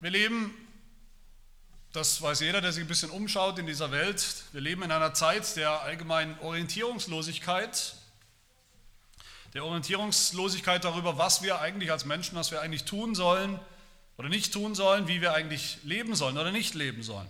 Wir 0.00 0.10
leben, 0.10 0.54
das 1.92 2.22
weiß 2.22 2.38
jeder, 2.38 2.60
der 2.60 2.70
sich 2.70 2.84
ein 2.84 2.86
bisschen 2.86 3.10
umschaut 3.10 3.58
in 3.58 3.66
dieser 3.66 3.90
Welt, 3.90 4.44
wir 4.52 4.60
leben 4.60 4.84
in 4.84 4.92
einer 4.92 5.12
Zeit 5.12 5.56
der 5.56 5.82
allgemeinen 5.82 6.38
Orientierungslosigkeit, 6.38 7.96
der 9.54 9.64
Orientierungslosigkeit 9.64 10.84
darüber, 10.84 11.18
was 11.18 11.42
wir 11.42 11.60
eigentlich 11.60 11.90
als 11.90 12.04
Menschen, 12.04 12.36
was 12.36 12.52
wir 12.52 12.60
eigentlich 12.60 12.84
tun 12.84 13.16
sollen 13.16 13.58
oder 14.18 14.28
nicht 14.28 14.52
tun 14.52 14.76
sollen, 14.76 15.08
wie 15.08 15.20
wir 15.20 15.34
eigentlich 15.34 15.78
leben 15.82 16.14
sollen 16.14 16.38
oder 16.38 16.52
nicht 16.52 16.74
leben 16.76 17.02
sollen. 17.02 17.28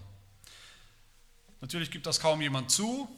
Natürlich 1.63 1.91
gibt 1.91 2.05
das 2.05 2.21
kaum 2.21 2.43
jemand 2.43 2.71
zu. 2.71 3.09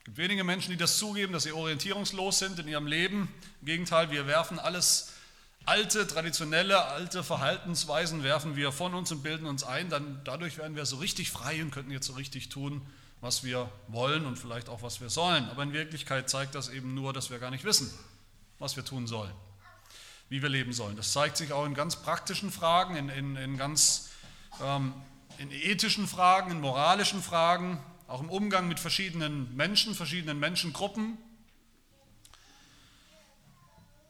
Es 0.00 0.06
gibt 0.06 0.16
wenige 0.16 0.42
Menschen, 0.42 0.72
die 0.72 0.76
das 0.76 0.98
zugeben, 0.98 1.32
dass 1.32 1.44
sie 1.44 1.52
orientierungslos 1.52 2.40
sind 2.40 2.58
in 2.58 2.66
ihrem 2.66 2.88
Leben. 2.88 3.32
Im 3.60 3.66
Gegenteil, 3.66 4.10
wir 4.10 4.26
werfen 4.26 4.58
alles 4.58 5.12
alte, 5.64 6.06
traditionelle, 6.06 6.86
alte 6.86 7.22
Verhaltensweisen 7.22 8.22
werfen 8.22 8.56
wir 8.56 8.72
von 8.72 8.94
uns 8.94 9.12
und 9.12 9.22
bilden 9.22 9.46
uns 9.46 9.64
ein, 9.64 9.90
dann 9.90 10.20
dadurch 10.24 10.58
werden 10.58 10.76
wir 10.76 10.86
so 10.86 10.96
richtig 10.96 11.30
frei 11.30 11.62
und 11.62 11.70
könnten 11.70 11.90
jetzt 11.90 12.06
so 12.06 12.14
richtig 12.14 12.48
tun, 12.48 12.82
was 13.20 13.44
wir 13.44 13.70
wollen 13.88 14.26
und 14.26 14.38
vielleicht 14.38 14.68
auch 14.68 14.82
was 14.82 15.00
wir 15.00 15.10
sollen. 15.10 15.48
Aber 15.50 15.62
in 15.62 15.72
Wirklichkeit 15.72 16.28
zeigt 16.28 16.54
das 16.54 16.68
eben 16.68 16.94
nur, 16.94 17.12
dass 17.12 17.30
wir 17.30 17.38
gar 17.38 17.50
nicht 17.50 17.64
wissen, 17.64 17.92
was 18.58 18.76
wir 18.76 18.84
tun 18.84 19.06
sollen, 19.06 19.32
wie 20.28 20.42
wir 20.42 20.48
leben 20.48 20.72
sollen. 20.72 20.96
Das 20.96 21.12
zeigt 21.12 21.36
sich 21.36 21.52
auch 21.52 21.64
in 21.64 21.74
ganz 21.74 21.96
praktischen 21.96 22.50
Fragen, 22.50 22.96
in, 22.96 23.08
in, 23.08 23.36
in 23.36 23.56
ganz 23.56 24.10
ähm, 24.60 24.92
in 25.38 25.50
ethischen 25.50 26.06
Fragen, 26.06 26.50
in 26.50 26.60
moralischen 26.60 27.22
Fragen, 27.22 27.80
auch 28.06 28.20
im 28.20 28.28
Umgang 28.28 28.68
mit 28.68 28.78
verschiedenen 28.78 29.54
Menschen, 29.56 29.94
verschiedenen 29.94 30.38
Menschengruppen 30.38 31.16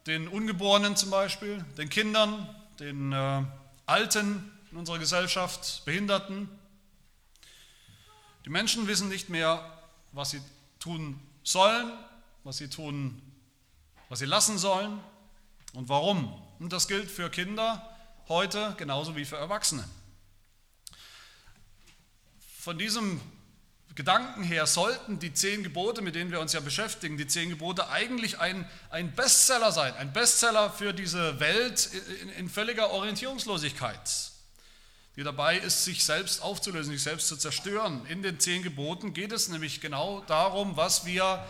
den 0.07 0.27
Ungeborenen 0.27 0.95
zum 0.95 1.09
Beispiel, 1.09 1.63
den 1.77 1.89
Kindern, 1.89 2.47
den 2.79 3.13
äh, 3.13 3.43
Alten 3.85 4.51
in 4.71 4.77
unserer 4.77 4.99
Gesellschaft, 4.99 5.83
Behinderten. 5.85 6.49
Die 8.45 8.49
Menschen 8.49 8.87
wissen 8.87 9.07
nicht 9.09 9.29
mehr, 9.29 9.81
was 10.11 10.31
sie 10.31 10.41
tun 10.79 11.19
sollen, 11.43 11.91
was 12.43 12.57
sie 12.57 12.69
tun, 12.69 13.21
was 14.09 14.19
sie 14.19 14.25
lassen 14.25 14.57
sollen 14.57 14.99
und 15.73 15.89
warum. 15.89 16.33
Und 16.59 16.73
das 16.73 16.87
gilt 16.87 17.09
für 17.09 17.29
Kinder 17.29 17.89
heute 18.27 18.75
genauso 18.77 19.15
wie 19.15 19.25
für 19.25 19.37
Erwachsene. 19.37 19.87
Von 22.59 22.77
diesem 22.77 23.21
Gedanken 23.95 24.43
her 24.43 24.65
sollten 24.65 25.19
die 25.19 25.33
zehn 25.33 25.61
Gebote, 25.61 26.01
mit 26.01 26.15
denen 26.15 26.31
wir 26.31 26.39
uns 26.39 26.53
ja 26.53 26.61
beschäftigen, 26.61 27.15
die 27.15 27.27
zehn 27.27 27.49
Gebote 27.49 27.89
eigentlich 27.89 28.39
ein, 28.39 28.67
ein 28.89 29.13
Bestseller 29.13 29.71
sein, 29.71 29.93
ein 29.95 30.11
Bestseller 30.11 30.71
für 30.71 30.93
diese 30.93 31.39
Welt 31.39 31.89
in, 32.21 32.29
in 32.29 32.49
völliger 32.49 32.89
Orientierungslosigkeit, 32.89 34.31
die 35.15 35.23
dabei 35.23 35.57
ist, 35.57 35.83
sich 35.83 36.05
selbst 36.05 36.41
aufzulösen, 36.41 36.91
sich 36.91 37.03
selbst 37.03 37.27
zu 37.27 37.37
zerstören. 37.37 38.03
In 38.07 38.23
den 38.23 38.39
zehn 38.39 38.63
Geboten 38.63 39.13
geht 39.13 39.31
es 39.31 39.49
nämlich 39.49 39.79
genau 39.79 40.21
darum, 40.21 40.75
was 40.75 41.05
wir 41.05 41.45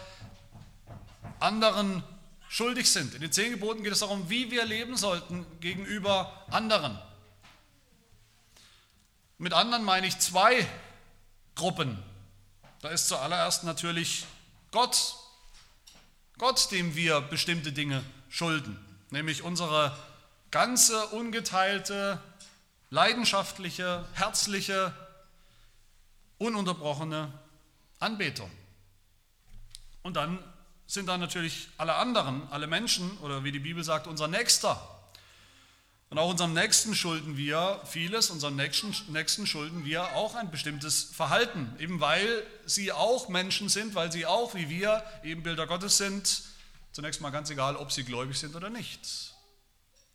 anderen 1.39 2.03
schuldig 2.49 2.91
sind. 2.91 3.15
In 3.15 3.21
den 3.21 3.31
zehn 3.31 3.53
Geboten 3.53 3.83
geht 3.83 3.93
es 3.93 3.99
darum, 3.99 4.29
wie 4.29 4.51
wir 4.51 4.65
leben 4.65 4.97
sollten 4.97 5.45
gegenüber 5.61 6.45
anderen. 6.51 6.99
Mit 9.37 9.53
anderen 9.53 9.85
meine 9.85 10.07
ich 10.07 10.19
zwei 10.19 10.67
Gruppen 11.55 12.03
da 12.83 12.89
ist 12.89 13.07
zuallererst 13.07 13.63
natürlich 13.63 14.25
Gott, 14.71 15.15
Gott, 16.37 16.69
dem 16.71 16.95
wir 16.95 17.21
bestimmte 17.21 17.71
Dinge 17.71 18.03
schulden, 18.27 18.77
nämlich 19.09 19.41
unsere 19.41 19.97
ganze 20.51 21.07
ungeteilte, 21.07 22.21
leidenschaftliche, 22.89 24.05
herzliche, 24.15 24.93
ununterbrochene 26.39 27.31
Anbetung. 27.99 28.51
Und 30.01 30.17
dann 30.17 30.37
sind 30.85 31.07
da 31.07 31.17
natürlich 31.17 31.69
alle 31.77 31.95
anderen, 31.95 32.51
alle 32.51 32.67
Menschen 32.67 33.17
oder 33.19 33.45
wie 33.45 33.53
die 33.53 33.59
Bibel 33.59 33.85
sagt, 33.85 34.07
unser 34.07 34.27
Nächster, 34.27 34.92
und 36.13 36.19
auch 36.19 36.29
unserem 36.29 36.53
Nächsten 36.53 36.93
schulden 36.93 37.37
wir 37.37 37.81
vieles, 37.85 38.29
unserem 38.29 38.55
Nächsten, 38.55 38.93
Nächsten 39.11 39.47
schulden 39.47 39.83
wir 39.83 40.15
auch 40.15 40.35
ein 40.35 40.51
bestimmtes 40.51 41.05
Verhalten, 41.05 41.75
eben 41.79 42.01
weil 42.01 42.45
sie 42.67 42.91
auch 42.91 43.29
Menschen 43.29 43.67
sind, 43.67 43.95
weil 43.95 44.11
sie 44.11 44.27
auch 44.27 44.53
wie 44.53 44.69
wir 44.69 45.03
Ebenbilder 45.23 45.65
Gottes 45.65 45.97
sind. 45.97 46.43
Zunächst 46.91 47.19
mal 47.19 47.31
ganz 47.31 47.49
egal, 47.49 47.75
ob 47.75 47.91
sie 47.91 48.03
gläubig 48.03 48.37
sind 48.37 48.55
oder 48.55 48.69
nicht, 48.69 49.33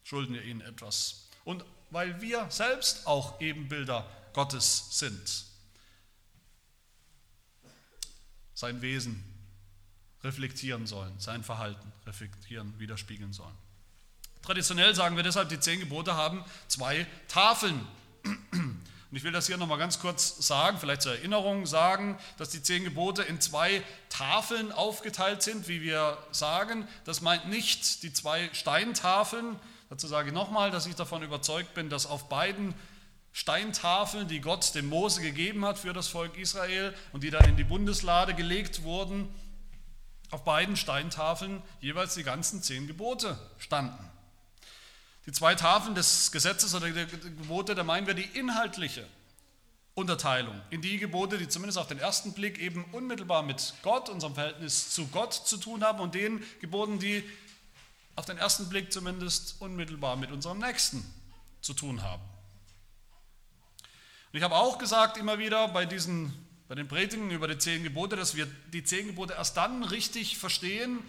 schulden 0.04 0.34
wir 0.34 0.44
ihnen 0.44 0.60
etwas. 0.60 1.26
Und 1.42 1.64
weil 1.90 2.20
wir 2.20 2.46
selbst 2.48 3.04
auch 3.08 3.40
Ebenbilder 3.40 4.08
Gottes 4.34 4.96
sind. 5.00 5.46
Sein 8.54 8.82
Wesen 8.82 9.24
reflektieren 10.22 10.86
sollen, 10.86 11.18
sein 11.18 11.42
Verhalten 11.42 11.92
reflektieren, 12.06 12.78
widerspiegeln 12.78 13.32
sollen. 13.32 13.58
Traditionell 14.48 14.94
sagen 14.94 15.14
wir 15.14 15.22
deshalb, 15.22 15.50
die 15.50 15.60
zehn 15.60 15.78
Gebote 15.78 16.16
haben 16.16 16.42
zwei 16.68 17.06
Tafeln. 17.28 17.86
Und 18.24 18.80
ich 19.12 19.22
will 19.22 19.30
das 19.30 19.46
hier 19.46 19.58
nochmal 19.58 19.76
ganz 19.76 20.00
kurz 20.00 20.38
sagen, 20.38 20.78
vielleicht 20.78 21.02
zur 21.02 21.12
Erinnerung 21.12 21.66
sagen, 21.66 22.18
dass 22.38 22.48
die 22.48 22.62
zehn 22.62 22.82
Gebote 22.82 23.22
in 23.22 23.42
zwei 23.42 23.82
Tafeln 24.08 24.72
aufgeteilt 24.72 25.42
sind, 25.42 25.68
wie 25.68 25.82
wir 25.82 26.16
sagen. 26.30 26.88
Das 27.04 27.20
meint 27.20 27.50
nicht 27.50 28.02
die 28.02 28.10
zwei 28.10 28.48
Steintafeln. 28.54 29.56
Dazu 29.90 30.06
sage 30.06 30.28
ich 30.28 30.34
nochmal, 30.34 30.70
dass 30.70 30.86
ich 30.86 30.94
davon 30.94 31.22
überzeugt 31.22 31.74
bin, 31.74 31.90
dass 31.90 32.06
auf 32.06 32.30
beiden 32.30 32.72
Steintafeln, 33.34 34.28
die 34.28 34.40
Gott 34.40 34.74
dem 34.74 34.88
Mose 34.88 35.20
gegeben 35.20 35.66
hat 35.66 35.78
für 35.78 35.92
das 35.92 36.08
Volk 36.08 36.38
Israel 36.38 36.94
und 37.12 37.22
die 37.22 37.28
dann 37.28 37.46
in 37.46 37.58
die 37.58 37.64
Bundeslade 37.64 38.32
gelegt 38.32 38.82
wurden, 38.82 39.28
auf 40.30 40.42
beiden 40.44 40.78
Steintafeln 40.78 41.62
jeweils 41.82 42.14
die 42.14 42.24
ganzen 42.24 42.62
zehn 42.62 42.86
Gebote 42.86 43.38
standen. 43.58 44.10
Die 45.28 45.32
zwei 45.32 45.54
Tafeln 45.54 45.94
des 45.94 46.32
Gesetzes 46.32 46.74
oder 46.74 46.88
der 46.88 47.04
Gebote, 47.04 47.74
da 47.74 47.84
meinen 47.84 48.06
wir 48.06 48.14
die 48.14 48.24
inhaltliche 48.24 49.06
Unterteilung 49.92 50.58
in 50.70 50.80
die 50.80 50.96
Gebote, 50.96 51.36
die 51.36 51.46
zumindest 51.46 51.76
auf 51.76 51.86
den 51.86 51.98
ersten 51.98 52.32
Blick 52.32 52.58
eben 52.58 52.82
unmittelbar 52.92 53.42
mit 53.42 53.74
Gott, 53.82 54.08
unserem 54.08 54.32
Verhältnis 54.32 54.90
zu 54.90 55.06
Gott 55.08 55.34
zu 55.34 55.58
tun 55.58 55.84
haben 55.84 56.00
und 56.00 56.14
den 56.14 56.42
Geboten, 56.62 56.98
die 56.98 57.22
auf 58.16 58.24
den 58.24 58.38
ersten 58.38 58.70
Blick 58.70 58.90
zumindest 58.90 59.56
unmittelbar 59.60 60.16
mit 60.16 60.32
unserem 60.32 60.60
Nächsten 60.60 61.04
zu 61.60 61.74
tun 61.74 62.00
haben. 62.00 62.22
Und 64.32 64.38
ich 64.38 64.42
habe 64.42 64.54
auch 64.54 64.78
gesagt 64.78 65.18
immer 65.18 65.38
wieder 65.38 65.68
bei 65.68 65.84
diesen 65.84 66.32
bei 66.68 66.74
den 66.74 66.88
Predigten 66.88 67.30
über 67.30 67.48
die 67.48 67.58
zehn 67.58 67.82
Gebote, 67.82 68.16
dass 68.16 68.34
wir 68.34 68.46
die 68.72 68.82
zehn 68.82 69.08
Gebote 69.08 69.34
erst 69.34 69.58
dann 69.58 69.84
richtig 69.84 70.38
verstehen, 70.38 71.00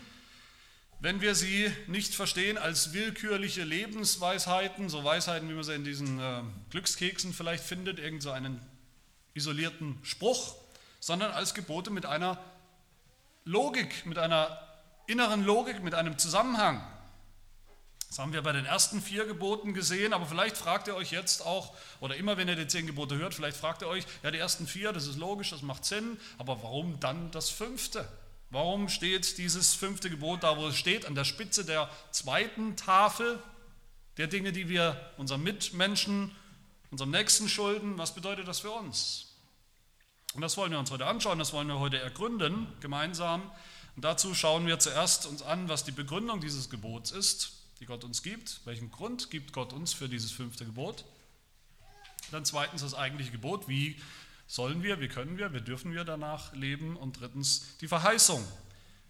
wenn 1.02 1.22
wir 1.22 1.34
sie 1.34 1.72
nicht 1.88 2.14
verstehen 2.14 2.58
als 2.58 2.94
willkürliche 2.94 3.64
Lebensweisheiten, 3.64 4.90
so 4.90 5.04
Weisheiten, 5.04 5.50
wie 5.50 5.54
man 5.54 5.64
sie 5.64 5.74
in 5.74 5.84
diesen 5.86 6.20
äh, 6.20 6.42
Glückskeksen 6.72 7.34
vielleicht 7.34 7.64
findet, 7.64 8.00
irgend 8.00 8.22
so 8.22 8.32
einen 8.32 8.60
isolierten 9.34 9.98
Spruch, 10.04 10.56
sondern 11.00 11.32
als 11.32 11.54
Gebote 11.54 11.90
mit 11.90 12.06
einer 12.06 12.38
Logik, 13.46 14.06
mit 14.06 14.18
einer 14.18 14.60
inneren 15.08 15.44
Logik, 15.44 15.82
mit 15.82 15.96
einem 15.96 16.18
Zusammenhang. 16.18 16.86
Das 18.10 18.20
haben 18.20 18.34
wir 18.34 18.42
bei 18.42 18.52
den 18.52 18.66
ersten 18.66 19.02
vier 19.02 19.26
Geboten 19.26 19.74
gesehen, 19.74 20.14
aber 20.14 20.26
vielleicht 20.26 20.58
fragt 20.58 20.88
ihr 20.88 20.96
euch 20.96 21.12
jetzt 21.12 21.46
auch, 21.46 21.76
oder 22.02 22.16
immer 22.16 22.38
wenn 22.38 22.48
ihr 22.48 22.56
die 22.56 22.68
zehn 22.68 22.88
Gebote 22.88 23.18
hört, 23.18 23.36
vielleicht 23.36 23.56
fragt 23.56 23.84
ihr 23.84 23.88
euch, 23.88 24.04
ja, 24.24 24.31
die 24.31 24.40
ersten 24.40 24.68
vier, 24.68 24.92
das 24.92 25.06
ist 25.06 25.18
logisch, 25.18 25.52
das 25.52 25.62
macht 25.62 25.86
Sinn, 25.86 26.20
aber 26.40 26.62
warum 26.64 27.00
dann 27.00 27.31
das 27.31 27.50
fünfte? 27.50 28.08
Warum 28.52 28.90
steht 28.90 29.38
dieses 29.38 29.76
fünfte 29.76 30.10
Gebot 30.10 30.44
da, 30.44 30.58
wo 30.58 30.68
es 30.68 30.76
steht, 30.76 31.06
an 31.06 31.14
der 31.14 31.24
Spitze 31.24 31.64
der 31.64 31.90
zweiten 32.10 32.76
Tafel 32.76 33.42
der 34.18 34.26
Dinge, 34.26 34.52
die 34.52 34.68
wir 34.70 35.14
unserem 35.18 35.44
Mitmenschen, 35.44 36.36
unserem 36.90 37.12
Nächsten 37.12 37.48
schulden? 37.48 38.00
Was 38.00 38.16
bedeutet 38.16 38.48
das 38.48 38.62
für 38.62 38.72
uns? 38.72 39.36
Und 40.34 40.42
das 40.42 40.57
wollen 40.57 40.72
wir 40.72 40.80
uns 40.80 40.90
heute 40.90 41.06
anschauen, 41.06 41.38
das 41.38 41.54
wollen 41.54 41.68
wir 41.68 41.80
heute 41.80 42.00
ergründen, 42.00 42.68
gemeinsam. 42.80 43.42
Und 43.96 44.06
dazu 44.06 44.34
schauen 44.34 44.66
wir 44.66 44.80
zuerst 44.80 45.28
uns 45.28 45.44
an, 45.44 45.69
was 45.69 45.84
die 45.84 45.92
Begründung 45.92 46.42
dieses 46.42 46.72
Gebots 46.72 47.12
ist, 47.12 47.51
die 47.80 47.86
Gott 47.86 48.04
uns 48.04 48.24
gibt. 48.24 48.62
Welchen 48.66 48.92
Grund 48.92 49.30
gibt 49.30 49.54
Gott 49.54 49.74
uns 49.74 49.94
für 49.94 50.10
dieses 50.10 50.31
fünfte 50.31 50.66
Gebot? 50.66 51.06
Dann 52.31 52.46
zweitens 52.46 52.81
das 52.81 52.96
eigentliche 52.96 53.31
Gebot, 53.31 53.68
wie 53.68 53.96
sollen 54.50 54.81
wir, 54.81 55.00
wie 55.00 55.07
können 55.07 55.38
wir, 55.38 55.54
wie 55.54 55.62
dürfen 55.62 55.94
wir 55.94 56.04
danach 56.04 56.51
leben 56.54 56.98
und 56.98 57.19
drittens 57.19 57.78
die 57.81 57.88
Verheißung, 57.88 58.44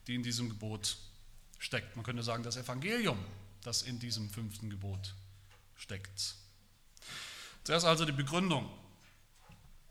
die 0.06 0.16
in 0.16 0.22
diesem 0.22 0.50
Gebot 0.50 0.98
steckt. 1.58 1.96
Man 1.96 2.04
könnte 2.04 2.24
sagen, 2.24 2.44
das 2.44 2.58
Evangelium, 2.58 3.18
das 3.64 3.82
in 3.82 4.00
diesem 4.00 4.30
fünften 4.30 4.70
Gebot 4.70 5.16
steckt. 5.78 6.36
Zuerst 7.64 7.86
also 7.86 8.04
die 8.04 8.12
Begründung. 8.12 8.70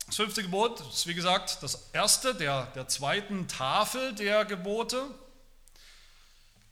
Das 0.05 0.17
fünfte 0.17 0.43
Gebot 0.43 0.81
ist, 0.93 1.06
wie 1.06 1.15
gesagt, 1.15 1.62
das 1.62 1.89
erste 1.95 2.35
der, 2.35 2.67
der 2.75 2.87
zweiten 2.87 3.49
Tafel 3.49 4.15
der 4.15 4.45
Gebote. 4.45 5.03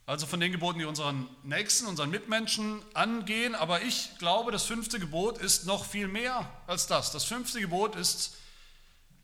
also 0.05 0.27
von 0.27 0.39
den 0.39 0.51
Geboten, 0.51 0.77
die 0.77 0.85
unseren 0.85 1.27
Nächsten, 1.41 1.87
unseren 1.87 2.11
Mitmenschen 2.11 2.83
angehen. 2.93 3.55
Aber 3.55 3.81
ich 3.81 4.19
glaube, 4.19 4.51
das 4.51 4.65
fünfte 4.65 4.99
Gebot 4.99 5.39
ist 5.39 5.65
noch 5.65 5.83
viel 5.83 6.07
mehr 6.07 6.47
als 6.67 6.85
das. 6.85 7.11
Das 7.11 7.23
fünfte 7.23 7.59
Gebot 7.59 7.95
ist 7.95 8.37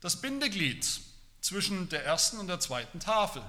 das 0.04 0.16
Bindeglied 0.16 0.86
zwischen 1.40 1.88
der 1.88 2.04
ersten 2.04 2.36
und 2.36 2.46
der 2.46 2.60
zweiten 2.60 3.00
Tafel. 3.00 3.42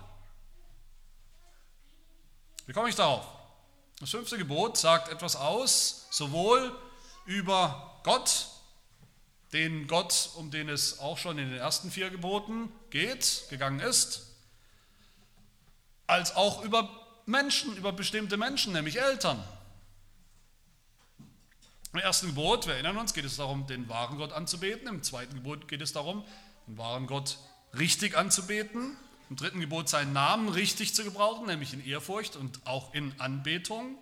Wie 2.65 2.71
komme 2.71 2.87
ich 2.87 2.95
darauf? 2.95 3.27
Das 3.99 4.11
fünfte 4.11 4.37
Gebot 4.37 4.77
sagt 4.77 5.09
etwas 5.09 5.35
aus, 5.35 6.07
sowohl 6.11 6.73
über 7.25 7.99
Gott, 8.03 8.47
den 9.51 9.85
Gott, 9.87 10.29
um 10.35 10.49
den 10.49 10.69
es 10.69 10.99
auch 10.99 11.17
schon 11.17 11.37
in 11.37 11.49
den 11.49 11.57
ersten 11.57 11.91
vier 11.91 12.09
Geboten 12.09 12.71
geht, 12.89 13.47
gegangen 13.49 13.81
ist, 13.81 14.21
als 16.07 16.37
auch 16.37 16.63
über 16.63 16.89
Menschen, 17.25 17.75
über 17.75 17.91
bestimmte 17.91 18.37
Menschen, 18.37 18.71
nämlich 18.71 19.01
Eltern. 19.01 19.43
Im 21.95 22.01
ersten 22.01 22.27
Gebot, 22.27 22.67
wir 22.67 22.73
erinnern 22.73 22.97
uns, 22.97 23.13
geht 23.13 23.23
es 23.23 23.37
darum, 23.37 23.67
den 23.67 23.87
wahren 23.87 24.17
Gott 24.17 24.33
anzubeten. 24.33 24.85
Im 24.89 25.01
zweiten 25.01 25.33
Gebot 25.33 25.69
geht 25.69 25.81
es 25.81 25.93
darum, 25.93 26.25
den 26.67 26.77
wahren 26.77 27.07
Gott 27.07 27.37
richtig 27.77 28.17
anzubeten. 28.17 28.97
Im 29.29 29.35
dritten 29.35 29.59
Gebot 29.59 29.89
seinen 29.89 30.13
Namen 30.13 30.49
richtig 30.49 30.93
zu 30.93 31.03
gebrauchen, 31.03 31.47
nämlich 31.47 31.73
in 31.73 31.85
Ehrfurcht 31.85 32.35
und 32.35 32.65
auch 32.65 32.93
in 32.93 33.19
Anbetung. 33.19 33.97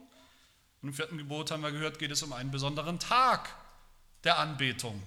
Im 0.81 0.93
vierten 0.93 1.17
Gebot 1.17 1.49
haben 1.51 1.63
wir 1.63 1.71
gehört, 1.71 1.97
geht 1.97 2.11
es 2.11 2.23
um 2.23 2.33
einen 2.33 2.51
besonderen 2.51 2.99
Tag 2.99 3.55
der 4.25 4.37
Anbetung 4.37 5.01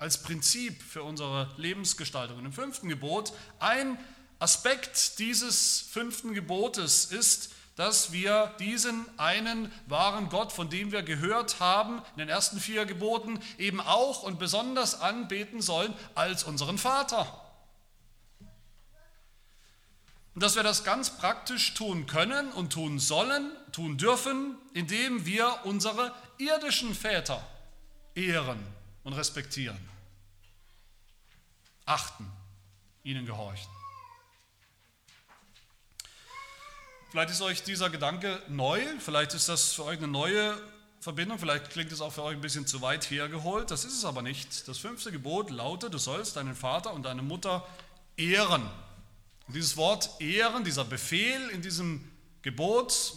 als 0.00 0.22
Prinzip 0.22 0.82
für 0.82 1.02
unsere 1.02 1.52
Lebensgestaltung. 1.56 2.38
Und 2.38 2.46
im 2.46 2.52
fünften 2.52 2.88
Gebot, 2.88 3.32
ein 3.58 3.98
Aspekt 4.38 5.18
dieses 5.18 5.80
fünften 5.80 6.32
Gebotes 6.32 7.04
ist, 7.04 7.52
dass 7.80 8.12
wir 8.12 8.54
diesen 8.58 9.06
einen 9.18 9.72
wahren 9.86 10.28
Gott, 10.28 10.52
von 10.52 10.68
dem 10.68 10.92
wir 10.92 11.02
gehört 11.02 11.60
haben 11.60 12.02
in 12.12 12.18
den 12.18 12.28
ersten 12.28 12.60
vier 12.60 12.84
Geboten, 12.84 13.40
eben 13.56 13.80
auch 13.80 14.22
und 14.22 14.38
besonders 14.38 15.00
anbeten 15.00 15.62
sollen 15.62 15.94
als 16.14 16.44
unseren 16.44 16.76
Vater. 16.76 17.40
Und 20.34 20.42
dass 20.42 20.56
wir 20.56 20.62
das 20.62 20.84
ganz 20.84 21.16
praktisch 21.16 21.72
tun 21.72 22.06
können 22.06 22.52
und 22.52 22.70
tun 22.70 22.98
sollen, 22.98 23.50
tun 23.72 23.96
dürfen, 23.96 24.58
indem 24.74 25.24
wir 25.24 25.60
unsere 25.64 26.14
irdischen 26.36 26.94
Väter 26.94 27.42
ehren 28.14 28.62
und 29.04 29.14
respektieren, 29.14 29.88
achten, 31.86 32.30
ihnen 33.04 33.24
gehorchen. 33.24 33.79
Vielleicht 37.10 37.30
ist 37.30 37.42
euch 37.42 37.64
dieser 37.64 37.90
Gedanke 37.90 38.40
neu, 38.46 38.80
vielleicht 39.00 39.34
ist 39.34 39.48
das 39.48 39.72
für 39.72 39.84
euch 39.84 39.98
eine 39.98 40.06
neue 40.06 40.56
Verbindung, 41.00 41.40
vielleicht 41.40 41.70
klingt 41.70 41.90
es 41.90 42.00
auch 42.00 42.12
für 42.12 42.22
euch 42.22 42.36
ein 42.36 42.40
bisschen 42.40 42.68
zu 42.68 42.82
weit 42.82 43.10
hergeholt, 43.10 43.72
das 43.72 43.84
ist 43.84 43.94
es 43.94 44.04
aber 44.04 44.22
nicht. 44.22 44.68
Das 44.68 44.78
fünfte 44.78 45.10
Gebot 45.10 45.50
lautet, 45.50 45.92
du 45.92 45.98
sollst 45.98 46.36
deinen 46.36 46.54
Vater 46.54 46.92
und 46.92 47.02
deine 47.02 47.22
Mutter 47.22 47.66
ehren. 48.16 48.62
Und 49.48 49.54
dieses 49.54 49.76
Wort 49.76 50.20
ehren, 50.20 50.62
dieser 50.62 50.84
Befehl 50.84 51.48
in 51.48 51.62
diesem 51.62 52.08
Gebot, 52.42 53.14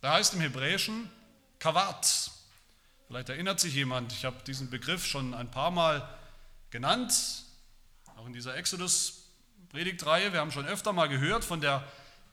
da 0.00 0.14
heißt 0.14 0.32
im 0.32 0.40
Hebräischen 0.40 1.10
Kavat. 1.58 2.30
Vielleicht 3.08 3.28
erinnert 3.28 3.60
sich 3.60 3.74
jemand, 3.74 4.10
ich 4.14 4.24
habe 4.24 4.42
diesen 4.46 4.70
Begriff 4.70 5.04
schon 5.04 5.34
ein 5.34 5.50
paar 5.50 5.70
Mal 5.70 6.08
genannt, 6.70 7.44
auch 8.16 8.24
in 8.24 8.32
dieser 8.32 8.56
Exodus 8.56 9.23
Predigtreihe. 9.74 10.32
Wir 10.32 10.38
haben 10.38 10.52
schon 10.52 10.66
öfter 10.66 10.92
mal 10.92 11.08
gehört 11.08 11.44
von 11.44 11.60
der 11.60 11.82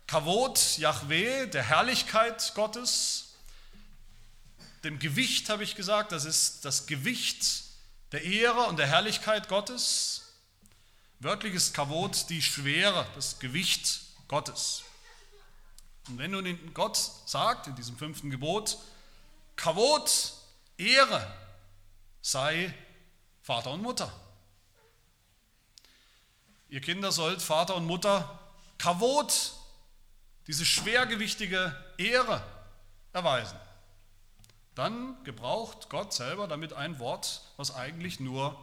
Kavot 0.06 0.78
Yahweh, 0.78 1.48
der 1.48 1.64
Herrlichkeit 1.64 2.52
Gottes, 2.54 3.34
dem 4.84 5.00
Gewicht 5.00 5.50
habe 5.50 5.64
ich 5.64 5.74
gesagt, 5.74 6.12
das 6.12 6.26
ist 6.26 6.66
das 6.66 6.86
Gewicht 6.86 7.64
der 8.12 8.24
Ehre 8.24 8.66
und 8.66 8.78
der 8.78 8.86
Herrlichkeit 8.86 9.50
Gottes. 9.50 10.34
Wörtlich 11.20 11.56
ist 11.56 11.74
Kavot 11.74 12.30
die 12.30 12.44
Schwere, 12.44 13.08
das 13.16 13.40
Gewicht 13.40 14.02
Gottes. 14.28 14.84
Und 16.10 16.20
wenn 16.20 16.30
nun 16.30 16.74
Gott 16.76 16.96
sagt 17.26 17.66
in 17.66 17.76
diesem 17.76 17.98
fünften 17.98 18.30
Gebot, 18.30 18.78
Kavot, 19.56 20.34
Ehre, 20.78 21.26
sei 22.22 22.72
Vater 23.42 23.72
und 23.72 23.82
Mutter. 23.82 24.14
Ihr 26.72 26.80
Kinder 26.80 27.12
sollt 27.12 27.42
Vater 27.42 27.76
und 27.76 27.86
Mutter 27.86 28.40
Kavot, 28.78 29.54
diese 30.48 30.66
schwergewichtige 30.66 31.76
Ehre 31.98 32.42
erweisen. 33.12 33.60
Dann 34.74 35.22
gebraucht 35.26 35.90
Gott 35.90 36.14
selber 36.14 36.48
damit 36.48 36.72
ein 36.72 36.98
Wort, 36.98 37.42
was 37.58 37.76
eigentlich 37.76 38.22
nur 38.22 38.58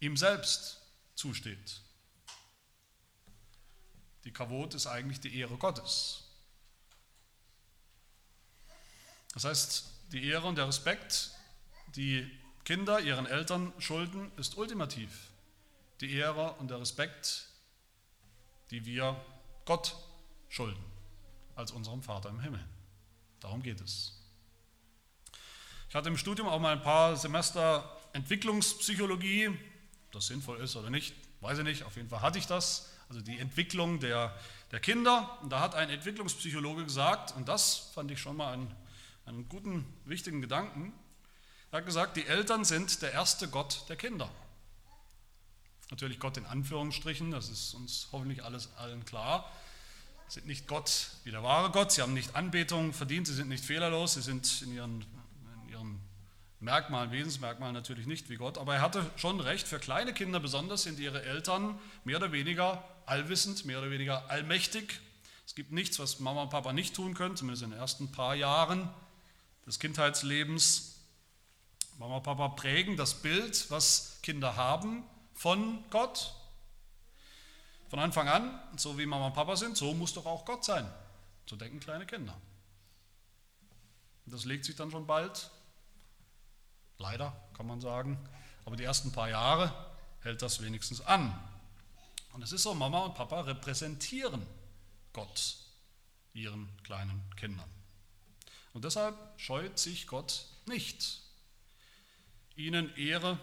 ihm 0.00 0.16
selbst 0.16 0.82
zusteht. 1.14 1.82
Die 4.24 4.32
Kavot 4.32 4.74
ist 4.74 4.88
eigentlich 4.88 5.20
die 5.20 5.38
Ehre 5.38 5.56
Gottes. 5.56 6.24
Das 9.34 9.44
heißt, 9.44 9.84
die 10.10 10.26
Ehre 10.26 10.48
und 10.48 10.56
der 10.56 10.66
Respekt, 10.66 11.30
die 11.94 12.28
Kinder 12.64 12.98
ihren 12.98 13.26
Eltern 13.26 13.72
schulden, 13.78 14.32
ist 14.36 14.56
ultimativ 14.56 15.29
die 16.00 16.12
Ehre 16.14 16.52
und 16.54 16.70
der 16.70 16.80
Respekt, 16.80 17.48
die 18.70 18.84
wir 18.84 19.16
Gott 19.64 19.94
schulden, 20.48 20.82
als 21.54 21.72
unserem 21.72 22.02
Vater 22.02 22.30
im 22.30 22.40
Himmel. 22.40 22.64
Darum 23.40 23.62
geht 23.62 23.80
es. 23.80 24.16
Ich 25.88 25.94
hatte 25.94 26.08
im 26.08 26.16
Studium 26.16 26.48
auch 26.48 26.60
mal 26.60 26.72
ein 26.72 26.82
paar 26.82 27.16
Semester 27.16 27.98
Entwicklungspsychologie. 28.12 29.48
Ob 29.48 30.12
das 30.12 30.26
sinnvoll 30.26 30.58
ist 30.58 30.76
oder 30.76 30.90
nicht, 30.90 31.14
weiß 31.40 31.58
ich 31.58 31.64
nicht. 31.64 31.82
Auf 31.84 31.96
jeden 31.96 32.08
Fall 32.08 32.22
hatte 32.22 32.38
ich 32.38 32.46
das. 32.46 32.90
Also 33.08 33.20
die 33.20 33.38
Entwicklung 33.38 33.98
der, 33.98 34.36
der 34.70 34.80
Kinder. 34.80 35.38
Und 35.42 35.50
da 35.50 35.60
hat 35.60 35.74
ein 35.74 35.90
Entwicklungspsychologe 35.90 36.84
gesagt, 36.84 37.34
und 37.34 37.48
das 37.48 37.90
fand 37.94 38.10
ich 38.10 38.20
schon 38.20 38.36
mal 38.36 38.52
einen, 38.52 38.74
einen 39.26 39.48
guten, 39.48 39.84
wichtigen 40.04 40.40
Gedanken. 40.40 40.92
Er 41.72 41.78
hat 41.78 41.86
gesagt, 41.86 42.16
die 42.16 42.26
Eltern 42.26 42.64
sind 42.64 43.02
der 43.02 43.12
erste 43.12 43.48
Gott 43.48 43.84
der 43.88 43.96
Kinder. 43.96 44.30
Natürlich 45.90 46.20
Gott 46.20 46.36
in 46.36 46.46
Anführungsstrichen, 46.46 47.32
das 47.32 47.48
ist 47.48 47.74
uns 47.74 48.08
hoffentlich 48.12 48.44
alles 48.44 48.68
allen 48.76 49.04
klar. 49.04 49.50
Sie 50.28 50.34
sind 50.34 50.46
nicht 50.46 50.68
Gott 50.68 51.08
wie 51.24 51.32
der 51.32 51.42
wahre 51.42 51.72
Gott, 51.72 51.90
sie 51.90 52.02
haben 52.02 52.14
nicht 52.14 52.36
Anbetung 52.36 52.92
verdient, 52.92 53.26
sie 53.26 53.34
sind 53.34 53.48
nicht 53.48 53.64
fehlerlos, 53.64 54.14
sie 54.14 54.22
sind 54.22 54.62
in 54.62 54.72
ihren, 54.72 55.04
in 55.64 55.72
ihren 55.72 56.00
Merkmalen, 56.60 57.10
Wesensmerkmalen 57.10 57.74
natürlich 57.74 58.06
nicht 58.06 58.30
wie 58.30 58.36
Gott. 58.36 58.56
Aber 58.56 58.76
er 58.76 58.82
hatte 58.82 59.04
schon 59.16 59.40
recht, 59.40 59.66
für 59.66 59.80
kleine 59.80 60.14
Kinder 60.14 60.38
besonders 60.38 60.84
sind 60.84 61.00
ihre 61.00 61.24
Eltern 61.24 61.76
mehr 62.04 62.18
oder 62.18 62.30
weniger 62.30 62.84
allwissend, 63.06 63.64
mehr 63.64 63.80
oder 63.80 63.90
weniger 63.90 64.30
allmächtig. 64.30 65.00
Es 65.44 65.56
gibt 65.56 65.72
nichts, 65.72 65.98
was 65.98 66.20
Mama 66.20 66.42
und 66.42 66.50
Papa 66.50 66.72
nicht 66.72 66.94
tun 66.94 67.14
können, 67.14 67.34
zumindest 67.34 67.64
in 67.64 67.70
den 67.70 67.80
ersten 67.80 68.12
paar 68.12 68.36
Jahren 68.36 68.88
des 69.66 69.80
Kindheitslebens. 69.80 71.00
Mama 71.98 72.18
und 72.18 72.22
Papa 72.22 72.50
prägen 72.50 72.96
das 72.96 73.14
Bild, 73.14 73.68
was 73.72 74.20
Kinder 74.22 74.54
haben 74.54 75.02
von 75.40 75.82
Gott. 75.88 76.34
Von 77.88 77.98
Anfang 77.98 78.28
an, 78.28 78.60
so 78.76 78.98
wie 78.98 79.06
Mama 79.06 79.28
und 79.28 79.32
Papa 79.32 79.56
sind, 79.56 79.74
so 79.74 79.94
muss 79.94 80.12
doch 80.12 80.26
auch 80.26 80.44
Gott 80.44 80.66
sein. 80.66 80.86
So 81.46 81.56
denken 81.56 81.80
kleine 81.80 82.04
Kinder. 82.04 82.38
Das 84.26 84.44
legt 84.44 84.66
sich 84.66 84.76
dann 84.76 84.90
schon 84.90 85.06
bald, 85.06 85.50
leider 86.98 87.34
kann 87.54 87.66
man 87.66 87.80
sagen, 87.80 88.18
aber 88.66 88.76
die 88.76 88.84
ersten 88.84 89.12
paar 89.12 89.30
Jahre 89.30 89.72
hält 90.20 90.42
das 90.42 90.60
wenigstens 90.60 91.00
an. 91.00 91.34
Und 92.34 92.42
es 92.42 92.52
ist 92.52 92.62
so, 92.62 92.74
Mama 92.74 93.06
und 93.06 93.14
Papa 93.14 93.40
repräsentieren 93.40 94.46
Gott 95.14 95.56
ihren 96.34 96.68
kleinen 96.82 97.24
Kindern. 97.36 97.70
Und 98.74 98.84
deshalb 98.84 99.16
scheut 99.38 99.78
sich 99.78 100.06
Gott 100.06 100.44
nicht, 100.66 101.22
ihnen 102.56 102.94
Ehre 102.96 103.38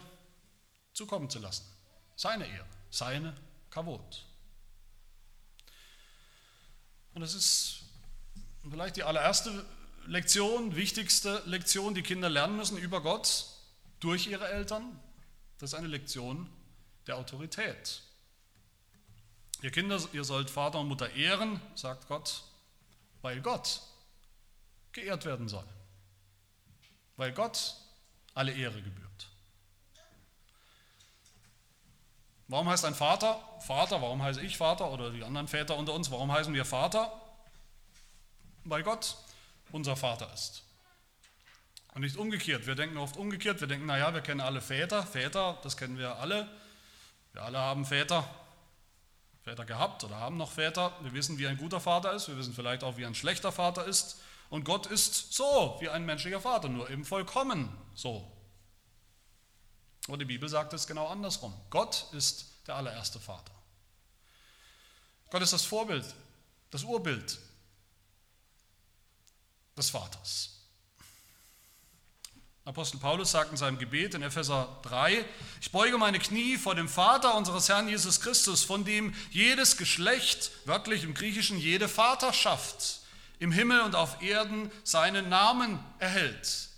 zukommen 0.92 1.28
zu 1.28 1.40
lassen. 1.40 1.77
Seine 2.18 2.48
Ehre, 2.48 2.66
seine 2.90 3.32
Kavot. 3.70 4.26
Und 7.14 7.20
das 7.20 7.32
ist 7.32 7.82
vielleicht 8.68 8.96
die 8.96 9.04
allererste 9.04 9.64
Lektion, 10.06 10.74
wichtigste 10.74 11.40
Lektion, 11.46 11.94
die 11.94 12.02
Kinder 12.02 12.28
lernen 12.28 12.56
müssen 12.56 12.76
über 12.76 13.02
Gott 13.02 13.46
durch 14.00 14.26
ihre 14.26 14.48
Eltern. 14.48 14.98
Das 15.60 15.70
ist 15.72 15.78
eine 15.78 15.86
Lektion 15.86 16.50
der 17.06 17.18
Autorität. 17.18 18.02
Ihr 19.62 19.70
Kinder, 19.70 20.02
ihr 20.12 20.24
sollt 20.24 20.50
Vater 20.50 20.80
und 20.80 20.88
Mutter 20.88 21.12
ehren, 21.12 21.60
sagt 21.76 22.08
Gott, 22.08 22.42
weil 23.22 23.40
Gott 23.42 23.80
geehrt 24.90 25.24
werden 25.24 25.48
soll. 25.48 25.68
Weil 27.16 27.30
Gott 27.30 27.76
alle 28.34 28.50
Ehre 28.50 28.82
gebührt. 28.82 29.08
Warum 32.48 32.68
heißt 32.68 32.84
ein 32.84 32.94
Vater 32.94 33.38
Vater? 33.60 34.00
Warum 34.02 34.22
heiße 34.22 34.40
ich 34.40 34.56
Vater 34.56 34.90
oder 34.90 35.10
die 35.10 35.22
anderen 35.22 35.48
Väter 35.48 35.76
unter 35.76 35.92
uns? 35.92 36.10
Warum 36.10 36.32
heißen 36.32 36.52
wir 36.54 36.64
Vater? 36.64 37.12
weil 38.70 38.82
Gott 38.82 39.16
unser 39.72 39.96
Vater 39.96 40.30
ist. 40.32 40.62
Und 41.94 42.02
nicht 42.02 42.16
umgekehrt. 42.16 42.66
Wir 42.66 42.74
denken 42.74 42.96
oft 42.98 43.16
umgekehrt. 43.16 43.60
Wir 43.60 43.68
denken, 43.68 43.86
naja, 43.86 44.12
wir 44.14 44.20
kennen 44.20 44.40
alle 44.40 44.60
Väter. 44.60 45.02
Väter, 45.02 45.58
das 45.62 45.76
kennen 45.76 45.98
wir 45.98 46.16
alle. 46.16 46.48
Wir 47.32 47.42
alle 47.42 47.58
haben 47.58 47.84
Väter. 47.84 48.28
Väter 49.42 49.64
gehabt 49.64 50.04
oder 50.04 50.16
haben 50.16 50.36
noch 50.36 50.52
Väter. 50.52 50.92
Wir 51.00 51.12
wissen, 51.12 51.38
wie 51.38 51.46
ein 51.46 51.56
guter 51.56 51.80
Vater 51.80 52.12
ist. 52.12 52.28
Wir 52.28 52.36
wissen 52.36 52.52
vielleicht 52.52 52.84
auch, 52.84 52.96
wie 52.98 53.06
ein 53.06 53.14
schlechter 53.14 53.52
Vater 53.52 53.84
ist. 53.84 54.20
Und 54.50 54.64
Gott 54.64 54.86
ist 54.86 55.32
so 55.32 55.76
wie 55.80 55.88
ein 55.88 56.04
menschlicher 56.06 56.40
Vater, 56.40 56.68
nur 56.68 56.88
eben 56.90 57.04
vollkommen 57.04 57.68
so. 57.94 58.30
Und 60.08 60.18
die 60.18 60.24
Bibel 60.24 60.48
sagt 60.48 60.72
es 60.72 60.86
genau 60.86 61.06
andersrum. 61.06 61.54
Gott 61.70 62.06
ist 62.12 62.46
der 62.66 62.76
allererste 62.76 63.20
Vater. 63.20 63.52
Gott 65.30 65.42
ist 65.42 65.52
das 65.52 65.64
Vorbild, 65.64 66.06
das 66.70 66.82
Urbild 66.82 67.38
des 69.76 69.90
Vaters. 69.90 70.54
Apostel 72.64 72.98
Paulus 72.98 73.30
sagt 73.30 73.50
in 73.50 73.56
seinem 73.56 73.78
Gebet 73.78 74.14
in 74.14 74.22
Epheser 74.22 74.78
3, 74.82 75.24
ich 75.60 75.72
beuge 75.72 75.96
meine 75.96 76.18
Knie 76.18 76.58
vor 76.58 76.74
dem 76.74 76.88
Vater 76.88 77.34
unseres 77.34 77.68
Herrn 77.68 77.88
Jesus 77.88 78.20
Christus, 78.20 78.62
von 78.62 78.84
dem 78.84 79.14
jedes 79.30 79.78
Geschlecht, 79.78 80.50
wörtlich 80.66 81.02
im 81.02 81.14
Griechischen 81.14 81.58
jede 81.58 81.88
Vaterschaft, 81.88 83.00
im 83.38 83.52
Himmel 83.52 83.80
und 83.80 83.94
auf 83.94 84.20
Erden 84.20 84.70
seinen 84.84 85.30
Namen 85.30 85.82
erhält. 85.98 86.68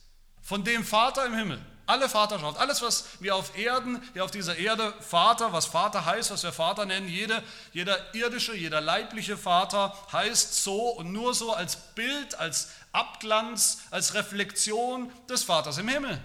Von 0.43 0.63
dem 0.63 0.85
Vater 0.85 1.27
im 1.27 1.35
Himmel, 1.35 1.65
alle 1.91 2.09
Vaterschaft, 2.09 2.59
alles, 2.59 2.81
was 2.83 3.05
wir 3.21 3.35
auf 3.35 3.59
Erden, 3.59 4.01
hier 4.13 4.25
auf 4.25 4.31
dieser 4.31 4.57
Erde 4.57 4.95
Vater, 5.01 5.53
was 5.53 5.67
Vater 5.67 6.05
heißt, 6.05 6.31
was 6.31 6.45
wir 6.45 6.53
Vater 6.53 6.87
nennen, 6.87 7.09
jede, 7.09 7.43
jeder 7.73 8.15
irdische, 8.15 8.55
jeder 8.55 8.81
leibliche 8.81 9.37
Vater 9.37 9.95
heißt 10.13 10.63
so 10.63 10.91
und 10.91 11.13
nur 11.13 11.35
so 11.35 11.53
als 11.53 11.77
Bild, 11.95 12.37
als 12.37 12.71
Abglanz, 12.93 13.83
als 13.91 14.15
Reflexion 14.15 15.13
des 15.29 15.43
Vaters 15.43 15.79
im 15.79 15.89
Himmel. 15.89 16.21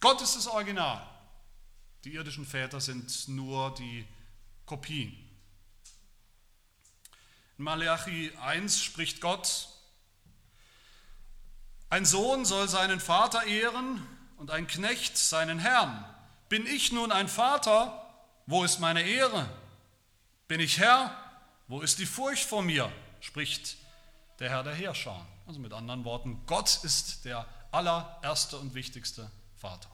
Gott 0.00 0.22
ist 0.22 0.36
das 0.36 0.46
Original. 0.46 1.06
Die 2.04 2.14
irdischen 2.14 2.46
Väter 2.46 2.80
sind 2.80 3.28
nur 3.28 3.74
die 3.74 4.06
Kopien. 4.64 5.12
In 7.58 7.64
Malachi 7.64 8.32
1 8.40 8.82
spricht 8.82 9.20
Gott, 9.20 9.68
ein 11.90 12.04
Sohn 12.04 12.44
soll 12.44 12.68
seinen 12.68 13.00
Vater 13.00 13.44
ehren 13.44 14.06
und 14.36 14.50
ein 14.50 14.66
Knecht 14.66 15.16
seinen 15.16 15.58
Herrn. 15.58 16.04
Bin 16.48 16.66
ich 16.66 16.92
nun 16.92 17.12
ein 17.12 17.28
Vater, 17.28 18.04
wo 18.46 18.64
ist 18.64 18.78
meine 18.78 19.02
Ehre? 19.02 19.48
Bin 20.46 20.60
ich 20.60 20.78
Herr, 20.78 21.16
wo 21.66 21.80
ist 21.80 21.98
die 21.98 22.06
Furcht 22.06 22.44
vor 22.44 22.62
mir? 22.62 22.90
spricht 23.20 23.76
der 24.38 24.50
Herr 24.50 24.62
der 24.62 24.74
Heerscharen. 24.74 25.26
Also 25.46 25.60
mit 25.60 25.72
anderen 25.72 26.04
Worten, 26.04 26.40
Gott 26.46 26.84
ist 26.84 27.24
der 27.24 27.46
allererste 27.72 28.58
und 28.58 28.74
wichtigste 28.74 29.30
Vater, 29.56 29.90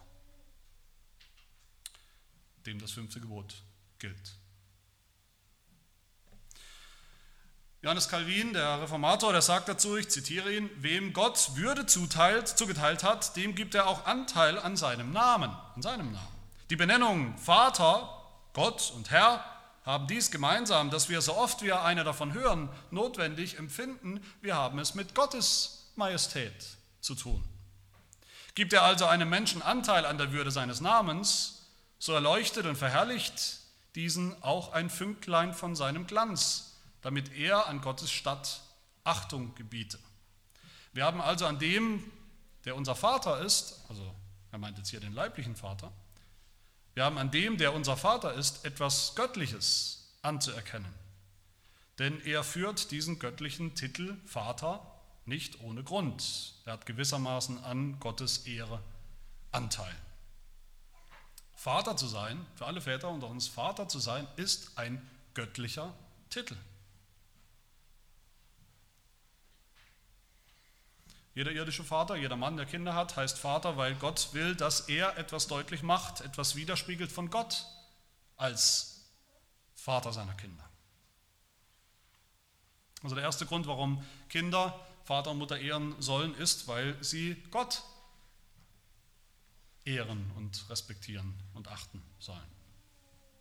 dem 2.66 2.78
das 2.78 2.92
fünfte 2.92 3.20
Gebot 3.20 3.62
gilt. 3.98 4.36
Johannes 7.84 8.08
Calvin, 8.08 8.54
der 8.54 8.80
Reformator, 8.80 9.32
der 9.32 9.42
sagt 9.42 9.68
dazu, 9.68 9.94
ich 9.98 10.08
zitiere 10.08 10.50
ihn, 10.50 10.70
wem 10.76 11.12
Gott 11.12 11.50
Würde 11.56 11.84
zuteilt, 11.84 12.48
zugeteilt 12.48 13.04
hat, 13.04 13.36
dem 13.36 13.54
gibt 13.54 13.74
er 13.74 13.88
auch 13.88 14.06
Anteil 14.06 14.58
an 14.58 14.74
seinem 14.78 15.12
Namen, 15.12 15.54
an 15.76 15.82
seinem 15.82 16.10
Namen. 16.10 16.34
Die 16.70 16.76
Benennung 16.76 17.36
Vater, 17.36 18.08
Gott 18.54 18.90
und 18.96 19.10
Herr 19.10 19.44
haben 19.84 20.06
dies 20.06 20.30
gemeinsam, 20.30 20.88
dass 20.88 21.10
wir 21.10 21.20
so 21.20 21.36
oft 21.36 21.60
wir 21.60 21.82
eine 21.82 22.04
davon 22.04 22.32
hören, 22.32 22.70
notwendig 22.90 23.58
empfinden, 23.58 24.24
wir 24.40 24.54
haben 24.54 24.78
es 24.78 24.94
mit 24.94 25.14
Gottes 25.14 25.90
Majestät 25.94 26.78
zu 27.02 27.14
tun. 27.14 27.44
Gibt 28.54 28.72
er 28.72 28.84
also 28.84 29.04
einem 29.04 29.28
Menschen 29.28 29.60
Anteil 29.60 30.06
an 30.06 30.16
der 30.16 30.32
Würde 30.32 30.50
seines 30.50 30.80
Namens, 30.80 31.66
so 31.98 32.14
erleuchtet 32.14 32.64
und 32.64 32.76
verherrlicht 32.76 33.58
diesen 33.94 34.42
auch 34.42 34.72
ein 34.72 34.88
Fünklein 34.88 35.52
von 35.52 35.76
seinem 35.76 36.06
Glanz 36.06 36.70
damit 37.04 37.32
er 37.34 37.66
an 37.66 37.82
Gottes 37.82 38.10
Stadt 38.10 38.62
Achtung 39.04 39.54
gebiete. 39.54 39.98
Wir 40.94 41.04
haben 41.04 41.20
also 41.20 41.46
an 41.46 41.58
dem, 41.58 42.02
der 42.64 42.74
unser 42.74 42.96
Vater 42.96 43.40
ist, 43.42 43.84
also 43.90 44.14
er 44.50 44.58
meint 44.58 44.78
jetzt 44.78 44.88
hier 44.88 45.00
den 45.00 45.12
leiblichen 45.12 45.54
Vater, 45.54 45.92
wir 46.94 47.04
haben 47.04 47.18
an 47.18 47.30
dem, 47.30 47.58
der 47.58 47.74
unser 47.74 47.96
Vater 47.96 48.32
ist, 48.32 48.64
etwas 48.64 49.14
Göttliches 49.16 50.14
anzuerkennen. 50.22 50.92
Denn 51.98 52.20
er 52.24 52.42
führt 52.42 52.90
diesen 52.90 53.18
göttlichen 53.18 53.74
Titel 53.74 54.16
Vater 54.24 54.80
nicht 55.26 55.60
ohne 55.60 55.82
Grund. 55.84 56.54
Er 56.64 56.74
hat 56.74 56.86
gewissermaßen 56.86 57.62
an 57.64 58.00
Gottes 58.00 58.46
Ehre 58.46 58.80
Anteil. 59.52 59.94
Vater 61.54 61.96
zu 61.96 62.06
sein, 62.06 62.46
für 62.54 62.66
alle 62.66 62.80
Väter 62.80 63.10
unter 63.10 63.28
uns 63.28 63.46
Vater 63.46 63.88
zu 63.88 63.98
sein, 63.98 64.26
ist 64.36 64.78
ein 64.78 65.06
göttlicher 65.34 65.92
Titel. 66.30 66.56
Jeder 71.34 71.50
irdische 71.50 71.82
Vater, 71.82 72.14
jeder 72.14 72.36
Mann, 72.36 72.56
der 72.56 72.66
Kinder 72.66 72.94
hat, 72.94 73.16
heißt 73.16 73.38
Vater, 73.38 73.76
weil 73.76 73.96
Gott 73.96 74.28
will, 74.32 74.54
dass 74.54 74.88
er 74.88 75.18
etwas 75.18 75.48
deutlich 75.48 75.82
macht, 75.82 76.20
etwas 76.20 76.54
widerspiegelt 76.54 77.10
von 77.10 77.28
Gott 77.28 77.66
als 78.36 79.10
Vater 79.74 80.12
seiner 80.12 80.34
Kinder. 80.34 80.64
Also 83.02 83.16
der 83.16 83.24
erste 83.24 83.46
Grund, 83.46 83.66
warum 83.66 84.04
Kinder 84.28 84.78
Vater 85.04 85.32
und 85.32 85.38
Mutter 85.38 85.58
ehren 85.58 86.00
sollen, 86.00 86.34
ist, 86.36 86.66
weil 86.68 87.02
sie 87.04 87.36
Gott 87.50 87.82
ehren 89.84 90.30
und 90.36 90.70
respektieren 90.70 91.34
und 91.52 91.68
achten 91.68 92.02
sollen. 92.18 92.63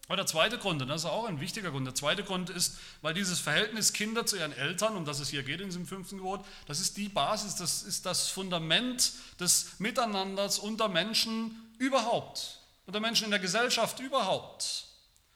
Aber 0.08 0.18
der 0.18 0.26
zweite 0.26 0.58
Grund, 0.58 0.82
und 0.82 0.90
das 0.90 1.04
ist 1.04 1.10
auch 1.10 1.26
ein 1.26 1.40
wichtiger 1.40 1.72
Grund, 1.72 1.88
der 1.88 1.96
zweite 1.96 2.24
Grund 2.24 2.50
ist, 2.50 2.78
weil 3.02 3.14
dieses 3.14 3.40
Verhältnis 3.40 3.94
Kinder 3.94 4.26
zu 4.26 4.36
ihren 4.36 4.52
Eltern, 4.52 4.98
um 4.98 5.06
das 5.06 5.22
es 5.22 5.30
hier 5.30 5.44
geht 5.44 5.62
in 5.62 5.68
diesem 5.68 5.88
fünften 5.88 6.18
Gebot, 6.18 6.44
das 6.68 6.82
ist 6.82 6.98
die 6.98 7.08
Basis, 7.08 7.56
das 7.56 7.84
ist 7.84 8.06
das 8.06 8.28
Fundament 8.28 9.14
des 9.40 9.80
Miteinanders 9.80 10.60
unter 10.60 10.90
Menschen 10.90 11.74
überhaupt, 11.78 12.60
unter 12.86 13.00
Menschen 13.00 13.26
in 13.26 13.32
der 13.32 13.40
Gesellschaft 13.40 14.00
überhaupt. 14.02 14.88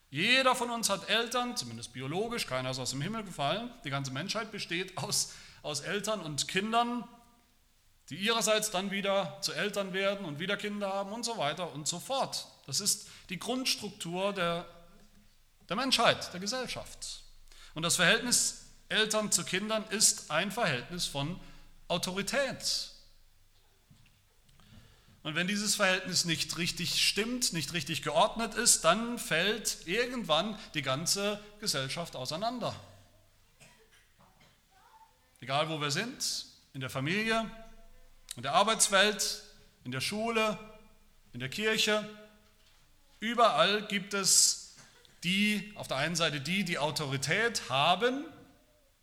Jeder 0.10 0.54
von 0.54 0.70
uns 0.70 0.90
hat 0.90 1.10
Eltern, 1.10 1.56
zumindest 1.56 1.94
biologisch, 1.94 2.46
keiner 2.46 2.72
ist 2.72 2.80
aus 2.80 2.92
dem 2.92 3.02
Himmel 3.02 3.24
gefallen. 3.24 3.70
Die 3.84 3.90
ganze 3.90 4.12
Menschheit 4.12 4.52
besteht 4.52 4.98
aus, 4.98 5.34
aus 5.64 5.82
Eltern 5.82 6.22
und 6.22 6.48
Kindern, 6.48 7.04
die 8.10 8.16
ihrerseits 8.16 8.72
dann 8.72 8.92
wieder 8.92 9.38
zu 9.42 9.52
Eltern 9.54 9.92
werden 9.94 10.26
und 10.26 10.40
wieder 10.40 10.56
Kinder 10.56 10.94
haben 10.94 11.12
und 11.12 11.24
so 11.24 11.38
weiter 11.38 11.74
und 11.74 11.88
so 11.88 12.00
fort. 12.00 12.48
Das 12.66 12.80
ist 12.80 13.08
die 13.30 13.40
Grundstruktur 13.40 14.34
der, 14.34 14.66
der 15.70 15.76
Menschheit, 15.76 16.32
der 16.34 16.40
Gesellschaft. 16.40 17.24
Und 17.74 17.84
das 17.84 17.96
Verhältnis 17.98 18.66
Eltern 18.90 19.32
zu 19.32 19.44
Kindern 19.44 19.84
ist 19.90 20.32
ein 20.32 20.52
Verhältnis 20.52 21.06
von 21.06 21.40
Autorität. 21.88 22.92
Und 25.24 25.36
wenn 25.36 25.48
dieses 25.48 25.76
Verhältnis 25.76 26.24
nicht 26.24 26.58
richtig 26.58 27.04
stimmt, 27.04 27.52
nicht 27.52 27.74
richtig 27.74 28.02
geordnet 28.02 28.54
ist, 28.54 28.86
dann 28.86 29.20
fällt 29.20 29.86
irgendwann 29.86 30.58
die 30.74 30.82
ganze 30.82 31.44
Gesellschaft 31.60 32.16
auseinander. 32.16 32.74
Egal 35.42 35.68
wo 35.70 35.82
wir 35.82 35.92
sind, 35.92 36.46
in 36.74 36.80
der 36.80 36.90
Familie, 36.90 37.52
in 38.38 38.44
der 38.44 38.54
Arbeitswelt, 38.54 39.44
in 39.84 39.92
der 39.92 40.00
Schule, 40.00 40.58
in 41.34 41.42
der 41.42 41.50
Kirche, 41.50 42.08
überall 43.20 43.88
gibt 43.88 44.14
es 44.14 44.76
die, 45.24 45.74
auf 45.76 45.88
der 45.88 45.98
einen 45.98 46.16
Seite 46.16 46.40
die, 46.40 46.64
die 46.64 46.78
Autorität 46.78 47.70
haben 47.70 48.26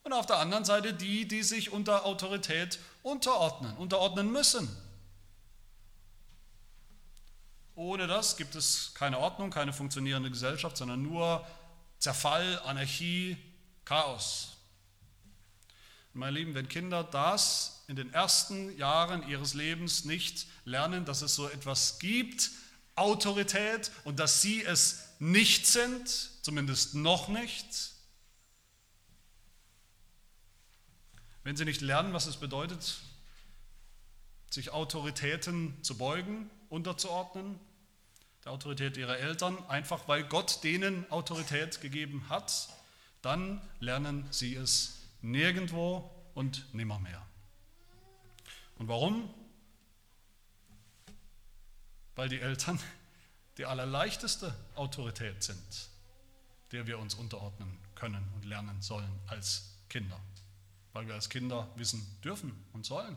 und 0.03 0.13
auf 0.13 0.27
der 0.27 0.39
anderen 0.39 0.65
Seite 0.65 0.95
die, 0.95 1.27
die 1.27 1.43
sich 1.43 1.73
unter 1.73 2.05
Autorität 2.05 2.79
unterordnen, 3.03 3.77
unterordnen 3.77 4.31
müssen. 4.31 4.69
Ohne 7.75 8.07
das 8.07 8.37
gibt 8.37 8.55
es 8.55 8.93
keine 8.95 9.19
Ordnung, 9.19 9.51
keine 9.51 9.73
funktionierende 9.73 10.31
Gesellschaft, 10.31 10.77
sondern 10.77 11.03
nur 11.03 11.45
Zerfall, 11.99 12.61
Anarchie, 12.65 13.37
Chaos. 13.85 14.57
Meine 16.13 16.39
Lieben, 16.39 16.55
wenn 16.55 16.69
Kinder 16.69 17.03
das 17.03 17.83
in 17.89 17.97
den 17.97 18.13
ersten 18.13 18.77
Jahren 18.79 19.29
ihres 19.29 19.55
Lebens 19.55 20.05
nicht 20.05 20.47
lernen, 20.65 21.05
dass 21.05 21.23
es 21.23 21.35
so 21.35 21.49
etwas 21.49 21.99
gibt, 21.99 22.51
Autorität, 22.97 23.91
und 24.05 24.19
dass 24.19 24.41
sie 24.43 24.63
es 24.63 25.09
nicht 25.19 25.67
sind, 25.67 26.09
zumindest 26.43 26.95
noch 26.95 27.29
nicht, 27.29 27.93
wenn 31.43 31.57
sie 31.57 31.65
nicht 31.65 31.81
lernen, 31.81 32.13
was 32.13 32.27
es 32.27 32.37
bedeutet, 32.37 33.01
sich 34.51 34.71
Autoritäten 34.71 35.83
zu 35.83 35.97
beugen, 35.97 36.51
unterzuordnen, 36.71 37.59
der 38.45 38.53
Autorität 38.53 38.97
ihrer 38.97 39.19
Eltern, 39.19 39.59
einfach 39.69 40.07
weil 40.09 40.25
Gott 40.25 40.63
denen 40.65 41.11
Autorität 41.11 41.81
gegeben 41.81 42.29
hat, 42.29 42.69
dann 43.23 43.61
lernen 43.81 44.27
sie 44.31 44.55
es 44.55 45.01
nirgendwo 45.23 46.11
und 46.35 46.75
nimmermehr. 46.75 47.25
Und 48.79 48.89
warum? 48.89 49.33
Weil 52.17 52.29
die 52.29 52.41
Eltern 52.41 52.79
die 53.59 53.67
allerleichteste 53.67 54.55
Autorität 54.75 55.43
sind, 55.43 55.89
der 56.73 56.87
wir 56.87 56.99
uns 56.99 57.15
unterordnen 57.15 57.79
können 57.95 58.29
und 58.35 58.45
lernen 58.45 58.83
sollen 58.83 59.11
als 59.27 59.77
Kinder. 59.89 60.21
Weil 60.93 61.07
wir 61.07 61.15
als 61.15 61.29
Kinder 61.29 61.69
wissen 61.77 62.05
dürfen 62.23 62.53
und 62.73 62.85
sollen, 62.85 63.17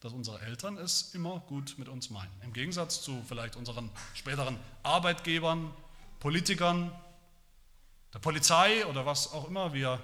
dass 0.00 0.12
unsere 0.12 0.40
Eltern 0.40 0.76
es 0.78 1.14
immer 1.14 1.40
gut 1.40 1.74
mit 1.78 1.88
uns 1.88 2.10
meinen. 2.10 2.30
Im 2.42 2.52
Gegensatz 2.52 3.02
zu 3.02 3.22
vielleicht 3.26 3.56
unseren 3.56 3.90
späteren 4.14 4.58
Arbeitgebern, 4.82 5.74
Politikern, 6.20 6.92
der 8.14 8.20
Polizei 8.20 8.86
oder 8.86 9.06
was 9.06 9.32
auch 9.32 9.48
immer 9.48 9.72
wir 9.72 10.00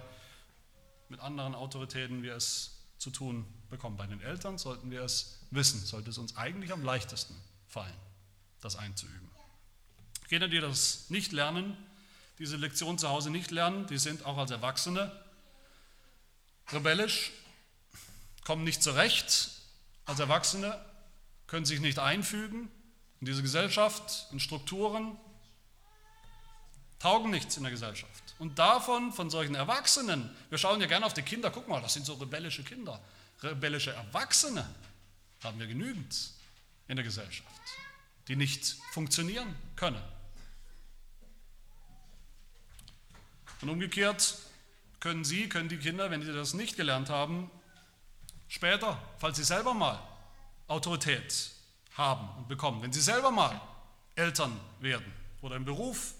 mit 1.08 1.20
anderen 1.20 1.54
Autoritäten 1.54 2.22
wir 2.22 2.34
es 2.34 2.82
zu 2.98 3.10
tun 3.10 3.46
bekommen. 3.70 3.96
Bei 3.96 4.06
den 4.06 4.20
Eltern 4.20 4.58
sollten 4.58 4.90
wir 4.90 5.02
es 5.02 5.40
wissen, 5.50 5.80
sollte 5.80 6.10
es 6.10 6.18
uns 6.18 6.36
eigentlich 6.36 6.72
am 6.72 6.82
leichtesten 6.82 7.34
fallen, 7.68 7.94
das 8.64 8.76
einzuüben. 8.76 9.30
Kinder, 10.28 10.48
die 10.48 10.58
das 10.58 11.10
nicht 11.10 11.32
lernen, 11.32 11.76
diese 12.38 12.56
Lektion 12.56 12.98
zu 12.98 13.08
Hause 13.08 13.30
nicht 13.30 13.50
lernen, 13.50 13.86
die 13.86 13.98
sind 13.98 14.24
auch 14.24 14.38
als 14.38 14.50
Erwachsene 14.50 15.12
rebellisch, 16.72 17.30
kommen 18.42 18.64
nicht 18.64 18.82
zurecht 18.82 19.50
als 20.06 20.18
Erwachsene, 20.18 20.82
können 21.46 21.66
sich 21.66 21.80
nicht 21.80 21.98
einfügen 21.98 22.70
in 23.20 23.26
diese 23.26 23.42
Gesellschaft, 23.42 24.26
in 24.32 24.40
Strukturen, 24.40 25.16
taugen 26.98 27.30
nichts 27.30 27.56
in 27.56 27.62
der 27.62 27.72
Gesellschaft. 27.72 28.34
Und 28.38 28.58
davon, 28.58 29.12
von 29.12 29.28
solchen 29.30 29.54
Erwachsenen, 29.54 30.34
wir 30.48 30.58
schauen 30.58 30.80
ja 30.80 30.86
gerne 30.86 31.04
auf 31.04 31.14
die 31.14 31.22
Kinder, 31.22 31.50
guck 31.50 31.68
mal, 31.68 31.80
das 31.82 31.94
sind 31.94 32.06
so 32.06 32.14
rebellische 32.14 32.64
Kinder. 32.64 33.00
Rebellische 33.42 33.92
Erwachsene 33.92 34.66
haben 35.42 35.58
wir 35.58 35.66
genügend 35.66 36.30
in 36.88 36.96
der 36.96 37.04
Gesellschaft, 37.04 37.48
die 38.28 38.36
nicht 38.36 38.76
funktionieren 38.92 39.54
können. 39.76 40.02
Und 43.60 43.68
umgekehrt 43.68 44.38
können 45.00 45.24
Sie, 45.24 45.48
können 45.48 45.68
die 45.68 45.78
Kinder, 45.78 46.10
wenn 46.10 46.22
sie 46.22 46.32
das 46.32 46.54
nicht 46.54 46.76
gelernt 46.76 47.10
haben, 47.10 47.50
später, 48.48 48.98
falls 49.18 49.36
sie 49.36 49.44
selber 49.44 49.74
mal 49.74 50.00
Autorität 50.68 51.50
haben 51.94 52.28
und 52.38 52.48
bekommen, 52.48 52.82
wenn 52.82 52.92
sie 52.92 53.00
selber 53.00 53.30
mal 53.30 53.60
Eltern 54.14 54.58
werden 54.80 55.12
oder 55.42 55.56
im 55.56 55.64
Beruf, 55.64 56.14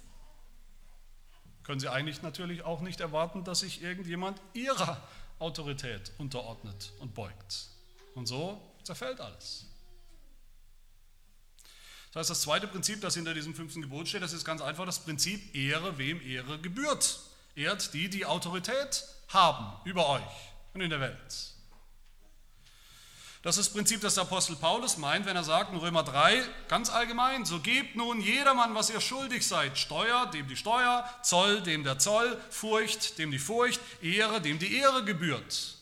können 1.62 1.80
sie 1.80 1.88
eigentlich 1.88 2.22
natürlich 2.22 2.62
auch 2.62 2.80
nicht 2.80 3.00
erwarten, 3.00 3.42
dass 3.44 3.60
sich 3.60 3.82
irgendjemand 3.82 4.40
ihrer 4.52 5.00
Autorität 5.38 6.12
unterordnet 6.18 6.92
und 7.00 7.14
beugt. 7.14 7.68
Und 8.14 8.26
so 8.26 8.60
zerfällt 8.82 9.20
alles. 9.20 9.66
Das 12.14 12.20
heißt, 12.20 12.30
das 12.30 12.40
zweite 12.42 12.68
Prinzip, 12.68 13.00
das 13.00 13.14
hinter 13.14 13.34
diesem 13.34 13.56
fünften 13.56 13.82
Gebot 13.82 14.06
steht, 14.06 14.22
das 14.22 14.32
ist 14.32 14.44
ganz 14.44 14.62
einfach 14.62 14.86
das 14.86 15.00
Prinzip 15.00 15.52
Ehre, 15.52 15.98
wem 15.98 16.22
Ehre 16.24 16.60
gebührt. 16.60 17.18
Ehrt 17.56 17.92
die, 17.92 18.08
die 18.08 18.24
Autorität 18.24 19.04
haben 19.28 19.80
über 19.84 20.08
euch 20.08 20.22
und 20.74 20.80
in 20.80 20.90
der 20.90 21.00
Welt. 21.00 21.16
Das 23.42 23.58
ist 23.58 23.66
das 23.66 23.74
Prinzip, 23.74 24.00
das 24.00 24.14
der 24.14 24.22
Apostel 24.22 24.54
Paulus 24.54 24.96
meint, 24.96 25.26
wenn 25.26 25.34
er 25.34 25.42
sagt 25.42 25.72
in 25.72 25.78
Römer 25.78 26.04
3 26.04 26.40
ganz 26.68 26.88
allgemein, 26.88 27.44
so 27.44 27.58
gebt 27.58 27.96
nun 27.96 28.20
jedermann, 28.20 28.76
was 28.76 28.90
ihr 28.90 29.00
schuldig 29.00 29.44
seid, 29.44 29.76
Steuer, 29.76 30.26
dem 30.26 30.46
die 30.46 30.56
Steuer, 30.56 31.04
Zoll, 31.22 31.62
dem 31.62 31.82
der 31.82 31.98
Zoll, 31.98 32.40
Furcht, 32.48 33.18
dem 33.18 33.32
die 33.32 33.40
Furcht, 33.40 33.80
Ehre, 34.00 34.40
dem 34.40 34.60
die 34.60 34.76
Ehre 34.76 35.04
gebührt. 35.04 35.74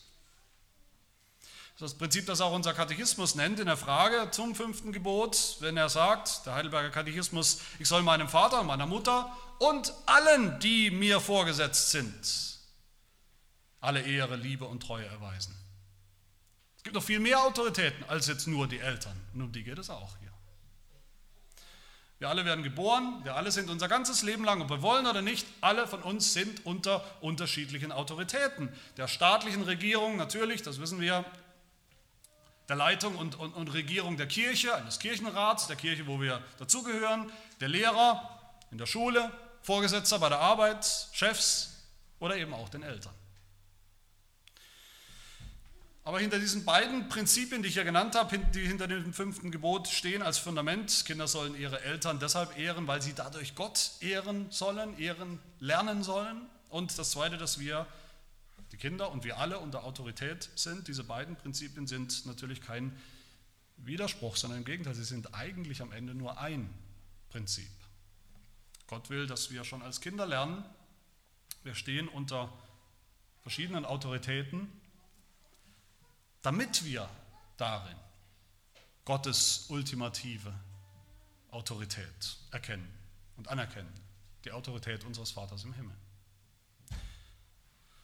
Das 1.83 1.95
Prinzip, 1.95 2.25
das 2.27 2.39
auch 2.39 2.53
unser 2.53 2.73
Katechismus 2.73 3.35
nennt 3.35 3.59
in 3.59 3.65
der 3.65 3.75
Frage 3.75 4.31
zum 4.31 4.55
fünften 4.55 4.93
Gebot, 4.93 5.57
wenn 5.59 5.75
er 5.75 5.89
sagt, 5.89 6.45
der 6.45 6.55
Heidelberger 6.55 6.91
Katechismus, 6.91 7.59
ich 7.77 7.89
soll 7.89 8.03
meinem 8.03 8.29
Vater, 8.29 8.63
meiner 8.63 8.85
Mutter 8.85 9.35
und 9.59 9.93
allen, 10.05 10.57
die 10.61 10.91
mir 10.91 11.19
vorgesetzt 11.19 11.91
sind, 11.91 12.57
alle 13.81 14.01
Ehre, 14.01 14.37
Liebe 14.37 14.63
und 14.63 14.81
Treue 14.81 15.05
erweisen. 15.07 15.53
Es 16.77 16.83
gibt 16.83 16.95
noch 16.95 17.03
viel 17.03 17.19
mehr 17.19 17.43
Autoritäten 17.43 18.05
als 18.07 18.27
jetzt 18.27 18.47
nur 18.47 18.65
die 18.65 18.79
Eltern. 18.79 19.19
Und 19.33 19.41
um 19.41 19.51
die 19.51 19.65
geht 19.65 19.77
es 19.77 19.89
auch 19.89 20.15
hier. 20.21 20.31
Wir 22.19 22.29
alle 22.29 22.45
werden 22.45 22.63
geboren, 22.63 23.19
wir 23.23 23.35
alle 23.35 23.51
sind 23.51 23.69
unser 23.69 23.89
ganzes 23.89 24.23
Leben 24.23 24.45
lang, 24.45 24.61
ob 24.61 24.69
wir 24.69 24.81
wollen 24.81 25.05
oder 25.05 25.21
nicht, 25.21 25.45
alle 25.59 25.85
von 25.85 26.01
uns 26.01 26.31
sind 26.31 26.65
unter 26.65 27.03
unterschiedlichen 27.19 27.91
Autoritäten. 27.91 28.73
Der 28.95 29.09
staatlichen 29.09 29.63
Regierung 29.63 30.15
natürlich, 30.15 30.61
das 30.61 30.79
wissen 30.79 31.01
wir, 31.01 31.25
der 32.69 32.75
Leitung 32.75 33.15
und, 33.15 33.35
und, 33.35 33.53
und 33.53 33.73
Regierung 33.73 34.17
der 34.17 34.27
Kirche, 34.27 34.75
eines 34.75 34.99
Kirchenrats, 34.99 35.67
der 35.67 35.75
Kirche, 35.75 36.07
wo 36.07 36.21
wir 36.21 36.41
dazugehören, 36.57 37.31
der 37.59 37.69
Lehrer 37.69 38.39
in 38.71 38.77
der 38.77 38.85
Schule, 38.85 39.31
Vorgesetzter 39.61 40.19
bei 40.19 40.29
der 40.29 40.39
Arbeit, 40.39 40.85
Chefs 41.13 41.83
oder 42.19 42.35
eben 42.37 42.53
auch 42.53 42.69
den 42.69 42.83
Eltern. 42.83 43.13
Aber 46.05 46.19
hinter 46.19 46.37
diesen 46.37 46.65
beiden 46.65 47.07
Prinzipien, 47.07 47.63
die 47.63 47.69
ich 47.69 47.75
ja 47.75 47.83
genannt 47.83 48.15
habe, 48.15 48.37
die 48.37 48.67
hinter 48.67 48.87
dem 48.87 49.13
fünften 49.13 49.51
Gebot 49.51 49.87
stehen 49.87 50.21
als 50.21 50.37
Fundament, 50.37 51.05
Kinder 51.05 51.29
sollen 51.29 51.55
ihre 51.55 51.81
Eltern 51.81 52.19
deshalb 52.19 52.57
ehren, 52.57 52.87
weil 52.87 53.01
sie 53.01 53.13
dadurch 53.13 53.55
Gott 53.55 53.91
ehren 54.01 54.47
sollen, 54.49 54.99
ehren 54.99 55.39
lernen 55.59 56.03
sollen. 56.03 56.41
Und 56.69 56.97
das 56.99 57.11
Zweite, 57.11 57.37
dass 57.37 57.57
wir, 57.57 57.87
die 58.73 58.77
Kinder 58.77 59.09
und 59.11 59.23
wir 59.23 59.37
alle 59.37 59.59
unter 59.59 59.85
Autorität 59.85 60.49
sind, 60.55 60.89
diese 60.89 61.05
beiden 61.05 61.37
Prinzipien 61.37 61.87
sind 61.87 62.25
natürlich 62.25 62.59
kein 62.59 62.99
Widerspruch, 63.77 64.35
sondern 64.35 64.59
im 64.59 64.65
Gegenteil, 64.65 64.95
sie 64.95 65.05
sind 65.05 65.33
eigentlich 65.33 65.81
am 65.81 65.93
Ende 65.93 66.13
nur 66.13 66.37
ein 66.39 66.69
Prinzip. 67.29 67.71
Gott 68.87 69.09
will, 69.09 69.27
dass 69.27 69.49
wir 69.49 69.63
schon 69.63 69.81
als 69.81 70.01
Kinder 70.01 70.25
lernen, 70.25 70.65
wir 71.63 71.75
stehen 71.75 72.09
unter 72.09 72.51
verschiedenen 73.43 73.85
Autoritäten 73.85 74.67
damit 76.43 76.83
wir 76.83 77.09
darin 77.57 77.95
Gottes 79.05 79.65
ultimative 79.69 80.53
Autorität 81.49 82.37
erkennen 82.51 82.87
und 83.37 83.47
anerkennen, 83.47 83.91
die 84.45 84.51
Autorität 84.51 85.03
unseres 85.05 85.31
Vaters 85.31 85.63
im 85.63 85.73
Himmel. 85.73 85.95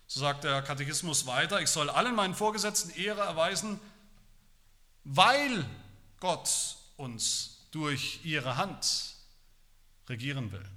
So 0.09 0.21
sagt 0.21 0.43
der 0.43 0.63
Katechismus 0.63 1.27
weiter, 1.27 1.61
ich 1.61 1.69
soll 1.69 1.87
allen 1.87 2.15
meinen 2.15 2.33
Vorgesetzten 2.33 2.89
Ehre 2.99 3.21
erweisen, 3.21 3.79
weil 5.03 5.63
Gott 6.19 6.77
uns 6.97 7.67
durch 7.69 8.19
ihre 8.25 8.57
Hand 8.57 9.13
regieren 10.07 10.51
will. 10.51 10.67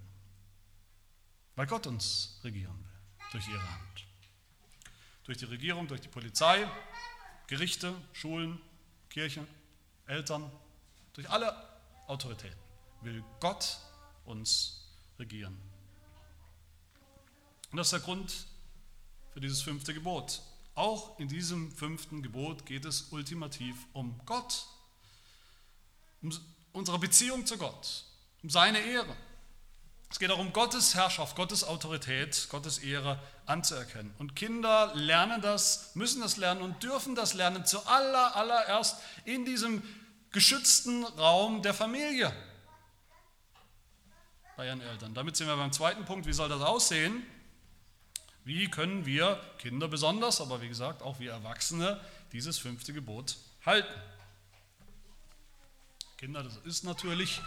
Weil 1.56 1.66
Gott 1.66 1.86
uns 1.86 2.40
regieren 2.44 2.76
will 2.76 3.30
durch 3.32 3.48
ihre 3.48 3.72
Hand. 3.72 4.06
Durch 5.24 5.38
die 5.38 5.46
Regierung, 5.46 5.88
durch 5.88 6.02
die 6.02 6.08
Polizei, 6.08 6.68
Gerichte, 7.46 7.94
Schulen, 8.12 8.60
Kirche, 9.08 9.46
Eltern, 10.08 10.52
durch 11.14 11.30
alle 11.30 11.56
Autoritäten 12.06 12.60
will 13.00 13.24
Gott 13.40 13.78
uns 14.26 14.90
regieren. 15.18 15.58
Und 17.70 17.78
das 17.78 17.86
ist 17.86 17.92
der 17.92 18.00
Grund 18.00 18.51
für 19.32 19.40
dieses 19.40 19.62
fünfte 19.62 19.94
Gebot. 19.94 20.42
Auch 20.74 21.18
in 21.18 21.28
diesem 21.28 21.70
fünften 21.72 22.22
Gebot 22.22 22.64
geht 22.66 22.84
es 22.84 23.08
ultimativ 23.10 23.76
um 23.92 24.18
Gott, 24.24 24.66
um 26.22 26.32
unsere 26.72 26.98
Beziehung 26.98 27.44
zu 27.46 27.58
Gott, 27.58 28.04
um 28.42 28.50
seine 28.50 28.78
Ehre. 28.80 29.16
Es 30.10 30.18
geht 30.18 30.30
darum, 30.30 30.52
Gottes 30.52 30.94
Herrschaft, 30.94 31.36
Gottes 31.36 31.64
Autorität, 31.64 32.46
Gottes 32.50 32.78
Ehre 32.78 33.18
anzuerkennen. 33.46 34.14
Und 34.18 34.36
Kinder 34.36 34.94
lernen 34.94 35.40
das, 35.40 35.94
müssen 35.94 36.20
das 36.20 36.36
lernen 36.36 36.60
und 36.60 36.82
dürfen 36.82 37.14
das 37.14 37.32
lernen, 37.32 37.64
zuallererst 37.64 38.96
aller 38.96 39.02
in 39.24 39.46
diesem 39.46 39.82
geschützten 40.30 41.04
Raum 41.04 41.62
der 41.62 41.72
Familie 41.72 42.32
bei 44.56 44.66
ihren 44.66 44.82
Eltern. 44.82 45.14
Damit 45.14 45.36
sind 45.36 45.46
wir 45.46 45.56
beim 45.56 45.72
zweiten 45.72 46.04
Punkt, 46.04 46.26
wie 46.26 46.32
soll 46.32 46.48
das 46.48 46.60
aussehen? 46.60 47.26
Wie 48.44 48.68
können 48.68 49.06
wir 49.06 49.40
Kinder 49.58 49.86
besonders, 49.86 50.40
aber 50.40 50.60
wie 50.62 50.68
gesagt 50.68 51.02
auch 51.02 51.20
wir 51.20 51.30
Erwachsene, 51.30 52.00
dieses 52.32 52.58
fünfte 52.58 52.92
Gebot 52.92 53.36
halten? 53.64 53.94
Kinder, 56.16 56.42
das 56.42 56.56
ist 56.58 56.84
natürlich 56.84 57.40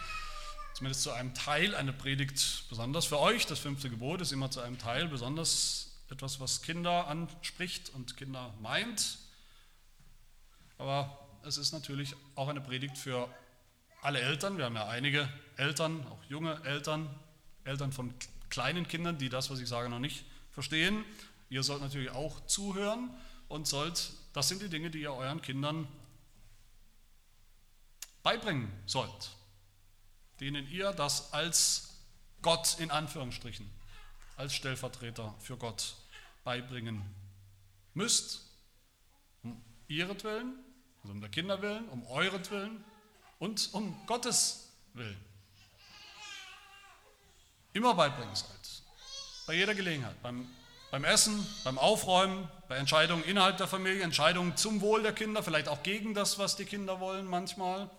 zumindest 0.74 1.04
zu 1.04 1.12
einem 1.12 1.34
Teil 1.34 1.76
eine 1.76 1.94
Predigt 1.94 2.66
besonders 2.70 3.06
für 3.06 3.20
euch. 3.20 3.46
Das 3.46 3.60
fünfte 3.60 3.90
Gebot 3.90 4.22
ist 4.22 4.32
immer 4.32 4.52
zu 4.52 4.62
einem 4.62 4.78
Teil 4.78 5.08
besonders 5.08 5.92
etwas, 6.10 6.40
was 6.40 6.62
Kinder 6.62 7.08
anspricht 7.08 7.90
und 7.90 8.16
Kinder 8.16 8.54
meint. 8.62 9.18
Aber 10.78 11.18
es 11.44 11.58
ist 11.58 11.72
natürlich 11.74 12.16
auch 12.36 12.48
eine 12.48 12.62
Predigt 12.62 12.98
für 12.98 13.30
alle 14.02 14.20
Eltern. 14.20 14.58
Wir 14.58 14.66
haben 14.66 14.76
ja 14.76 14.88
einige 14.88 15.28
Eltern, 15.58 16.06
auch 16.08 16.24
junge 16.30 16.62
Eltern, 16.64 17.10
Eltern 17.64 17.92
von 17.92 18.14
kleinen 18.50 18.88
Kindern, 18.88 19.18
die 19.18 19.30
das, 19.30 19.50
was 19.50 19.60
ich 19.60 19.68
sage, 19.68 19.90
noch 19.90 20.00
nicht 20.00 20.26
verstehen. 20.56 21.06
Ihr 21.50 21.62
sollt 21.62 21.82
natürlich 21.82 22.10
auch 22.10 22.48
zuhören 22.48 23.16
und 23.50 23.68
sollt, 23.68 24.12
das 24.34 24.48
sind 24.48 24.62
die 24.62 24.70
Dinge, 24.70 24.90
die 24.90 25.02
ihr 25.02 25.14
euren 25.14 25.42
Kindern 25.42 25.88
beibringen 28.24 28.72
sollt, 28.88 29.36
denen 30.40 30.68
ihr 30.72 30.92
das 30.94 31.34
als 31.34 32.00
Gott 32.42 32.80
in 32.80 32.90
Anführungsstrichen, 32.90 33.70
als 34.38 34.56
Stellvertreter 34.56 35.36
für 35.40 35.58
Gott 35.58 35.96
beibringen 36.44 37.04
müsst, 37.94 38.42
um 39.44 39.62
ihretwillen, 39.88 40.58
also 41.04 41.14
um 41.14 41.22
der 41.22 41.30
Kinder 41.30 41.62
willen, 41.62 41.88
um 41.90 42.04
euretwillen 42.08 42.84
und 43.40 43.74
um 43.74 44.06
Gottes 44.08 44.72
Willen. 44.94 45.20
Immer 47.74 47.94
beibringen 47.94 48.34
sollt. 48.34 48.85
Bei 49.46 49.54
jeder 49.54 49.76
Gelegenheit. 49.76 50.20
Beim, 50.24 50.48
beim 50.90 51.04
Essen, 51.04 51.46
beim 51.64 51.78
Aufräumen, 51.78 52.50
bei 52.68 52.78
Entscheidungen 52.78 53.24
innerhalb 53.24 53.58
der 53.58 53.68
Familie, 53.68 54.02
Entscheidungen 54.02 54.58
zum 54.58 54.82
Wohl 54.82 55.04
der 55.04 55.14
Kinder, 55.14 55.44
vielleicht 55.44 55.68
auch 55.68 55.84
gegen 55.84 56.14
das, 56.14 56.40
was 56.40 56.56
die 56.56 56.66
Kinder 56.66 57.00
wollen 57.00 57.26
manchmal. 57.28 57.90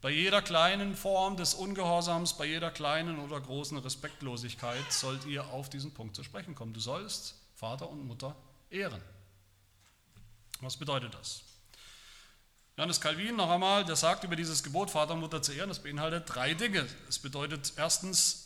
Bei 0.00 0.10
jeder 0.10 0.40
kleinen 0.40 0.94
Form 0.94 1.36
des 1.36 1.54
Ungehorsams, 1.54 2.34
bei 2.34 2.46
jeder 2.46 2.70
kleinen 2.70 3.18
oder 3.18 3.40
großen 3.40 3.76
Respektlosigkeit 3.78 4.92
sollt 4.92 5.26
ihr 5.26 5.44
auf 5.48 5.68
diesen 5.68 5.92
Punkt 5.92 6.16
zu 6.16 6.22
sprechen 6.22 6.54
kommen. 6.54 6.72
Du 6.72 6.80
sollst 6.80 7.34
Vater 7.54 7.88
und 7.90 8.06
Mutter 8.06 8.34
ehren. 8.70 9.02
Was 10.60 10.76
bedeutet 10.76 11.14
das? 11.14 11.42
Johannes 12.76 13.00
Calvin 13.00 13.36
noch 13.36 13.50
einmal, 13.50 13.84
der 13.84 13.96
sagt 13.96 14.24
über 14.24 14.36
dieses 14.36 14.62
Gebot, 14.62 14.90
Vater 14.90 15.14
und 15.14 15.20
Mutter 15.20 15.42
zu 15.42 15.52
ehren, 15.52 15.68
das 15.68 15.82
beinhaltet 15.82 16.24
drei 16.26 16.54
Dinge. 16.54 16.86
Es 17.08 17.18
bedeutet 17.18 17.72
erstens, 17.76 18.45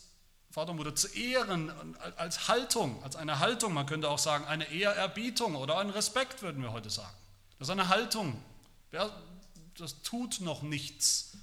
Vater 0.51 0.73
und 0.73 0.79
Mutter 0.79 0.95
zu 0.97 1.07
ehren 1.09 1.73
als 2.17 2.49
Haltung, 2.49 3.03
als 3.05 3.15
eine 3.15 3.39
Haltung, 3.39 3.73
man 3.73 3.87
könnte 3.87 4.09
auch 4.09 4.19
sagen, 4.19 4.45
eine 4.47 4.65
Ehrerbietung 4.71 5.55
oder 5.55 5.79
ein 5.79 5.91
Respekt, 5.91 6.43
würden 6.43 6.61
wir 6.63 6.73
heute 6.73 6.91
sagen. 6.91 7.15
Das 7.59 7.69
ist 7.69 7.73
eine 7.73 7.89
Haltung. 7.89 8.43
Das 8.91 10.03
tut 10.03 10.41
noch 10.41 10.63
nichts. 10.63 11.37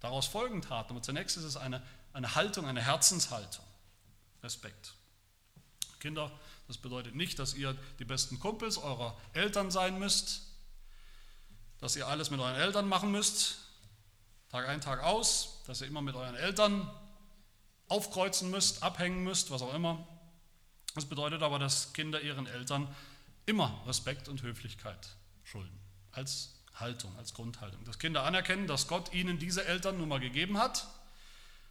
Daraus 0.00 0.26
folgen 0.26 0.62
Taten. 0.62 0.92
Aber 0.92 1.02
zunächst 1.02 1.36
ist 1.36 1.44
es 1.44 1.56
eine, 1.56 1.82
eine 2.14 2.34
Haltung, 2.34 2.66
eine 2.66 2.80
Herzenshaltung. 2.80 3.64
Respekt. 4.42 4.94
Kinder, 6.00 6.30
das 6.66 6.78
bedeutet 6.78 7.14
nicht, 7.14 7.38
dass 7.38 7.54
ihr 7.54 7.76
die 7.98 8.04
besten 8.04 8.40
Kumpels 8.40 8.78
eurer 8.78 9.18
Eltern 9.32 9.70
sein 9.70 9.98
müsst, 9.98 10.42
dass 11.78 11.96
ihr 11.96 12.06
alles 12.06 12.30
mit 12.30 12.40
euren 12.40 12.56
Eltern 12.56 12.88
machen 12.88 13.10
müsst, 13.10 13.58
Tag 14.50 14.68
ein, 14.68 14.80
Tag 14.80 15.02
aus, 15.02 15.62
dass 15.66 15.80
ihr 15.80 15.86
immer 15.88 16.00
mit 16.00 16.14
euren 16.14 16.36
Eltern 16.36 16.90
aufkreuzen 17.88 18.50
müsst, 18.50 18.82
abhängen 18.82 19.22
müsst, 19.24 19.50
was 19.50 19.62
auch 19.62 19.74
immer. 19.74 20.06
Das 20.94 21.06
bedeutet 21.06 21.42
aber, 21.42 21.58
dass 21.58 21.92
Kinder 21.92 22.20
ihren 22.20 22.46
Eltern 22.46 22.94
immer 23.46 23.82
Respekt 23.86 24.28
und 24.28 24.42
Höflichkeit 24.42 25.16
schulden, 25.42 25.78
als 26.12 26.54
Haltung, 26.74 27.16
als 27.18 27.34
Grundhaltung. 27.34 27.84
Dass 27.84 27.98
Kinder 27.98 28.24
anerkennen, 28.24 28.66
dass 28.66 28.88
Gott 28.88 29.12
ihnen 29.12 29.38
diese 29.38 29.64
Eltern 29.64 29.98
nun 29.98 30.08
mal 30.08 30.20
gegeben 30.20 30.58
hat, 30.58 30.86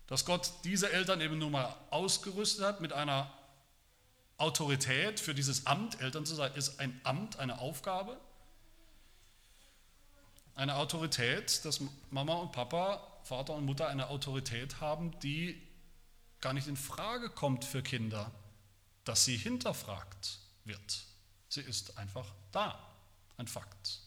dass 0.07 0.25
Gott 0.25 0.51
diese 0.63 0.91
Eltern 0.91 1.21
eben 1.21 1.37
nun 1.37 1.51
mal 1.51 1.75
ausgerüstet 1.89 2.65
hat 2.65 2.81
mit 2.81 2.93
einer 2.93 3.31
Autorität 4.37 5.19
für 5.19 5.33
dieses 5.33 5.65
Amt, 5.67 6.01
Eltern 6.01 6.25
zu 6.25 6.35
sein, 6.35 6.53
ist 6.55 6.79
ein 6.79 6.99
Amt, 7.03 7.39
eine 7.39 7.59
Aufgabe. 7.59 8.17
Eine 10.55 10.75
Autorität, 10.75 11.65
dass 11.65 11.81
Mama 12.11 12.35
und 12.35 12.51
Papa, 12.51 13.01
Vater 13.23 13.55
und 13.55 13.65
Mutter 13.65 13.87
eine 13.87 14.09
Autorität 14.09 14.81
haben, 14.81 15.17
die 15.21 15.61
gar 16.43 16.53
nicht 16.53 16.67
in 16.67 16.75
Frage 16.75 17.29
kommt 17.29 17.63
für 17.63 17.81
Kinder, 17.81 18.29
dass 19.05 19.23
sie 19.23 19.37
hinterfragt 19.37 20.39
wird. 20.65 21.05
Sie 21.47 21.61
ist 21.61 21.97
einfach 21.97 22.25
da, 22.51 22.77
ein 23.37 23.47
Fakt. 23.47 24.01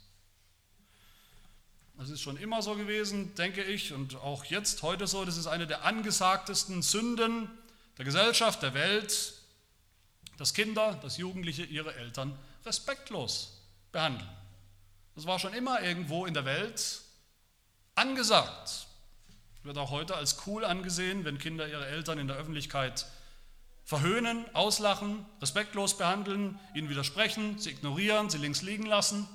Das 1.96 2.10
ist 2.10 2.20
schon 2.20 2.36
immer 2.36 2.60
so 2.60 2.74
gewesen, 2.74 3.34
denke 3.36 3.64
ich, 3.64 3.94
und 3.94 4.16
auch 4.16 4.44
jetzt 4.44 4.82
heute 4.82 5.06
so. 5.06 5.24
Das 5.24 5.38
ist 5.38 5.46
eine 5.46 5.66
der 5.66 5.86
angesagtesten 5.86 6.82
Sünden 6.82 7.50
der 7.96 8.04
Gesellschaft, 8.04 8.62
der 8.62 8.74
Welt, 8.74 9.32
dass 10.36 10.52
Kinder, 10.52 10.92
dass 11.02 11.16
Jugendliche 11.16 11.64
ihre 11.64 11.94
Eltern 11.94 12.38
respektlos 12.66 13.62
behandeln. 13.92 14.28
Das 15.14 15.24
war 15.24 15.38
schon 15.38 15.54
immer 15.54 15.80
irgendwo 15.80 16.26
in 16.26 16.34
der 16.34 16.44
Welt 16.44 17.00
angesagt. 17.94 18.85
Wird 19.66 19.78
auch 19.78 19.90
heute 19.90 20.14
als 20.14 20.46
cool 20.46 20.64
angesehen, 20.64 21.24
wenn 21.24 21.38
Kinder 21.38 21.68
ihre 21.68 21.84
Eltern 21.86 22.20
in 22.20 22.28
der 22.28 22.36
Öffentlichkeit 22.36 23.04
verhöhnen, 23.84 24.44
auslachen, 24.54 25.26
respektlos 25.40 25.98
behandeln, 25.98 26.60
ihnen 26.72 26.88
widersprechen, 26.88 27.58
sie 27.58 27.70
ignorieren, 27.70 28.30
sie 28.30 28.38
links 28.38 28.62
liegen 28.62 28.86
lassen. 28.86 29.26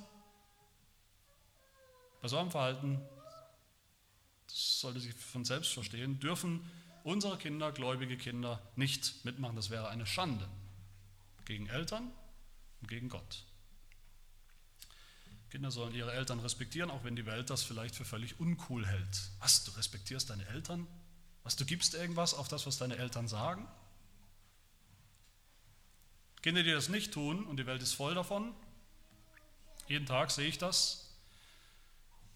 Bei 2.22 2.28
so 2.28 2.38
einem 2.38 2.50
Verhalten, 2.50 2.98
das 4.46 4.80
sollte 4.80 5.00
sich 5.00 5.12
von 5.12 5.44
selbst 5.44 5.74
verstehen, 5.74 6.18
dürfen 6.18 6.66
unsere 7.04 7.36
Kinder, 7.36 7.70
gläubige 7.70 8.16
Kinder, 8.16 8.58
nicht 8.74 9.26
mitmachen. 9.26 9.56
Das 9.56 9.68
wäre 9.68 9.88
eine 9.88 10.06
Schande 10.06 10.48
gegen 11.44 11.66
Eltern 11.66 12.10
und 12.80 12.88
gegen 12.88 13.10
Gott. 13.10 13.44
Kinder 15.52 15.70
sollen 15.70 15.94
ihre 15.94 16.14
Eltern 16.14 16.40
respektieren, 16.40 16.90
auch 16.90 17.04
wenn 17.04 17.14
die 17.14 17.26
Welt 17.26 17.50
das 17.50 17.62
vielleicht 17.62 17.94
für 17.94 18.06
völlig 18.06 18.40
uncool 18.40 18.86
hält. 18.86 19.30
Was, 19.38 19.64
du 19.64 19.70
respektierst 19.72 20.30
deine 20.30 20.46
Eltern? 20.46 20.86
Was, 21.42 21.56
du 21.56 21.66
gibst 21.66 21.92
irgendwas 21.92 22.32
auf 22.32 22.48
das, 22.48 22.64
was 22.64 22.78
deine 22.78 22.96
Eltern 22.96 23.28
sagen? 23.28 23.68
Kinder, 26.40 26.62
die 26.62 26.70
das 26.70 26.88
nicht 26.88 27.12
tun, 27.12 27.44
und 27.44 27.58
die 27.58 27.66
Welt 27.66 27.82
ist 27.82 27.92
voll 27.92 28.14
davon, 28.14 28.54
jeden 29.88 30.06
Tag 30.06 30.30
sehe 30.30 30.48
ich 30.48 30.56
das, 30.56 31.10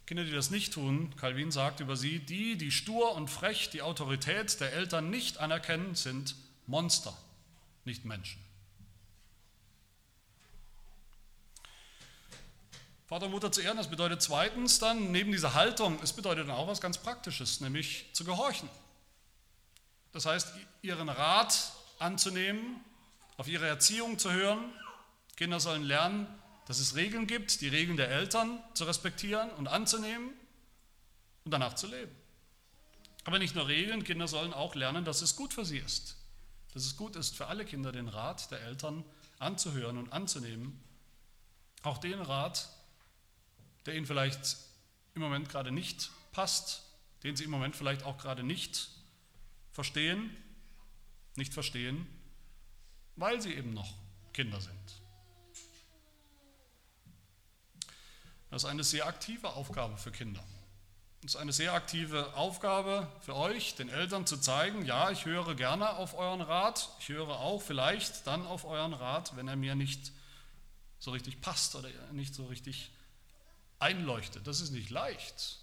Kinder, 0.05 0.24
die 0.24 0.33
das 0.33 0.50
nicht 0.50 0.74
tun, 0.74 1.16
Calvin 1.16 1.50
sagt 1.50 1.81
über 1.81 1.96
sie, 1.96 2.18
die, 2.18 2.59
die 2.59 2.70
stur 2.70 3.14
und 3.14 3.29
frech 3.29 3.70
die 3.70 3.81
Autorität 3.81 4.61
der 4.61 4.74
Eltern 4.74 5.09
nicht 5.09 5.38
anerkennen, 5.38 5.94
sind 5.94 6.37
Monster, 6.66 7.16
nicht 7.87 8.05
Menschen. 8.05 8.45
Vater 13.07 13.27
und 13.27 13.33
Mutter 13.33 13.53
zu 13.53 13.61
ehren, 13.61 13.77
das 13.77 13.88
bedeutet 13.88 14.21
zweitens 14.21 14.81
dann, 14.81 15.12
neben 15.12 15.31
dieser 15.31 15.55
Haltung, 15.55 15.99
es 16.03 16.12
bedeutet 16.12 16.49
dann 16.49 16.57
auch 16.57 16.66
was 16.66 16.81
ganz 16.81 16.99
Praktisches, 16.99 17.61
nämlich 17.61 18.07
zu 18.12 18.25
gehorchen. 18.25 18.69
Das 20.12 20.27
heißt, 20.27 20.53
ihren 20.83 21.09
Rat 21.09 21.73
anzunehmen, 21.99 22.81
auf 23.37 23.49
ihre 23.49 23.66
Erziehung 23.66 24.19
zu 24.19 24.33
hören. 24.33 24.59
Kinder 25.37 25.61
sollen 25.61 25.83
lernen, 25.83 26.27
dass 26.66 26.81
es 26.81 26.97
Regeln 26.97 27.27
gibt, 27.27 27.61
die 27.61 27.69
Regeln 27.69 27.97
der 27.97 28.09
Eltern 28.09 28.59
zu 28.75 28.85
respektieren 28.85 29.51
und 29.51 29.69
anzunehmen 29.69 30.33
und 31.45 31.51
danach 31.53 31.75
zu 31.75 31.87
leben. 31.87 32.14
Aber 33.25 33.38
nicht 33.38 33.55
nur 33.55 33.69
Regeln, 33.69 34.05
Kinder 34.05 34.27
sollen 34.27 34.53
auch 34.53 34.75
lernen, 34.75 35.05
dass 35.05 35.23
es 35.23 35.37
gut 35.37 35.55
für 35.55 35.64
sie 35.64 35.79
ist. 35.79 36.16
Dass 36.75 36.85
es 36.85 36.97
gut 36.97 37.14
ist 37.14 37.37
für 37.37 37.47
alle 37.47 37.64
Kinder, 37.64 37.92
den 37.92 38.09
Rat 38.09 38.51
der 38.51 38.62
Eltern 38.62 39.05
anzuhören 39.38 39.99
und 39.99 40.12
anzunehmen. 40.12 40.83
Auch 41.83 41.99
den 41.99 42.21
Rat, 42.21 42.69
der 43.87 43.94
ihnen 43.94 44.07
vielleicht 44.07 44.57
im 45.14 45.22
Moment 45.22 45.49
gerade 45.49 45.72
nicht 45.72 46.11
passt, 46.33 46.83
den 47.22 47.37
sie 47.37 47.44
im 47.44 47.51
Moment 47.51 47.77
vielleicht 47.77 48.03
auch 48.03 48.18
gerade 48.18 48.42
nicht 48.42 48.88
verstehen, 49.72 50.37
nicht 51.37 51.55
verstehen, 51.55 52.07
weil 53.16 53.40
sie 53.40 53.55
eben 53.55 53.72
noch 53.72 53.94
Kinder 54.33 54.61
sind. 54.61 54.77
Das 58.51 58.64
ist 58.64 58.68
eine 58.68 58.85
sehr 58.85 59.07
aktive 59.07 59.51
Aufgabe 59.51 59.96
für 59.96 60.12
Kinder. 60.12 60.42
Das 61.22 61.35
ist 61.35 61.40
eine 61.40 61.53
sehr 61.53 61.72
aktive 61.72 62.35
Aufgabe 62.37 63.11
für 63.20 63.35
euch, 63.35 63.75
den 63.75 63.88
Eltern 63.88 64.27
zu 64.27 64.37
zeigen, 64.37 64.85
ja, 64.85 65.11
ich 65.11 65.25
höre 65.25 65.55
gerne 65.55 65.96
auf 65.96 66.14
euren 66.14 66.40
Rat, 66.40 66.90
ich 67.01 67.09
höre 67.09 67.40
auch 67.40 67.61
vielleicht 67.61 68.27
dann 68.27 68.46
auf 68.46 68.64
euren 68.64 68.94
Rat, 68.94 69.35
wenn 69.37 69.49
er 69.49 69.57
mir 69.57 69.75
nicht 69.75 70.12
so 70.99 71.11
richtig 71.11 71.40
passt 71.40 71.75
oder 71.75 71.88
nicht 72.12 72.35
so 72.35 72.46
richtig 72.46 72.92
einleuchtet. 73.79 74.47
Das 74.47 74.61
ist 74.61 74.71
nicht 74.71 74.91
leicht. 74.91 75.59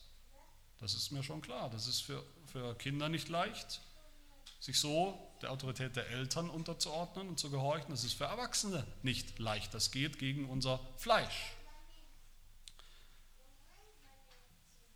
Das 0.79 0.95
ist 0.95 1.11
mir 1.11 1.23
schon 1.23 1.41
klar. 1.41 1.69
Das 1.69 1.87
ist 1.87 2.01
für, 2.01 2.23
für 2.45 2.75
Kinder 2.75 3.09
nicht 3.09 3.29
leicht, 3.29 3.81
sich 4.59 4.79
so 4.79 5.17
der 5.41 5.51
Autorität 5.51 5.95
der 5.95 6.09
Eltern 6.09 6.49
unterzuordnen 6.49 7.29
und 7.29 7.39
zu 7.39 7.49
gehorchen. 7.49 7.89
Das 7.89 8.03
ist 8.03 8.13
für 8.13 8.25
Erwachsene 8.25 8.85
nicht 9.01 9.39
leicht. 9.39 9.73
Das 9.73 9.91
geht 9.91 10.19
gegen 10.19 10.49
unser 10.49 10.79
Fleisch. 10.97 11.53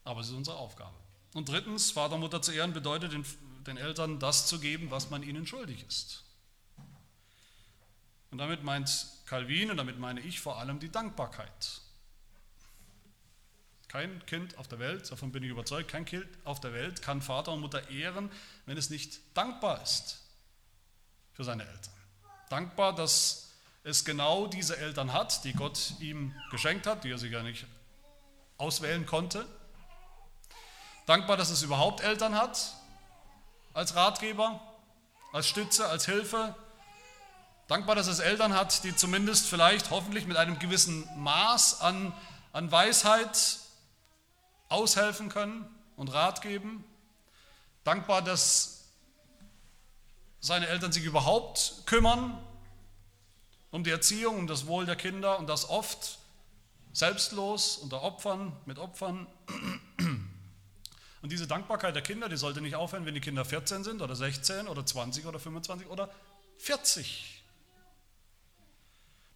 Aber 0.04 0.22
es 0.22 0.28
ist 0.28 0.34
unsere 0.34 0.58
Aufgabe. 0.58 0.96
Und 1.34 1.50
drittens, 1.50 1.92
Vater 1.92 2.16
und 2.16 2.22
Mutter 2.22 2.42
zu 2.42 2.52
ehren 2.52 2.74
bedeutet 2.74 3.12
den, 3.12 3.26
den 3.66 3.78
Eltern 3.78 4.20
das 4.20 4.48
zu 4.48 4.60
geben, 4.60 4.90
was 4.90 5.10
man 5.10 5.22
ihnen 5.24 5.46
schuldig 5.46 5.86
ist. 5.88 6.24
Und 8.32 8.40
damit 8.40 8.64
meint 8.64 9.08
Calvin 9.26 9.72
und 9.72 9.78
damit 9.78 10.00
meine 10.00 10.22
ich 10.22 10.40
vor 10.40 10.58
allem 10.58 10.80
die 10.80 10.90
Dankbarkeit. 10.90 11.82
Kein 13.88 14.26
Kind 14.26 14.58
auf 14.58 14.67
der 14.67 14.80
Welt, 14.80 15.10
davon 15.10 15.32
bin 15.32 15.43
ich 15.43 15.50
überzeugt, 15.50 15.89
kein 15.89 16.04
Kind 16.04 16.28
auf 16.43 16.60
der 16.60 16.73
Welt 16.73 17.02
kann 17.02 17.21
Vater 17.21 17.54
und 17.54 17.62
Mutter 17.62 17.89
ehren, 17.89 18.30
wenn 18.65 18.78
es 18.78 18.89
nicht 18.89 19.19
dankbar 19.34 19.82
ist 19.82 20.19
für 21.34 21.45
seine 21.45 21.63
Eltern. 21.63 21.93
Dankbar, 22.50 22.93
dass 22.93 23.52
es 23.84 24.04
genau 24.04 24.47
diese 24.47 24.78
Eltern 24.78 25.13
hat, 25.13 25.45
die 25.45 25.54
Gott 25.54 25.93
ihm 26.02 26.36
geschenkt 26.52 26.86
hat, 26.86 27.06
die 27.06 27.12
er 27.12 27.17
sich 27.17 27.32
ja 27.32 27.43
nicht 27.43 27.65
auswählen 28.58 29.06
konnte. 29.06 29.45
Dankbar, 31.06 31.38
dass 31.38 31.50
es 31.50 31.63
überhaupt 31.63 32.02
Eltern 32.02 32.36
hat, 32.36 32.73
als 33.73 33.95
Ratgeber, 33.95 34.60
als 35.32 35.47
Stütze, 35.47 35.88
als 35.88 36.06
Hilfe. 36.06 36.54
Dankbar, 37.69 37.95
dass 37.95 38.08
es 38.08 38.19
Eltern 38.19 38.54
hat, 38.54 38.84
die 38.84 38.93
zumindest 38.93 39.47
vielleicht 39.47 39.91
hoffentlich 39.91 40.26
mit 40.26 40.36
einem 40.36 40.60
gewissen 40.60 41.08
Maß 41.15 41.80
an, 41.80 42.12
an 42.52 42.69
Weisheit 42.71 43.60
aushelfen 44.70 45.30
können 45.30 45.66
und 45.96 46.14
Rat 46.14 46.42
geben. 46.42 46.84
Dankbar, 47.84 48.22
dass 48.22 48.86
seine 50.40 50.68
Eltern 50.68 50.92
sich 50.92 51.04
überhaupt 51.04 51.84
kümmern 51.86 52.38
um 53.72 53.84
die 53.84 53.92
Erziehung, 53.92 54.38
um 54.38 54.48
das 54.48 54.68
Wohl 54.68 54.86
der 54.86 54.96
Kinder 54.96 55.40
und 55.40 55.48
das 55.48 55.70
oft 55.70 56.20
selbstlos, 56.94 57.78
unter 57.78 58.02
Opfern, 58.02 58.56
mit 58.66 58.80
Opfern. 58.80 59.28
Und 61.22 61.32
diese 61.32 61.48
Dankbarkeit 61.48 61.96
der 61.96 62.02
Kinder, 62.02 62.30
die 62.30 62.38
sollte 62.38 62.62
nicht 62.62 62.76
aufhören, 62.76 63.06
wenn 63.06 63.14
die 63.14 63.22
Kinder 63.22 63.44
14 63.44 63.84
sind 63.84 64.02
oder 64.02 64.16
16 64.16 64.68
oder 64.68 64.86
20 64.86 65.26
oder 65.26 65.40
25 65.40 65.88
oder 65.90 66.10
40. 66.60 67.37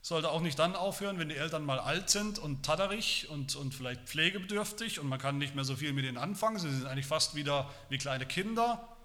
Sollte 0.01 0.31
auch 0.31 0.41
nicht 0.41 0.57
dann 0.57 0.75
aufhören, 0.75 1.19
wenn 1.19 1.29
die 1.29 1.35
Eltern 1.35 1.63
mal 1.63 1.79
alt 1.79 2.09
sind 2.09 2.39
und 2.39 2.65
tatterig 2.65 3.29
und, 3.29 3.55
und 3.55 3.73
vielleicht 3.73 4.01
pflegebedürftig 4.07 4.99
und 4.99 5.07
man 5.07 5.19
kann 5.19 5.37
nicht 5.37 5.53
mehr 5.53 5.63
so 5.63 5.75
viel 5.75 5.93
mit 5.93 6.05
ihnen 6.05 6.17
anfangen. 6.17 6.57
Sie 6.57 6.71
sind 6.71 6.87
eigentlich 6.87 7.05
fast 7.05 7.35
wieder 7.35 7.71
wie 7.89 7.99
kleine 7.99 8.25
Kinder, 8.25 8.97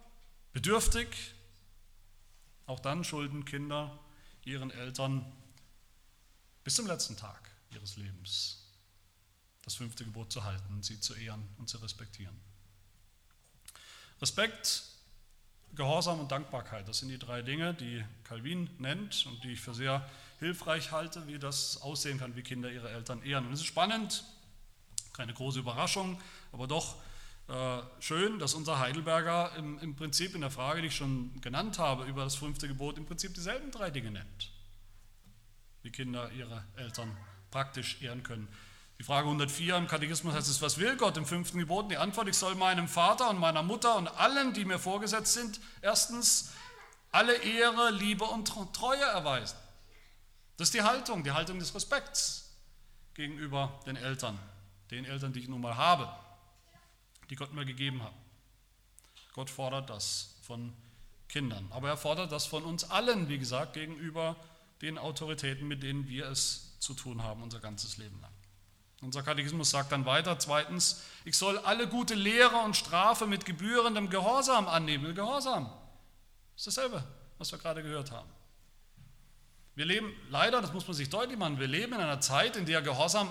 bedürftig. 0.53 1.09
Auch 2.67 2.81
dann 2.81 3.05
schulden 3.05 3.45
Kinder 3.45 3.99
ihren 4.45 4.71
Eltern 4.71 5.31
bis 6.65 6.77
zum 6.77 6.87
letzten 6.87 7.17
Tag 7.17 7.51
ihres 7.71 7.97
Lebens 7.97 8.67
das 9.67 9.75
fünfte 9.75 10.05
Gebot 10.05 10.33
zu 10.33 10.45
halten, 10.45 10.83
sie 10.83 11.01
zu 11.01 11.13
ehren 11.15 11.47
und 11.59 11.69
zu 11.69 11.79
respektieren. 11.79 12.35
Respekt, 14.21 14.85
Gehorsam 15.75 16.21
und 16.21 16.31
Dankbarkeit, 16.31 16.89
das 16.89 16.99
sind 16.99 17.09
die 17.09 17.19
drei 17.19 17.43
Dinge, 17.43 17.75
die 17.75 18.03
Calvin 18.25 18.71
nennt 18.79 19.27
und 19.27 19.43
die 19.43 19.53
ich 19.53 19.61
für 19.61 19.75
sehr 19.75 20.09
hilfreich 20.39 20.93
halte, 20.93 21.27
wie 21.27 21.39
das 21.39 21.81
aussehen 21.83 22.19
kann, 22.19 22.37
wie 22.37 22.43
Kinder 22.43 22.71
ihre 22.71 22.91
Eltern 22.91 23.23
ehren. 23.23 23.47
Und 23.47 23.53
es 23.53 23.61
ist 23.61 23.67
spannend, 23.67 24.25
keine 25.13 25.33
große 25.33 25.59
Überraschung, 25.59 26.21
aber 26.53 26.67
doch 26.67 26.97
äh, 27.49 27.79
schön, 28.01 28.39
dass 28.39 28.55
unser 28.55 28.79
Heidelberger 28.79 29.53
im, 29.57 29.79
im 29.79 29.95
Prinzip 29.95 30.35
in 30.35 30.41
der 30.41 30.51
Frage, 30.51 30.83
die 30.83 30.89
ich 30.89 30.97
schon 30.97 31.41
genannt 31.41 31.79
habe, 31.79 32.05
über 32.05 32.25
das 32.25 32.35
fünfte 32.35 32.69
Gebot 32.69 32.99
im 32.99 33.07
Prinzip 33.07 33.35
dieselben 33.35 33.71
drei 33.71 33.91
Dinge 33.91 34.11
nennt, 34.11 34.51
wie 35.83 35.91
Kinder 35.91 36.31
ihre 36.33 36.65
Eltern 36.77 37.17
praktisch 37.51 38.03
ehren 38.03 38.23
können. 38.23 38.49
Die 38.99 39.05
Frage 39.05 39.27
104 39.27 39.77
im 39.77 39.87
Katechismus 39.87 40.35
heißt 40.35 40.49
es, 40.49 40.63
was 40.63 40.79
will 40.79 40.97
Gott 40.97 41.17
im 41.19 41.27
fünften 41.27 41.59
Gebot? 41.59 41.91
Die 41.91 41.99
Antwort, 41.99 42.29
ich 42.29 42.37
soll 42.37 42.55
meinem 42.55 42.89
Vater 42.89 43.31
und 43.31 43.39
meiner 43.39 43.63
Mutter 43.63 43.97
und 43.97 44.09
allen, 44.09 44.55
die 44.55 44.65
mir 44.65 44.79
vorgesetzt 44.79 45.35
sind, 45.35 45.61
erstens 45.83 46.53
alle 47.13 47.37
Ehre, 47.37 47.91
Liebe 47.91 48.25
und 48.25 48.53
Treue 48.75 49.03
erweisen. 49.03 49.57
Das 50.57 50.69
ist 50.69 50.75
die 50.75 50.83
Haltung, 50.83 51.23
die 51.23 51.33
Haltung 51.33 51.59
des 51.59 51.75
Respekts 51.75 52.51
gegenüber 53.15 53.81
den 53.87 53.97
Eltern, 53.97 54.39
den 54.91 55.05
Eltern, 55.05 55.33
die 55.33 55.41
ich 55.41 55.49
nun 55.49 55.61
mal 55.61 55.77
habe, 55.77 56.09
die 57.31 57.37
Gott 57.37 57.53
mir 57.53 57.65
gegeben 57.65 58.03
hat. 58.03 58.15
Gott 59.35 59.51
fordert 59.51 59.91
das 59.91 60.37
von 60.43 60.73
Kindern, 61.29 61.67
aber 61.71 61.89
er 61.89 61.97
fordert 61.97 62.33
das 62.33 62.47
von 62.47 62.65
uns 62.65 62.85
allen, 62.91 63.29
wie 63.29 63.39
gesagt, 63.39 63.75
gegenüber 63.75 64.37
den 64.81 64.97
Autoritäten, 64.99 65.67
mit 65.67 65.83
denen 65.83 66.09
wir 66.09 66.27
es 66.27 66.79
zu 66.79 66.95
tun 66.95 67.23
haben, 67.23 67.43
unser 67.43 67.61
ganzes 67.61 67.97
Leben 67.97 68.21
lang. 68.21 68.33
Unser 69.03 69.23
Katechismus 69.23 69.71
sagt 69.71 69.93
dann 69.93 70.07
weiter, 70.07 70.39
zweitens, 70.39 71.03
ich 71.25 71.37
soll 71.37 71.59
alle 71.59 71.87
gute 71.87 72.15
Lehre 72.15 72.57
und 72.59 72.77
Strafe 72.77 73.27
mit 73.27 73.45
gebührendem 73.45 74.09
Gehorsam 74.09 74.69
annehmen. 74.69 75.15
Gehorsam 75.15 75.71
ist 76.57 76.67
dasselbe, 76.67 77.05
was 77.37 77.53
wir 77.53 77.59
gerade 77.59 77.83
gehört 77.83 78.11
haben. 78.11 78.31
Wir 79.77 79.85
leben 79.85 80.13
leider, 80.31 80.63
das 80.63 80.73
muss 80.73 80.87
man 80.89 80.97
sich 80.97 81.11
deutlich 81.11 81.39
machen, 81.39 81.61
wir 81.61 81.69
leben 81.69 81.93
in 81.93 82.01
einer 82.01 82.21
Zeit, 82.21 82.57
in 82.57 82.65
der 82.65 82.81
Gehorsam 82.81 83.31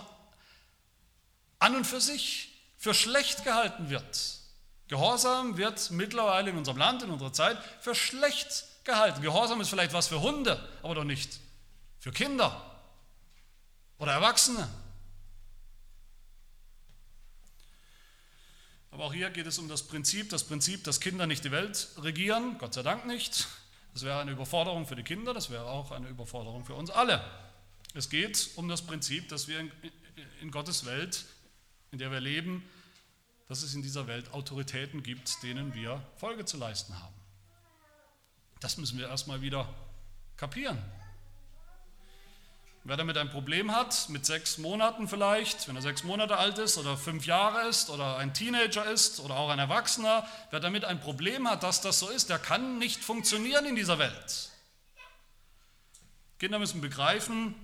an 1.58 1.76
und 1.76 1.86
für 1.86 2.00
sich 2.00 2.54
für 2.78 2.94
schlecht 2.94 3.44
gehalten 3.44 3.90
wird. 3.90 4.40
Gehorsam 4.88 5.58
wird 5.58 5.90
mittlerweile 5.90 6.52
in 6.52 6.58
unserem 6.58 6.78
Land, 6.78 7.02
in 7.02 7.10
unserer 7.10 7.34
Zeit, 7.34 7.58
für 7.82 7.96
schlecht 7.96 8.66
gehalten. 8.84 9.24
Gehorsam 9.24 9.60
ist 9.60 9.70
vielleicht 9.70 9.94
was 9.94 10.08
für 10.08 10.22
Hunde, 10.22 10.64
aber 10.84 10.94
doch 10.94 11.04
nicht 11.04 11.40
für 12.00 12.12
Kinder 12.12 12.80
oder 13.98 14.12
Erwachsene. 14.12 14.70
Aber 18.92 19.06
auch 19.06 19.14
hier 19.14 19.32
geht 19.32 19.48
es 19.48 19.58
um 19.58 19.68
das 19.68 19.82
Prinzip, 19.82 20.30
das 20.30 20.44
Prinzip, 20.44 20.84
dass 20.84 21.00
Kinder 21.00 21.26
nicht 21.26 21.44
die 21.44 21.52
Welt 21.52 21.88
regieren, 21.98 22.60
Gott 22.60 22.76
sei 22.76 22.84
Dank 22.84 23.08
nicht. 23.08 23.48
Das 23.96 24.04
wäre 24.04 24.20
eine 24.20 24.32
Überforderung 24.32 24.86
für 24.86 24.98
die 24.98 25.04
Kinder, 25.04 25.34
das 25.34 25.50
wäre 25.50 25.68
auch 25.68 25.92
eine 25.92 26.10
Überforderung 26.10 26.66
für 26.66 26.76
uns 26.76 26.90
alle. 26.90 27.24
Es 27.94 28.10
geht 28.10 28.50
um 28.58 28.68
das 28.68 28.82
Prinzip, 28.82 29.30
dass 29.30 29.48
wir 29.48 29.72
in, 30.42 30.52
Gottes 30.52 30.86
Welt, 30.86 31.24
in 31.94 32.00
der 32.00 32.12
wir 32.12 32.20
leben, 32.20 32.70
dass 33.48 33.64
es 33.64 33.74
in 33.74 33.82
dieser 33.82 34.06
Welt 34.06 34.34
Autoritäten 34.34 35.02
gibt, 35.02 35.42
denen 35.44 35.74
wir 35.74 36.06
Folge 36.18 36.44
zu 36.44 36.58
leisten 36.58 37.02
haben. 37.02 37.16
Das 38.60 38.76
müssen 38.76 39.00
wir 39.00 39.08
erstmal 39.08 39.40
wieder 39.42 39.74
kapieren. 40.36 40.78
Wer 42.88 42.98
damit 42.98 43.18
ein 43.18 43.32
Problem 43.32 43.76
hat, 43.76 44.10
mit 44.10 44.28
sechs 44.28 44.60
Monaten 44.60 45.08
vielleicht, 45.08 45.68
wenn 45.68 45.76
er 45.76 45.82
sechs 45.82 46.04
Monate 46.04 46.38
alt 46.38 46.60
ist 46.60 46.78
oder 46.78 46.96
fünf 46.96 47.26
Jahre 47.26 47.68
ist 47.68 47.90
oder 47.90 48.18
ein 48.18 48.36
Teenager 48.36 48.86
ist 48.86 49.20
oder 49.20 49.38
auch 49.38 49.50
ein 49.50 49.58
Erwachsener, 49.58 50.28
wer 50.52 50.60
damit 50.60 50.86
ein 50.86 51.02
Problem 51.02 51.50
hat, 51.50 51.64
dass 51.64 51.82
das 51.82 51.98
so 51.98 52.10
ist, 52.10 52.30
der 52.30 52.38
kann 52.38 52.78
nicht 52.78 53.04
funktionieren 53.04 53.66
in 53.66 53.76
dieser 53.76 53.98
Welt. 53.98 54.52
Kinder 56.38 56.60
müssen 56.60 56.80
begreifen, 56.80 57.56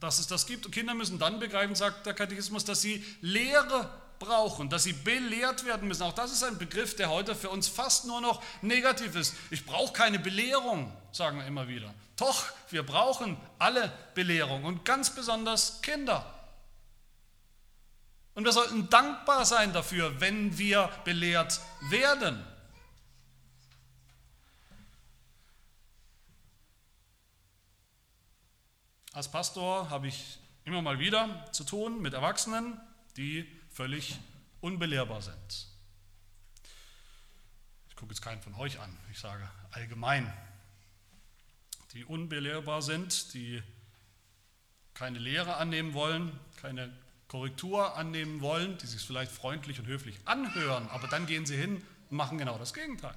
dass 0.00 0.18
es 0.18 0.26
das 0.26 0.46
gibt. 0.46 0.64
Und 0.64 0.72
Kinder 0.72 0.94
müssen 0.94 1.18
dann 1.18 1.38
begreifen, 1.38 1.74
sagt 1.74 2.06
der 2.06 2.14
Katechismus, 2.14 2.64
dass 2.64 2.80
sie 2.80 3.04
Lehre 3.20 3.90
brauchen, 4.24 4.68
dass 4.70 4.84
sie 4.84 4.92
belehrt 4.92 5.64
werden 5.64 5.88
müssen. 5.88 6.02
Auch 6.02 6.12
das 6.12 6.32
ist 6.32 6.42
ein 6.42 6.58
Begriff, 6.58 6.96
der 6.96 7.10
heute 7.10 7.34
für 7.34 7.50
uns 7.50 7.68
fast 7.68 8.06
nur 8.06 8.20
noch 8.20 8.42
negativ 8.62 9.14
ist. 9.14 9.34
Ich 9.50 9.64
brauche 9.64 9.92
keine 9.92 10.18
Belehrung, 10.18 10.92
sagen 11.12 11.38
wir 11.38 11.46
immer 11.46 11.68
wieder. 11.68 11.92
Doch, 12.16 12.44
wir 12.70 12.84
brauchen 12.84 13.36
alle 13.58 13.92
Belehrung 14.14 14.64
und 14.64 14.84
ganz 14.84 15.14
besonders 15.14 15.82
Kinder. 15.82 16.24
Und 18.34 18.44
wir 18.44 18.52
sollten 18.52 18.88
dankbar 18.90 19.44
sein 19.44 19.72
dafür, 19.72 20.20
wenn 20.20 20.58
wir 20.58 20.90
belehrt 21.04 21.60
werden. 21.88 22.44
Als 29.12 29.30
Pastor 29.30 29.90
habe 29.90 30.08
ich 30.08 30.38
immer 30.64 30.82
mal 30.82 30.98
wieder 30.98 31.46
zu 31.52 31.62
tun 31.62 32.02
mit 32.02 32.14
Erwachsenen, 32.14 32.80
die 33.16 33.46
völlig 33.74 34.18
unbelehrbar 34.62 35.20
sind. 35.20 35.68
Ich 37.90 37.96
gucke 37.96 38.12
jetzt 38.14 38.22
keinen 38.22 38.40
von 38.40 38.54
euch 38.54 38.80
an, 38.80 38.96
ich 39.10 39.18
sage 39.18 39.46
allgemein 39.72 40.32
die 41.94 42.04
unbelehrbar 42.04 42.82
sind, 42.82 43.32
die 43.34 43.62
keine 44.94 45.18
Lehre 45.18 45.56
annehmen 45.56 45.94
wollen, 45.94 46.38
keine 46.56 46.92
Korrektur 47.28 47.96
annehmen 47.96 48.40
wollen, 48.40 48.76
die 48.78 48.86
sich 48.86 49.00
vielleicht 49.02 49.32
freundlich 49.32 49.78
und 49.78 49.86
höflich 49.86 50.16
anhören, 50.24 50.88
aber 50.88 51.08
dann 51.08 51.26
gehen 51.26 51.46
sie 51.46 51.56
hin 51.56 51.82
und 52.10 52.16
machen 52.16 52.36
genau 52.36 52.58
das 52.58 52.74
Gegenteil. 52.74 53.14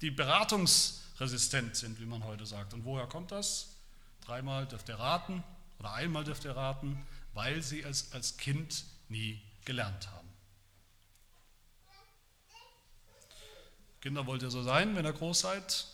Die 0.00 0.10
beratungsresistent 0.10 1.76
sind, 1.76 2.00
wie 2.00 2.06
man 2.06 2.24
heute 2.24 2.46
sagt. 2.46 2.74
Und 2.74 2.84
woher 2.84 3.06
kommt 3.06 3.32
das? 3.32 3.76
Dreimal 4.20 4.66
dürft 4.66 4.88
ihr 4.88 4.98
raten 4.98 5.42
oder 5.78 5.92
einmal 5.92 6.24
dürft 6.24 6.44
ihr 6.44 6.56
raten, 6.56 7.04
weil 7.34 7.62
sie 7.62 7.82
es 7.82 8.12
als 8.12 8.36
Kind 8.36 8.84
nie 9.08 9.40
gelernt 9.68 10.08
haben. 10.10 10.28
Kinder 14.00 14.26
wollt 14.26 14.42
ihr 14.42 14.50
so 14.50 14.62
sein, 14.62 14.96
wenn 14.96 15.04
ihr 15.04 15.12
groß 15.12 15.40
seid? 15.40 15.86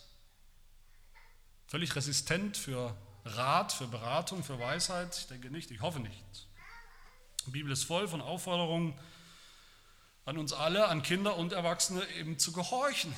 Völlig 1.67 1.97
resistent 1.97 2.57
für 2.57 2.97
Rat, 3.25 3.73
für 3.73 3.89
Beratung, 3.89 4.45
für 4.45 4.61
Weisheit? 4.61 5.19
Ich 5.19 5.27
denke 5.27 5.51
nicht, 5.51 5.73
ich 5.73 5.81
hoffe 5.81 5.99
nicht. 5.99 6.47
Die 7.47 7.51
Bibel 7.51 7.73
ist 7.73 7.83
voll 7.83 8.07
von 8.07 8.21
Aufforderungen 8.21 8.97
an 10.25 10.39
uns 10.39 10.53
alle, 10.53 10.87
an 10.87 11.03
Kinder 11.03 11.37
und 11.37 11.53
Erwachsene 11.53 12.09
eben 12.11 12.39
zu 12.39 12.53
gehorchen. 12.53 13.13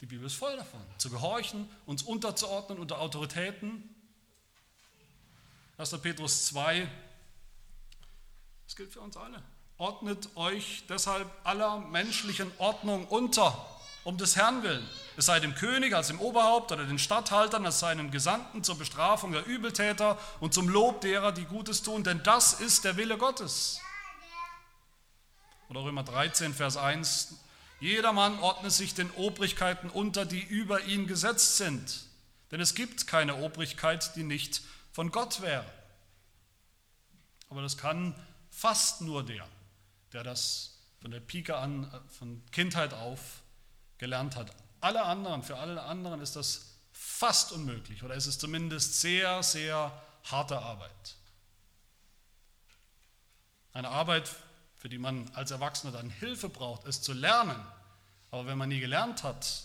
Die 0.00 0.06
Bibel 0.06 0.24
ist 0.26 0.36
voll 0.36 0.56
davon. 0.56 0.80
Zu 0.96 1.10
gehorchen, 1.10 1.68
uns 1.84 2.02
unterzuordnen 2.02 2.78
unter 2.78 2.98
Autoritäten. 2.98 3.94
1. 5.76 6.00
Petrus 6.00 6.46
2, 6.46 6.88
das 8.64 8.74
gilt 8.74 8.90
für 8.90 9.00
uns 9.00 9.18
alle. 9.18 9.42
Ordnet 9.78 10.34
euch 10.36 10.84
deshalb 10.88 11.30
aller 11.44 11.78
menschlichen 11.78 12.50
Ordnung 12.58 13.06
unter 13.08 13.54
um 14.04 14.16
des 14.16 14.36
Herrn 14.36 14.62
willen. 14.62 14.88
Es 15.16 15.26
sei 15.26 15.40
dem 15.40 15.54
König 15.56 15.92
als 15.92 16.06
dem 16.06 16.20
Oberhaupt 16.20 16.70
oder 16.70 16.84
den 16.84 16.98
Statthaltern 16.98 17.66
als 17.66 17.80
seinen 17.80 18.12
Gesandten 18.12 18.62
zur 18.62 18.78
Bestrafung 18.78 19.32
der 19.32 19.44
Übeltäter 19.46 20.16
und 20.38 20.54
zum 20.54 20.68
Lob 20.68 21.00
derer, 21.00 21.32
die 21.32 21.44
Gutes 21.44 21.82
tun, 21.82 22.04
denn 22.04 22.22
das 22.22 22.52
ist 22.60 22.84
der 22.84 22.96
Wille 22.96 23.18
Gottes. 23.18 23.80
Oder 25.68 25.82
Römer 25.82 26.04
13, 26.04 26.54
Vers 26.54 26.76
1. 26.76 27.34
Jedermann 27.80 28.38
ordne 28.38 28.70
sich 28.70 28.94
den 28.94 29.10
Obrigkeiten 29.10 29.90
unter, 29.90 30.24
die 30.24 30.40
über 30.40 30.82
ihn 30.82 31.08
gesetzt 31.08 31.56
sind. 31.56 32.04
Denn 32.52 32.60
es 32.60 32.76
gibt 32.76 33.08
keine 33.08 33.36
Obrigkeit, 33.42 34.14
die 34.14 34.22
nicht 34.22 34.62
von 34.92 35.10
Gott 35.10 35.42
wäre. 35.42 35.66
Aber 37.50 37.62
das 37.62 37.76
kann 37.76 38.14
fast 38.50 39.00
nur 39.00 39.24
der, 39.24 39.46
der 40.12 40.22
das 40.22 40.78
von 41.00 41.10
der 41.10 41.20
Pike 41.20 41.56
an, 41.56 41.84
äh, 41.92 42.08
von 42.08 42.42
Kindheit 42.50 42.94
auf 42.94 43.42
gelernt 43.98 44.36
hat. 44.36 44.52
Alle 44.80 45.04
anderen, 45.04 45.42
für 45.42 45.56
alle 45.56 45.82
anderen 45.82 46.20
ist 46.20 46.36
das 46.36 46.76
fast 46.92 47.52
unmöglich 47.52 48.02
oder 48.02 48.14
ist 48.14 48.26
es 48.26 48.38
zumindest 48.38 49.00
sehr, 49.00 49.42
sehr 49.42 49.92
harte 50.24 50.58
Arbeit. 50.58 51.16
Eine 53.72 53.88
Arbeit, 53.88 54.30
für 54.76 54.88
die 54.88 54.98
man 54.98 55.30
als 55.34 55.50
Erwachsener 55.50 55.92
dann 55.92 56.10
Hilfe 56.10 56.48
braucht, 56.48 56.86
es 56.86 57.02
zu 57.02 57.12
lernen. 57.12 57.60
Aber 58.30 58.46
wenn 58.46 58.58
man 58.58 58.68
nie 58.68 58.80
gelernt 58.80 59.22
hat, 59.22 59.64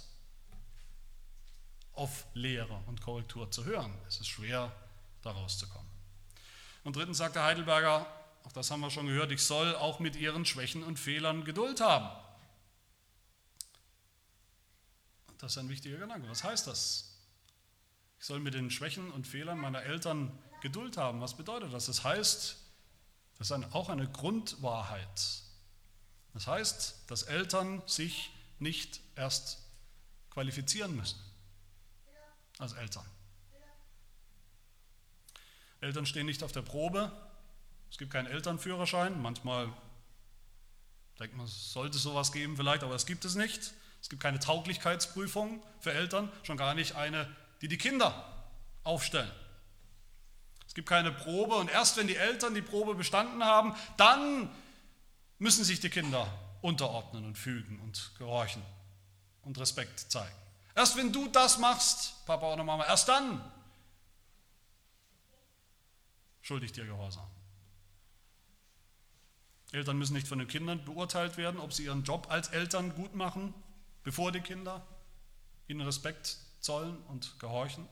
auf 1.93 2.25
Lehre 2.33 2.81
und 2.87 3.01
Korrektur 3.01 3.51
zu 3.51 3.65
hören, 3.65 3.93
ist 4.07 4.21
es 4.21 4.27
schwer, 4.27 4.71
da 5.21 5.31
rauszukommen. 5.31 5.89
Und 6.83 6.95
drittens 6.95 7.17
sagt 7.17 7.35
der 7.35 7.43
Heidelberger, 7.43 8.05
auch 8.43 8.51
das 8.51 8.71
haben 8.71 8.81
wir 8.81 8.89
schon 8.89 9.07
gehört, 9.07 9.31
ich 9.31 9.43
soll 9.43 9.75
auch 9.75 9.99
mit 9.99 10.15
ihren 10.15 10.45
Schwächen 10.45 10.83
und 10.83 10.97
Fehlern 10.97 11.43
Geduld 11.43 11.79
haben. 11.81 12.09
Das 15.37 15.53
ist 15.53 15.57
ein 15.57 15.69
wichtiger 15.69 15.97
Gedanke. 15.97 16.29
Was 16.29 16.43
heißt 16.43 16.67
das? 16.67 17.17
Ich 18.19 18.25
soll 18.25 18.39
mit 18.39 18.53
den 18.53 18.69
Schwächen 18.69 19.11
und 19.11 19.27
Fehlern 19.27 19.57
meiner 19.57 19.81
Eltern 19.81 20.37
Geduld 20.61 20.97
haben. 20.97 21.21
Was 21.21 21.35
bedeutet 21.35 21.73
das? 21.73 21.87
Das 21.87 22.03
heißt, 22.03 22.57
das 23.39 23.49
ist 23.49 23.73
auch 23.73 23.89
eine 23.89 24.07
Grundwahrheit. 24.07 25.41
Das 26.33 26.45
heißt, 26.45 27.05
dass 27.07 27.23
Eltern 27.23 27.81
sich 27.87 28.31
nicht 28.59 29.01
erst 29.15 29.57
qualifizieren 30.29 30.95
müssen 30.95 31.19
als 32.59 32.73
Eltern. 32.73 33.05
Eltern 35.81 36.05
stehen 36.05 36.27
nicht 36.27 36.43
auf 36.43 36.51
der 36.51 36.61
Probe. 36.61 37.11
Es 37.91 37.97
gibt 37.97 38.11
keinen 38.11 38.27
Elternführerschein. 38.27 39.21
Manchmal 39.21 39.71
denkt 41.19 41.35
man, 41.35 41.45
es 41.45 41.73
sollte 41.73 41.97
sowas 41.97 42.31
geben 42.31 42.57
vielleicht, 42.57 42.83
aber 42.83 42.95
es 42.95 43.05
gibt 43.05 43.25
es 43.25 43.35
nicht. 43.35 43.73
Es 44.01 44.09
gibt 44.09 44.23
keine 44.23 44.39
Tauglichkeitsprüfung 44.39 45.61
für 45.79 45.93
Eltern, 45.93 46.31
schon 46.41 46.57
gar 46.57 46.73
nicht 46.73 46.95
eine, 46.95 47.29
die 47.61 47.67
die 47.67 47.77
Kinder 47.77 48.47
aufstellen. 48.83 49.31
Es 50.65 50.73
gibt 50.73 50.87
keine 50.87 51.11
Probe 51.11 51.55
und 51.55 51.69
erst 51.69 51.97
wenn 51.97 52.07
die 52.07 52.15
Eltern 52.15 52.55
die 52.55 52.61
Probe 52.61 52.95
bestanden 52.95 53.43
haben, 53.43 53.75
dann 53.97 54.49
müssen 55.37 55.63
sich 55.63 55.81
die 55.81 55.89
Kinder 55.89 56.25
unterordnen 56.61 57.25
und 57.25 57.37
fügen 57.37 57.79
und 57.81 58.11
gehorchen 58.17 58.63
und 59.43 59.59
Respekt 59.59 59.99
zeigen. 59.99 60.35
Erst 60.73 60.95
wenn 60.95 61.11
du 61.11 61.27
das 61.27 61.59
machst, 61.59 62.25
Papa 62.25 62.53
oder 62.53 62.63
Mama, 62.63 62.85
erst 62.85 63.09
dann 63.09 63.43
schuldig 66.41 66.71
dir 66.71 66.85
Gehorsam. 66.85 67.27
Eltern 69.71 69.97
müssen 69.97 70.13
nicht 70.13 70.27
von 70.27 70.39
den 70.39 70.47
Kindern 70.47 70.83
beurteilt 70.83 71.37
werden, 71.37 71.59
ob 71.59 71.73
sie 71.73 71.85
ihren 71.85 72.03
Job 72.03 72.27
als 72.29 72.49
Eltern 72.49 72.93
gut 72.95 73.15
machen 73.15 73.53
bevor 74.03 74.31
die 74.31 74.41
Kinder 74.41 74.85
ihnen 75.67 75.81
Respekt 75.81 76.37
zollen 76.59 76.97
und 77.07 77.39
gehorchen. 77.39 77.87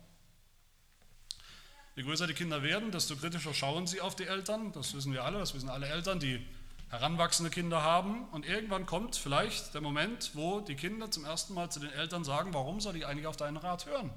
Je 1.95 2.03
größer 2.03 2.27
die 2.27 2.33
Kinder 2.33 2.63
werden, 2.63 2.91
desto 2.91 3.15
kritischer 3.15 3.53
schauen 3.53 3.87
sie 3.87 4.01
auf 4.01 4.15
die 4.15 4.25
Eltern. 4.25 4.71
Das 4.71 4.93
wissen 4.93 5.13
wir 5.13 5.23
alle, 5.23 5.39
das 5.39 5.53
wissen 5.53 5.69
alle 5.69 5.87
Eltern, 5.87 6.19
die 6.19 6.45
heranwachsende 6.89 7.49
Kinder 7.51 7.83
haben. 7.83 8.27
Und 8.29 8.45
irgendwann 8.45 8.85
kommt 8.85 9.15
vielleicht 9.15 9.73
der 9.73 9.81
Moment, 9.81 10.31
wo 10.33 10.61
die 10.61 10.75
Kinder 10.75 11.11
zum 11.11 11.25
ersten 11.25 11.53
Mal 11.53 11.69
zu 11.69 11.79
den 11.79 11.91
Eltern 11.91 12.23
sagen, 12.23 12.53
warum 12.53 12.79
soll 12.79 12.95
ich 12.95 13.05
eigentlich 13.05 13.27
auf 13.27 13.37
deinen 13.37 13.57
Rat 13.57 13.85
hören? 13.85 14.11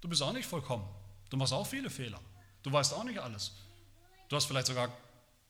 Du 0.00 0.08
bist 0.08 0.22
auch 0.22 0.32
nicht 0.32 0.46
vollkommen. 0.46 0.88
Du 1.30 1.36
machst 1.36 1.52
auch 1.52 1.66
viele 1.66 1.90
Fehler. 1.90 2.20
Du 2.62 2.70
weißt 2.70 2.94
auch 2.94 3.04
nicht 3.04 3.18
alles. 3.18 3.52
Du 4.28 4.36
hast 4.36 4.46
vielleicht 4.46 4.66
sogar 4.66 4.88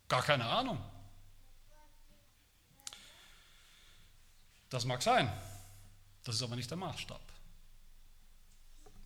gar 0.09 0.23
keine 0.23 0.47
Ahnung. 0.47 0.79
Das 4.75 4.85
mag 4.85 5.01
sein, 5.03 5.33
das 6.25 6.35
ist 6.35 6.43
aber 6.43 6.57
nicht 6.57 6.69
der 6.69 6.77
Maßstab. 6.77 7.21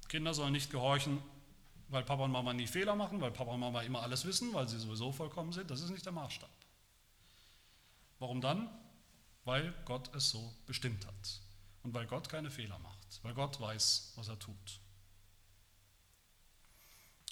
Kinder 0.09 0.33
sollen 0.33 0.55
nicht 0.55 0.71
gehorchen, 0.71 1.23
weil 1.89 2.03
Papa 2.05 2.25
und 2.25 2.31
Mama 2.31 2.55
nie 2.55 2.67
Fehler 2.67 2.97
machen, 2.97 3.21
weil 3.21 3.33
Papa 3.33 3.51
und 3.51 3.61
Mama 3.61 3.83
immer 3.83 4.01
alles 4.01 4.25
wissen, 4.25 4.55
weil 4.55 4.67
sie 4.67 4.79
sowieso 4.79 5.13
vollkommen 5.13 5.53
sind. 5.53 5.71
Das 5.71 5.83
ist 5.83 5.91
nicht 5.91 6.07
der 6.07 6.13
Maßstab. 6.15 6.49
Warum 8.19 8.41
dann? 8.41 8.71
Weil 9.45 9.75
Gott 9.85 10.09
es 10.15 10.31
so 10.31 10.55
bestimmt 10.65 11.07
hat 11.07 11.43
und 11.83 11.93
weil 11.93 12.07
Gott 12.07 12.31
keine 12.31 12.51
Fehler 12.51 12.79
macht, 12.79 13.23
weil 13.23 13.35
Gott 13.35 13.61
weiß, 13.61 14.15
was 14.17 14.29
er 14.29 14.39
tut. 14.39 14.81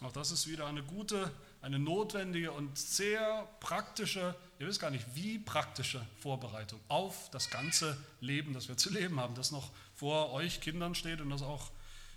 Auch 0.02 0.12
das 0.12 0.30
ist 0.30 0.46
wieder 0.46 0.66
eine 0.66 0.82
gute, 0.82 1.32
eine 1.66 1.80
notwendige 1.80 2.52
und 2.52 2.78
sehr 2.78 3.48
praktische, 3.58 4.36
ihr 4.60 4.68
wisst 4.68 4.80
gar 4.80 4.90
nicht, 4.90 5.04
wie 5.14 5.40
praktische 5.40 6.00
Vorbereitung 6.20 6.78
auf 6.86 7.28
das 7.32 7.50
ganze 7.50 7.96
Leben, 8.20 8.54
das 8.54 8.68
wir 8.68 8.76
zu 8.76 8.88
leben 8.92 9.18
haben, 9.18 9.34
das 9.34 9.50
noch 9.50 9.72
vor 9.96 10.32
euch 10.32 10.60
Kindern 10.60 10.94
steht 10.94 11.20
und 11.20 11.28
das 11.28 11.42
auch 11.42 11.72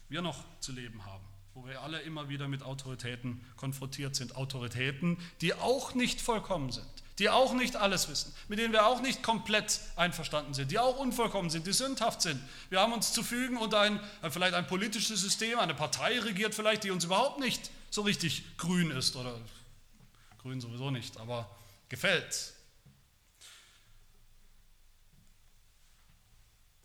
wir 0.08 0.22
noch 0.22 0.44
zu 0.60 0.72
leben 0.72 1.04
haben, 1.04 1.24
wo 1.56 1.66
wir 1.66 1.82
alle 1.82 2.00
immer 2.02 2.30
wieder 2.30 2.48
mit 2.48 2.62
Autoritäten 2.62 3.44
konfrontiert 3.58 4.16
sind. 4.16 4.36
Autoritäten, 4.36 5.18
die 5.42 5.56
auch 5.56 5.96
nicht 5.96 6.22
vollkommen 6.22 6.72
sind, 6.72 6.86
die 7.18 7.32
auch 7.32 7.54
nicht 7.54 7.76
alles 7.76 8.08
wissen, 8.08 8.32
mit 8.50 8.60
denen 8.60 8.72
wir 8.72 8.86
auch 8.86 9.02
nicht 9.02 9.24
komplett 9.24 9.82
einverstanden 9.96 10.54
sind, 10.54 10.70
die 10.70 10.78
auch 10.78 11.00
unvollkommen 11.00 11.50
sind, 11.50 11.66
die 11.66 11.74
sündhaft 11.74 12.22
sind. 12.22 12.40
Wir 12.70 12.82
haben 12.82 12.94
uns 12.94 13.14
zu 13.14 13.24
fügen 13.24 13.58
unter 13.58 13.80
ein, 13.80 14.00
vielleicht 14.30 14.54
ein 14.54 14.68
politisches 14.68 15.22
System, 15.22 15.58
eine 15.58 15.74
Partei 15.74 16.20
regiert 16.20 16.54
vielleicht, 16.54 16.84
die 16.84 16.92
uns 16.92 17.04
überhaupt 17.04 17.40
nicht 17.40 17.72
so 17.90 18.02
richtig 18.02 18.58
grün 18.58 18.92
ist 18.92 19.16
oder 19.16 19.40
grün 20.40 20.62
sowieso 20.62 20.92
nicht, 20.92 21.18
aber 21.18 21.50
gefällt. 21.90 22.54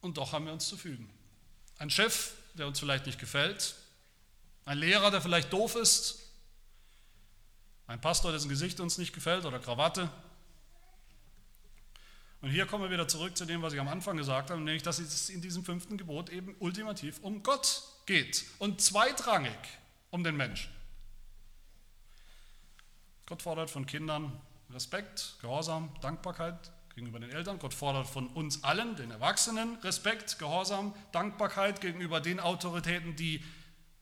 Und 0.00 0.18
doch 0.18 0.32
haben 0.32 0.46
wir 0.46 0.52
uns 0.52 0.68
zu 0.68 0.76
fügen. 0.76 1.08
Ein 1.78 1.90
Chef, 1.90 2.32
der 2.54 2.66
uns 2.66 2.78
vielleicht 2.78 3.06
nicht 3.06 3.18
gefällt, 3.18 3.74
ein 4.64 4.78
Lehrer, 4.78 5.10
der 5.10 5.20
vielleicht 5.20 5.52
doof 5.52 5.76
ist, 5.76 6.20
ein 7.86 8.00
Pastor, 8.00 8.32
dessen 8.32 8.48
Gesicht 8.48 8.80
uns 8.80 8.98
nicht 8.98 9.12
gefällt 9.12 9.44
oder 9.44 9.58
Krawatte. 9.58 10.10
Und 12.40 12.50
hier 12.50 12.66
kommen 12.66 12.84
wir 12.84 12.90
wieder 12.90 13.08
zurück 13.08 13.36
zu 13.36 13.44
dem, 13.46 13.62
was 13.62 13.72
ich 13.72 13.80
am 13.80 13.88
Anfang 13.88 14.16
gesagt 14.16 14.50
habe, 14.50 14.60
nämlich, 14.60 14.82
dass 14.82 14.98
es 14.98 15.30
in 15.30 15.40
diesem 15.40 15.64
fünften 15.64 15.96
Gebot 15.96 16.28
eben 16.30 16.54
ultimativ 16.58 17.18
um 17.20 17.42
Gott 17.42 17.82
geht 18.06 18.44
und 18.58 18.80
zweitrangig 18.80 19.56
um 20.10 20.24
den 20.24 20.36
Menschen. 20.36 20.73
Gott 23.26 23.42
fordert 23.42 23.70
von 23.70 23.86
Kindern 23.86 24.40
Respekt, 24.70 25.36
Gehorsam, 25.40 25.90
Dankbarkeit 26.00 26.72
gegenüber 26.94 27.20
den 27.20 27.30
Eltern. 27.30 27.58
Gott 27.58 27.74
fordert 27.74 28.06
von 28.06 28.28
uns 28.28 28.64
allen, 28.64 28.96
den 28.96 29.10
Erwachsenen, 29.10 29.76
Respekt, 29.76 30.38
Gehorsam, 30.38 30.94
Dankbarkeit 31.12 31.80
gegenüber 31.80 32.20
den 32.20 32.40
Autoritäten, 32.40 33.16
die 33.16 33.42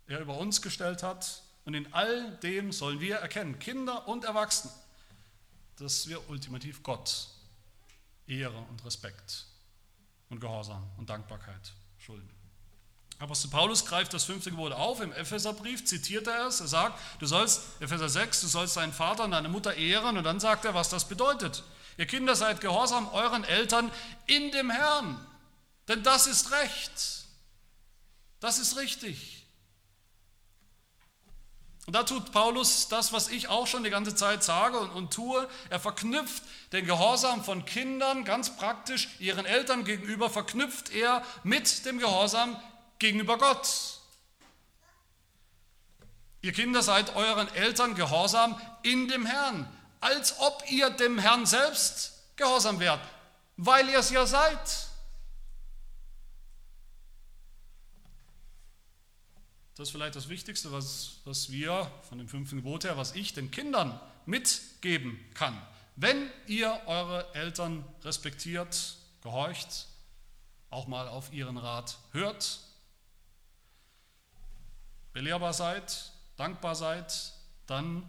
er 0.06 0.20
über 0.20 0.36
uns 0.38 0.60
gestellt 0.60 1.02
hat. 1.02 1.42
Und 1.64 1.74
in 1.74 1.92
all 1.92 2.36
dem 2.38 2.72
sollen 2.72 3.00
wir 3.00 3.16
erkennen, 3.16 3.58
Kinder 3.58 4.08
und 4.08 4.24
Erwachsene, 4.24 4.72
dass 5.76 6.08
wir 6.08 6.28
ultimativ 6.28 6.82
Gott 6.82 7.28
Ehre 8.26 8.58
und 8.70 8.84
Respekt 8.84 9.46
und 10.30 10.40
Gehorsam 10.40 10.84
und 10.96 11.08
Dankbarkeit 11.08 11.72
schulden. 11.98 12.41
Apostel 13.22 13.50
Paulus 13.50 13.86
greift 13.86 14.12
das 14.14 14.24
fünfte 14.24 14.50
Gebot 14.50 14.72
auf, 14.72 15.00
im 15.00 15.12
Epheserbrief 15.12 15.84
zitiert 15.84 16.26
er 16.26 16.48
es, 16.48 16.60
er 16.60 16.66
sagt, 16.66 16.98
du 17.20 17.26
sollst, 17.26 17.62
Epheser 17.78 18.08
6, 18.08 18.40
du 18.40 18.48
sollst 18.48 18.76
deinen 18.76 18.92
Vater 18.92 19.22
und 19.22 19.30
deine 19.30 19.48
Mutter 19.48 19.76
ehren 19.76 20.16
und 20.16 20.24
dann 20.24 20.40
sagt 20.40 20.64
er, 20.64 20.74
was 20.74 20.88
das 20.88 21.06
bedeutet. 21.06 21.62
Ihr 21.98 22.06
Kinder 22.06 22.34
seid 22.34 22.60
gehorsam 22.60 23.08
euren 23.12 23.44
Eltern 23.44 23.92
in 24.26 24.50
dem 24.50 24.70
Herrn, 24.70 25.24
denn 25.86 26.02
das 26.02 26.26
ist 26.26 26.50
Recht, 26.50 27.26
das 28.40 28.58
ist 28.58 28.76
richtig. 28.76 29.46
Und 31.86 31.94
da 31.94 32.02
tut 32.02 32.32
Paulus 32.32 32.88
das, 32.88 33.12
was 33.12 33.28
ich 33.28 33.46
auch 33.46 33.68
schon 33.68 33.84
die 33.84 33.90
ganze 33.90 34.14
Zeit 34.14 34.42
sage 34.44 34.78
und, 34.78 34.90
und, 34.90 35.12
tue. 35.12 35.48
Er 35.68 35.80
verknüpft 35.80 36.42
den 36.72 36.86
Gehorsam 36.86 37.42
von 37.44 37.64
Kindern 37.64 38.24
ganz 38.24 38.56
praktisch 38.56 39.08
ihren 39.18 39.46
Eltern 39.46 39.84
gegenüber, 39.84 40.30
verknüpft 40.30 40.90
er 40.90 41.24
mit 41.42 41.84
dem 41.84 41.98
Gehorsam 41.98 42.56
gegenüber 43.02 43.36
Gott. 43.36 43.98
Ihr 46.40 46.52
Kinder 46.52 46.82
seid 46.82 47.14
euren 47.16 47.48
Eltern 47.54 47.94
gehorsam 47.94 48.58
in 48.82 49.08
dem 49.08 49.26
Herrn, 49.26 49.68
als 50.00 50.38
ob 50.38 50.64
ihr 50.70 50.88
dem 50.88 51.18
Herrn 51.18 51.44
selbst 51.44 52.22
gehorsam 52.36 52.80
wärt, 52.80 53.00
weil 53.56 53.88
ihr 53.88 53.98
es 53.98 54.10
ja 54.10 54.24
seid. 54.24 54.88
Das 59.74 59.88
ist 59.88 59.90
vielleicht 59.90 60.14
das 60.14 60.28
Wichtigste, 60.28 60.70
was, 60.70 61.16
was 61.24 61.50
wir 61.50 61.90
von 62.08 62.18
dem 62.18 62.28
fünften 62.28 62.56
Gebot 62.56 62.84
her, 62.84 62.96
was 62.96 63.16
ich 63.16 63.34
den 63.34 63.50
Kindern 63.50 64.00
mitgeben 64.26 65.18
kann. 65.34 65.60
Wenn 65.96 66.30
ihr 66.46 66.80
eure 66.86 67.34
Eltern 67.34 67.84
respektiert, 68.04 68.96
gehorcht, 69.22 69.86
auch 70.70 70.86
mal 70.86 71.08
auf 71.08 71.32
ihren 71.32 71.56
Rat 71.56 71.98
hört, 72.12 72.60
belehrbar 75.12 75.52
seid, 75.52 76.12
dankbar 76.36 76.74
seid, 76.74 77.32
dann 77.66 78.08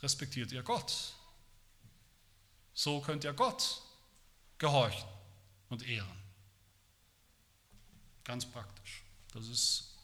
respektiert 0.00 0.52
ihr 0.52 0.62
Gott. 0.62 1.14
So 2.74 3.00
könnt 3.00 3.24
ihr 3.24 3.32
Gott 3.32 3.82
gehorchen 4.58 5.08
und 5.68 5.86
ehren. 5.86 6.22
Ganz 8.24 8.46
praktisch. 8.46 9.02
Das 9.32 9.48
ist 9.48 9.94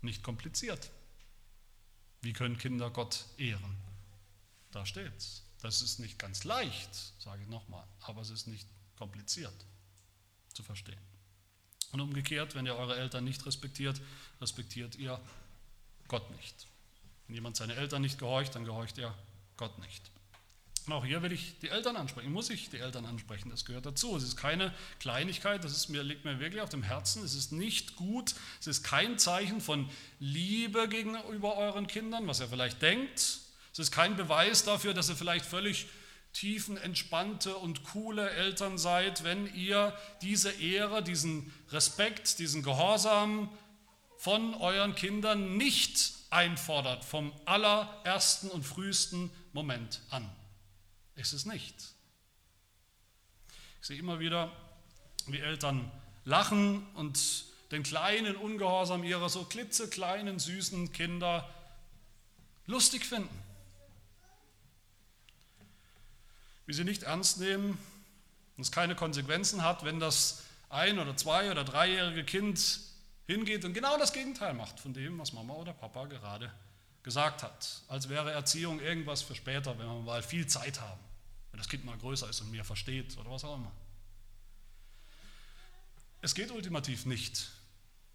nicht 0.00 0.22
kompliziert. 0.22 0.90
Wie 2.22 2.32
können 2.32 2.58
Kinder 2.58 2.90
Gott 2.90 3.26
ehren? 3.36 3.76
Da 4.70 4.86
steht's. 4.86 5.42
Das 5.60 5.82
ist 5.82 5.98
nicht 5.98 6.18
ganz 6.18 6.44
leicht, 6.44 6.94
sage 7.18 7.42
ich 7.42 7.48
nochmal, 7.48 7.86
aber 8.00 8.22
es 8.22 8.30
ist 8.30 8.46
nicht 8.46 8.66
kompliziert 8.96 9.66
zu 10.54 10.62
verstehen. 10.62 11.09
Und 11.92 12.00
umgekehrt, 12.00 12.54
wenn 12.54 12.66
ihr 12.66 12.76
eure 12.76 12.96
Eltern 12.96 13.24
nicht 13.24 13.44
respektiert, 13.46 14.00
respektiert 14.40 14.96
ihr 14.96 15.20
Gott 16.08 16.30
nicht. 16.36 16.66
Wenn 17.26 17.34
jemand 17.34 17.56
seine 17.56 17.74
Eltern 17.74 18.02
nicht 18.02 18.18
gehorcht, 18.18 18.54
dann 18.54 18.64
gehorcht 18.64 18.98
er 18.98 19.14
Gott 19.56 19.78
nicht. 19.78 20.10
Und 20.86 20.92
auch 20.94 21.04
hier 21.04 21.22
will 21.22 21.30
ich 21.30 21.58
die 21.60 21.68
Eltern 21.68 21.96
ansprechen, 21.96 22.32
muss 22.32 22.50
ich 22.50 22.70
die 22.70 22.78
Eltern 22.78 23.06
ansprechen, 23.06 23.50
das 23.50 23.64
gehört 23.64 23.86
dazu. 23.86 24.16
Es 24.16 24.22
ist 24.22 24.36
keine 24.36 24.74
Kleinigkeit, 24.98 25.62
das 25.62 25.72
ist 25.72 25.88
mir, 25.88 26.02
liegt 26.02 26.24
mir 26.24 26.40
wirklich 26.40 26.62
auf 26.62 26.70
dem 26.70 26.82
Herzen, 26.82 27.22
es 27.22 27.34
ist 27.34 27.52
nicht 27.52 27.96
gut, 27.96 28.34
es 28.60 28.66
ist 28.66 28.82
kein 28.82 29.18
Zeichen 29.18 29.60
von 29.60 29.88
Liebe 30.18 30.88
gegenüber 30.88 31.56
euren 31.56 31.86
Kindern, 31.86 32.26
was 32.26 32.40
ihr 32.40 32.48
vielleicht 32.48 32.82
denkt. 32.82 33.20
Es 33.72 33.78
ist 33.78 33.92
kein 33.92 34.16
Beweis 34.16 34.64
dafür, 34.64 34.94
dass 34.94 35.08
ihr 35.08 35.16
vielleicht 35.16 35.44
völlig 35.44 35.86
tiefenentspannte 36.32 37.56
und 37.56 37.84
coole 37.84 38.30
Eltern 38.30 38.78
seid, 38.78 39.24
wenn 39.24 39.52
ihr 39.54 39.96
diese 40.22 40.50
Ehre, 40.50 41.02
diesen 41.02 41.52
Respekt, 41.70 42.38
diesen 42.38 42.62
Gehorsam 42.62 43.50
von 44.16 44.54
euren 44.54 44.94
Kindern 44.94 45.56
nicht 45.56 46.14
einfordert 46.30 47.04
vom 47.04 47.32
allerersten 47.46 48.48
und 48.48 48.64
frühesten 48.64 49.30
Moment 49.52 50.00
an. 50.10 50.30
Ist 51.16 51.32
es 51.32 51.44
nicht. 51.44 51.74
Ich 53.80 53.86
sehe 53.86 53.98
immer 53.98 54.20
wieder, 54.20 54.52
wie 55.26 55.38
Eltern 55.38 55.90
lachen 56.24 56.86
und 56.94 57.44
den 57.72 57.82
kleinen 57.82 58.36
Ungehorsam 58.36 59.04
ihrer 59.04 59.28
so 59.28 59.44
klitzekleinen, 59.44 60.38
süßen 60.38 60.92
Kinder 60.92 61.48
lustig 62.66 63.04
finden. 63.04 63.49
Wie 66.70 66.74
sie 66.74 66.84
nicht 66.84 67.02
ernst 67.02 67.40
nehmen 67.40 67.76
und 68.56 68.62
es 68.62 68.70
keine 68.70 68.94
Konsequenzen 68.94 69.64
hat, 69.64 69.84
wenn 69.84 69.98
das 69.98 70.44
ein- 70.68 71.00
oder 71.00 71.16
zwei- 71.16 71.50
oder 71.50 71.64
dreijährige 71.64 72.22
Kind 72.22 72.78
hingeht 73.26 73.64
und 73.64 73.74
genau 73.74 73.98
das 73.98 74.12
Gegenteil 74.12 74.54
macht 74.54 74.78
von 74.78 74.94
dem, 74.94 75.18
was 75.18 75.32
Mama 75.32 75.54
oder 75.54 75.72
Papa 75.72 76.04
gerade 76.04 76.54
gesagt 77.02 77.42
hat. 77.42 77.82
Als 77.88 78.08
wäre 78.08 78.30
Erziehung 78.30 78.78
irgendwas 78.78 79.20
für 79.20 79.34
später, 79.34 79.76
wenn 79.80 79.86
wir 79.86 80.00
mal 80.02 80.22
viel 80.22 80.46
Zeit 80.46 80.80
haben 80.80 81.00
wenn 81.50 81.58
das 81.58 81.68
Kind 81.68 81.84
mal 81.84 81.98
größer 81.98 82.30
ist 82.30 82.40
und 82.42 82.52
mehr 82.52 82.64
versteht 82.64 83.18
oder 83.18 83.32
was 83.32 83.42
auch 83.42 83.56
immer. 83.56 83.72
Es 86.20 86.32
geht 86.32 86.52
ultimativ 86.52 87.04
nicht 87.04 87.50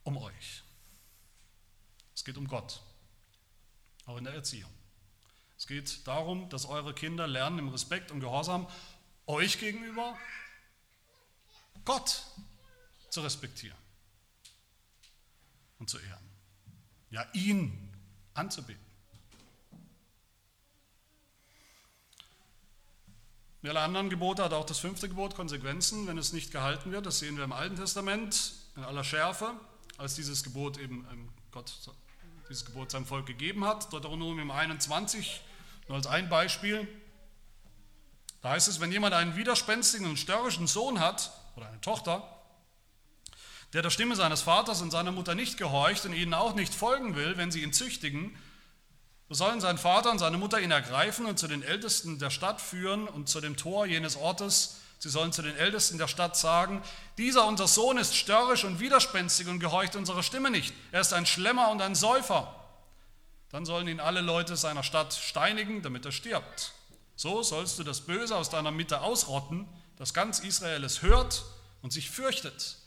um 0.06 0.16
euch. 0.16 0.64
Es 2.14 2.24
geht 2.24 2.38
um 2.38 2.48
Gott, 2.48 2.80
auch 4.06 4.16
in 4.16 4.24
der 4.24 4.34
Erziehung. 4.34 4.72
Es 5.66 5.70
geht 5.70 6.06
darum, 6.06 6.48
dass 6.50 6.68
eure 6.68 6.94
Kinder 6.94 7.26
lernen 7.26 7.58
im 7.58 7.70
Respekt 7.70 8.12
und 8.12 8.20
Gehorsam 8.20 8.68
euch 9.26 9.60
gegenüber 9.60 10.16
Gott 11.86 12.24
zu 13.10 13.22
respektieren 13.22 13.78
und 15.80 15.90
zu 15.90 15.98
ehren. 15.98 16.30
Ja, 17.10 17.26
ihn 17.34 17.92
anzubeten. 18.36 18.86
Wie 23.64 23.70
alle 23.72 23.80
anderen 23.80 24.12
Gebote 24.12 24.44
hat 24.44 24.54
auch 24.54 24.68
das 24.68 24.78
fünfte 24.78 25.10
Gebot 25.10 25.34
Konsequenzen, 25.34 26.06
wenn 26.06 26.20
es 26.20 26.32
nicht 26.32 26.52
gehalten 26.52 26.92
wird. 26.92 27.08
Das 27.08 27.18
sehen 27.18 27.38
wir 27.38 27.44
im 27.44 27.54
Alten 27.54 27.76
Testament 27.76 28.54
in 28.76 28.84
aller 28.84 29.04
Schärfe, 29.04 29.60
als 29.98 30.14
dieses 30.14 30.44
Gebot 30.44 30.78
eben 30.78 31.08
ähm, 31.12 31.30
Gott 31.50 31.74
dieses 32.50 32.66
Gebot 32.66 32.92
seinem 32.92 33.08
Volk 33.08 33.26
gegeben 33.26 33.66
hat. 33.66 33.92
Deuteronomium 33.92 34.52
21, 34.52 35.42
nur 35.88 35.98
als 35.98 36.08
ein 36.08 36.30
Beispiel. 36.30 36.88
Da 38.42 38.52
heißt 38.52 38.68
es, 38.68 38.80
wenn 38.80 38.92
jemand 38.92 39.14
einen 39.14 39.36
widerspenstigen 39.36 40.08
und 40.08 40.18
störrischen 40.18 40.68
Sohn 40.68 41.00
hat 41.00 41.32
oder 41.56 41.68
eine 41.68 41.82
Tochter, 41.82 42.24
der 43.74 43.82
der 43.82 43.90
Stimme 43.90 44.16
seines 44.16 44.42
Vaters 44.42 44.82
und 44.82 44.92
seiner 44.92 45.12
Mutter 45.12 45.36
nicht 45.36 45.58
gehorcht 45.58 46.06
und 46.06 46.14
ihnen 46.14 46.34
auch 46.34 46.56
nicht 46.56 46.74
folgen 46.74 47.16
will, 47.16 47.38
wenn 47.38 47.52
sie 47.52 47.62
ihn 47.62 47.74
züchtigen, 47.74 48.38
so 49.28 49.34
sollen 49.34 49.60
sein 49.60 49.80
Vater 49.80 50.12
und 50.12 50.20
seine 50.20 50.38
Mutter 50.38 50.60
ihn 50.60 50.72
ergreifen 50.72 51.26
und 51.26 51.40
zu 51.40 51.48
den 51.48 51.64
Ältesten 51.64 52.20
der 52.20 52.30
Stadt 52.30 52.62
führen 52.62 53.08
und 53.08 53.28
zu 53.28 53.42
dem 53.42 53.58
Tor 53.58 53.88
jenes 53.88 54.16
Ortes. 54.16 54.78
Sie 55.00 55.10
sollen 55.10 55.32
zu 55.34 55.42
den 55.42 55.56
Ältesten 55.56 55.98
der 55.98 56.08
Stadt 56.08 56.38
sagen, 56.38 56.82
dieser 57.18 57.48
unser 57.48 57.68
Sohn 57.68 57.98
ist 57.98 58.16
störrisch 58.16 58.64
und 58.64 58.80
widerspenstig 58.80 59.48
und 59.48 59.60
gehorcht 59.60 59.96
unserer 59.96 60.24
Stimme 60.24 60.52
nicht. 60.52 60.74
Er 60.92 61.02
ist 61.02 61.14
ein 61.14 61.26
Schlemmer 61.26 61.70
und 61.70 61.82
ein 61.82 61.96
Säufer. 61.96 62.54
Dann 63.50 63.66
sollen 63.66 63.88
ihn 63.88 64.00
alle 64.00 64.22
Leute 64.22 64.58
seiner 64.58 64.84
Stadt 64.84 65.14
steinigen, 65.14 65.82
damit 65.82 66.06
er 66.06 66.12
stirbt. 66.12 66.74
So 67.16 67.44
sollst 67.44 67.80
du 67.80 67.84
das 67.84 68.02
Böse 68.02 68.36
aus 68.36 68.50
deiner 68.50 68.72
Mitte 68.72 69.02
ausrotten, 69.02 69.68
dass 69.98 70.14
ganz 70.14 70.40
Israel 70.40 70.84
es 70.84 71.02
hört 71.02 71.46
und 71.82 71.94
sich 71.94 72.10
fürchtet. 72.10 72.78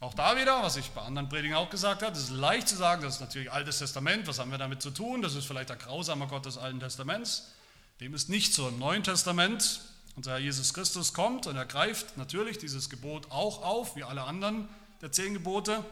Auch 0.00 0.14
da 0.14 0.36
wieder, 0.36 0.62
was 0.62 0.76
ich 0.76 0.90
bei 0.90 1.00
anderen 1.00 1.28
Predigen 1.28 1.54
auch 1.54 1.70
gesagt 1.70 2.02
habe, 2.02 2.14
es 2.14 2.24
ist 2.24 2.30
leicht 2.30 2.68
zu 2.68 2.76
sagen, 2.76 3.02
das 3.02 3.14
ist 3.14 3.20
natürlich 3.20 3.50
Altes 3.50 3.78
Testament, 3.78 4.26
was 4.26 4.38
haben 4.38 4.50
wir 4.50 4.58
damit 4.58 4.82
zu 4.82 4.90
tun? 4.90 5.22
Das 5.22 5.34
ist 5.34 5.46
vielleicht 5.46 5.70
der 5.70 5.76
grausame 5.76 6.26
Gott 6.26 6.44
des 6.44 6.58
Alten 6.58 6.80
Testaments. 6.80 7.52
Dem 8.00 8.12
ist 8.12 8.28
nicht 8.28 8.52
so. 8.52 8.68
Im 8.68 8.78
Neuen 8.78 9.04
Testament, 9.04 9.80
unser 10.14 10.32
Herr 10.32 10.38
Jesus 10.38 10.74
Christus 10.74 11.14
kommt 11.14 11.46
und 11.46 11.56
er 11.56 11.64
greift 11.64 12.18
natürlich 12.18 12.58
dieses 12.58 12.90
Gebot 12.90 13.30
auch 13.30 13.62
auf, 13.62 13.96
wie 13.96 14.02
alle 14.02 14.24
anderen 14.24 14.68
der 15.00 15.12
zehn 15.12 15.32
Gebote. 15.32 15.82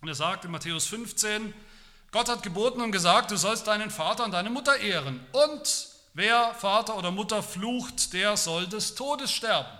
Und 0.00 0.08
er 0.08 0.16
sagt 0.16 0.44
in 0.44 0.50
Matthäus 0.50 0.86
15, 0.86 1.54
Gott 2.12 2.28
hat 2.28 2.42
geboten 2.42 2.80
und 2.80 2.90
gesagt, 2.92 3.30
du 3.30 3.36
sollst 3.36 3.66
deinen 3.66 3.90
Vater 3.90 4.24
und 4.24 4.32
deine 4.32 4.50
Mutter 4.50 4.76
ehren. 4.78 5.24
Und 5.32 5.88
wer 6.12 6.54
Vater 6.54 6.96
oder 6.96 7.10
Mutter 7.10 7.42
flucht, 7.42 8.12
der 8.12 8.36
soll 8.36 8.66
des 8.66 8.96
Todes 8.96 9.30
sterben. 9.30 9.70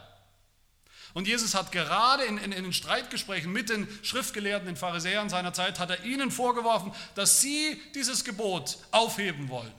Und 1.12 1.26
Jesus 1.26 1.56
hat 1.56 1.72
gerade 1.72 2.22
in, 2.24 2.38
in, 2.38 2.52
in, 2.52 2.62
den 2.62 2.72
Streitgesprächen 2.72 3.52
mit 3.52 3.68
den 3.68 3.88
Schriftgelehrten, 4.04 4.66
den 4.66 4.76
Pharisäern 4.76 5.28
seiner 5.28 5.52
Zeit, 5.52 5.80
hat 5.80 5.90
er 5.90 6.04
ihnen 6.04 6.30
vorgeworfen, 6.30 6.92
dass 7.16 7.40
sie 7.40 7.82
dieses 7.96 8.24
Gebot 8.24 8.78
aufheben 8.92 9.48
wollen, 9.48 9.72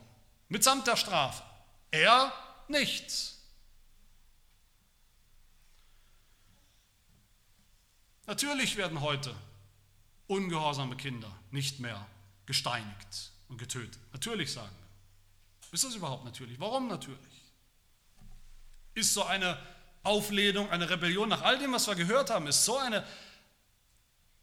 mitsamt 0.50 0.88
der 0.88 0.98
Strafe. 0.98 1.42
Er 1.90 2.34
nichts. 2.68 3.38
Natürlich 8.28 8.76
werden 8.76 9.00
heute 9.00 9.34
ungehorsame 10.28 10.98
Kinder 10.98 11.32
nicht 11.52 11.80
mehr 11.80 12.06
gesteinigt 12.52 13.32
und 13.48 13.58
getötet. 13.58 13.98
Natürlich 14.12 14.52
sagen 14.52 14.76
wir. 14.78 15.74
Ist 15.74 15.86
das 15.86 15.96
überhaupt 15.96 16.26
natürlich? 16.26 16.60
Warum 16.60 16.90
natürlich? 16.90 17.18
Ist 18.94 19.14
so 19.14 19.24
eine 19.24 19.58
Auflehnung, 20.04 20.70
eine 20.70 20.90
Rebellion 20.90 21.30
nach 21.30 21.44
all 21.44 21.58
dem, 21.60 21.72
was 21.72 21.88
wir 21.88 21.96
gehört 21.96 22.30
haben, 22.30 22.48
ist 22.48 22.66
so 22.66 22.78
eine 22.78 23.08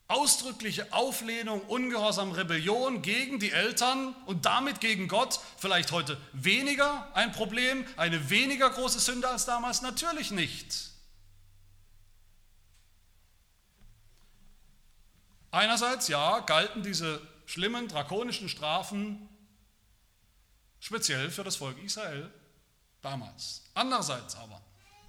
ausdrückliche 0.06 0.90
Auflehnung, 0.90 1.60
Ungehorsam, 1.60 2.32
Rebellion 2.32 3.02
gegen 3.02 3.40
die 3.40 3.52
Eltern 3.52 4.14
und 4.24 4.46
damit 4.46 4.80
gegen 4.80 5.06
Gott 5.06 5.38
vielleicht 5.58 5.92
heute 5.92 6.16
weniger 6.32 7.14
ein 7.14 7.32
Problem, 7.32 7.84
eine 7.98 8.30
weniger 8.30 8.70
große 8.70 9.00
Sünde 9.00 9.28
als 9.28 9.44
damals? 9.44 9.82
Natürlich 9.82 10.30
nicht. 10.30 10.92
Einerseits, 15.50 16.08
ja, 16.08 16.38
galten 16.38 16.82
diese 16.82 17.20
schlimmen, 17.48 17.88
drakonischen 17.88 18.50
Strafen 18.50 19.26
speziell 20.80 21.30
für 21.30 21.44
das 21.44 21.56
Volk 21.56 21.82
Israel 21.82 22.30
damals. 23.00 23.62
Andererseits 23.72 24.36
aber, 24.36 24.60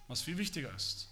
was 0.08 0.22
viel 0.22 0.38
wichtiger 0.38 0.74
ist. 0.74 1.10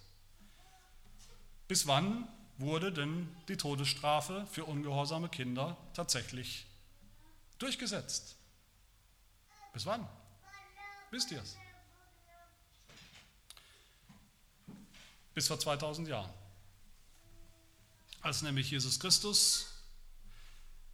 Bis 1.67 1.85
wann 1.85 2.29
wurde 2.57 2.93
denn 2.93 3.27
die 3.49 3.57
Todesstrafe 3.57 4.47
für 4.49 4.63
ungehorsame 4.63 5.27
Kinder 5.27 5.75
tatsächlich 5.93 6.65
durchgesetzt? 7.59 8.37
Bis 9.73 9.85
wann? 9.85 10.07
Wisst 11.11 11.29
ihr 11.31 11.41
es? 11.41 11.57
Bis 15.33 15.47
vor 15.49 15.59
2000 15.59 16.07
Jahren. 16.07 16.31
Als 18.21 18.41
nämlich 18.43 18.71
Jesus 18.71 18.97
Christus 18.97 19.76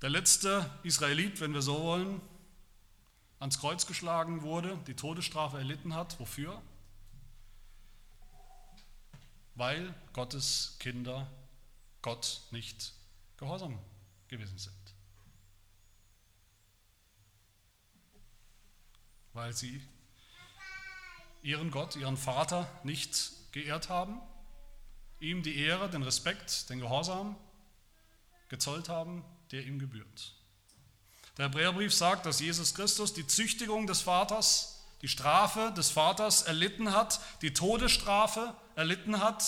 der 0.03 0.09
letzte 0.09 0.69
Israelit, 0.83 1.39
wenn 1.39 1.53
wir 1.53 1.61
so 1.61 1.81
wollen, 1.81 2.21
ans 3.39 3.57
Kreuz 3.57 3.87
geschlagen 3.87 4.41
wurde, 4.41 4.77
die 4.85 4.95
Todesstrafe 4.95 5.57
erlitten 5.57 5.95
hat. 5.95 6.19
Wofür? 6.19 6.61
Weil 9.55 9.95
Gottes 10.11 10.75
Kinder 10.79 11.31
Gott 12.01 12.41
nicht 12.51 12.91
gehorsam 13.37 13.79
gewesen 14.27 14.57
sind. 14.57 14.75
Weil 19.31 19.53
sie 19.53 19.81
ihren 21.43 21.71
Gott, 21.71 21.95
ihren 21.95 22.17
Vater 22.17 22.69
nicht 22.83 23.31
geehrt 23.53 23.87
haben, 23.87 24.19
ihm 25.21 25.43
die 25.43 25.59
Ehre, 25.59 25.89
den 25.89 26.03
Respekt, 26.03 26.69
den 26.69 26.79
Gehorsam 26.79 27.37
gezollt 28.49 28.89
haben, 28.89 29.23
der 29.53 29.63
ihm 29.63 29.77
gebührt. 29.77 30.33
Der 31.37 31.45
Hebräerbrief 31.45 31.93
sagt, 31.93 32.25
dass 32.25 32.39
Jesus 32.39 32.73
Christus 32.73 33.13
die 33.13 33.27
Züchtigung 33.27 33.85
des 33.85 34.01
Vaters, 34.01 34.83
die 35.03 35.07
Strafe 35.07 35.71
des 35.77 35.91
Vaters 35.91 36.41
erlitten 36.41 36.91
hat, 36.91 37.19
die 37.43 37.53
Todesstrafe 37.53 38.55
erlitten 38.75 39.21
hat, 39.21 39.43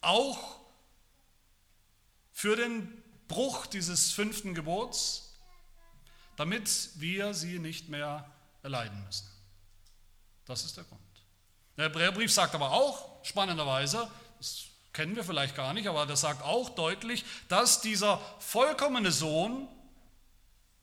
auch 0.00 0.60
für 2.32 2.54
den 2.54 3.02
Bruch 3.26 3.66
dieses 3.66 4.12
fünften 4.12 4.54
Gebots, 4.54 5.34
damit 6.36 6.90
wir 6.94 7.34
sie 7.34 7.58
nicht 7.58 7.88
mehr 7.88 8.30
erleiden 8.62 9.02
müssen. 9.04 9.28
Das 10.44 10.64
ist 10.64 10.76
der 10.76 10.84
Grund. 10.84 11.00
Der 11.76 11.86
Hebräerbrief 11.86 12.32
sagt 12.32 12.54
aber 12.54 12.70
auch, 12.70 13.24
spannenderweise, 13.24 14.08
das 14.38 14.66
kennen 14.98 15.14
wir 15.14 15.22
vielleicht 15.22 15.54
gar 15.54 15.74
nicht, 15.74 15.86
aber 15.86 16.06
das 16.06 16.22
sagt 16.22 16.42
auch 16.42 16.70
deutlich, 16.70 17.24
dass 17.48 17.80
dieser 17.80 18.20
vollkommene 18.40 19.12
Sohn 19.12 19.68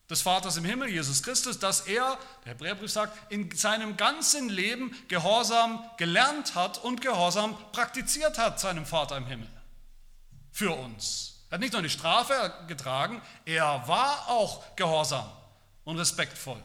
des 0.10 0.22
Vaters 0.22 0.56
im 0.56 0.64
Himmel, 0.64 0.88
Jesus 0.88 1.22
Christus, 1.22 1.60
dass 1.60 1.82
er, 1.82 2.18
der 2.46 2.54
Hebräerbrief 2.54 2.90
sagt, 2.90 3.30
in 3.30 3.54
seinem 3.54 3.98
ganzen 3.98 4.48
Leben 4.48 4.96
Gehorsam 5.10 5.84
gelernt 5.98 6.56
hat 6.56 6.82
und 6.82 7.02
Gehorsam 7.02 7.58
praktiziert 7.74 8.38
hat 8.38 8.58
seinem 8.58 8.86
Vater 8.86 9.18
im 9.18 9.26
Himmel. 9.26 9.50
Für 10.50 10.72
uns. 10.72 11.44
Er 11.50 11.56
hat 11.56 11.60
nicht 11.60 11.74
nur 11.74 11.82
die 11.82 11.90
Strafe 11.90 12.54
getragen, 12.70 13.22
er 13.44 13.86
war 13.86 14.30
auch 14.30 14.78
gehorsam 14.78 15.30
und 15.84 15.98
respektvoll 15.98 16.64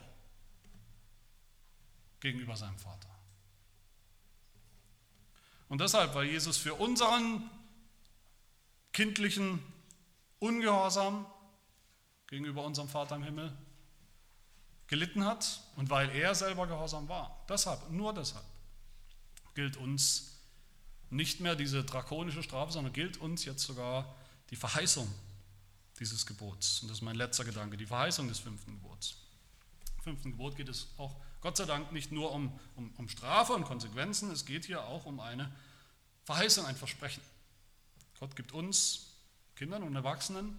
gegenüber 2.21 2.57
seinem 2.57 2.79
Vater. 2.79 3.10
Und 5.71 5.81
deshalb 5.81 6.17
war 6.17 6.25
Jesus 6.25 6.59
für 6.59 6.75
unseren 6.75 7.49
kindlichen 8.93 9.63
Ungehorsam 10.41 11.25
gegenüber 12.27 12.65
unserem 12.65 12.89
Vater 12.89 13.15
im 13.15 13.23
Himmel 13.23 13.57
gelitten 14.89 15.25
hat 15.25 15.61
und 15.77 15.89
weil 15.89 16.11
er 16.11 16.35
selber 16.35 16.67
gehorsam 16.67 17.09
war. 17.09 17.45
Deshalb, 17.49 17.89
nur 17.89 18.13
deshalb 18.13 18.45
gilt 19.55 19.77
uns 19.77 20.41
nicht 21.09 21.39
mehr 21.39 21.55
diese 21.55 21.85
drakonische 21.85 22.43
Strafe, 22.43 22.73
sondern 22.73 22.93
gilt 22.93 23.19
uns 23.19 23.45
jetzt 23.45 23.63
sogar 23.63 24.17
die 24.51 24.57
Verheißung 24.57 25.09
dieses 26.01 26.27
Gebots. 26.27 26.83
Und 26.83 26.89
das 26.89 26.99
ist 26.99 27.03
mein 27.03 27.15
letzter 27.15 27.45
Gedanke, 27.45 27.77
die 27.77 27.87
Verheißung 27.87 28.27
des 28.27 28.41
fünften 28.41 28.73
Gebots. 28.73 29.15
Im 29.99 30.03
fünften 30.03 30.33
Gebot 30.33 30.57
geht 30.57 30.69
es 30.69 30.89
auch 30.97 31.15
Gott 31.41 31.57
sei 31.57 31.65
Dank 31.65 31.93
nicht 31.93 32.13
nur 32.13 32.33
um, 32.33 32.59
um, 32.77 32.93
um 32.97 33.09
Strafe 33.09 33.55
und 33.55 33.65
Konsequenzen, 33.65 34.31
es 34.31 34.45
geht 34.45 34.67
hier 34.67 34.85
auch 34.85 35.07
um 35.07 35.21
eine 35.21 35.51
Verheißung, 36.25 36.67
ein 36.67 36.77
Versprechen. 36.77 37.23
Gott 38.19 38.37
gibt 38.37 38.53
uns, 38.53 39.15
Kindern 39.57 39.83
und 39.83 39.97
Erwachsenen, 39.97 40.59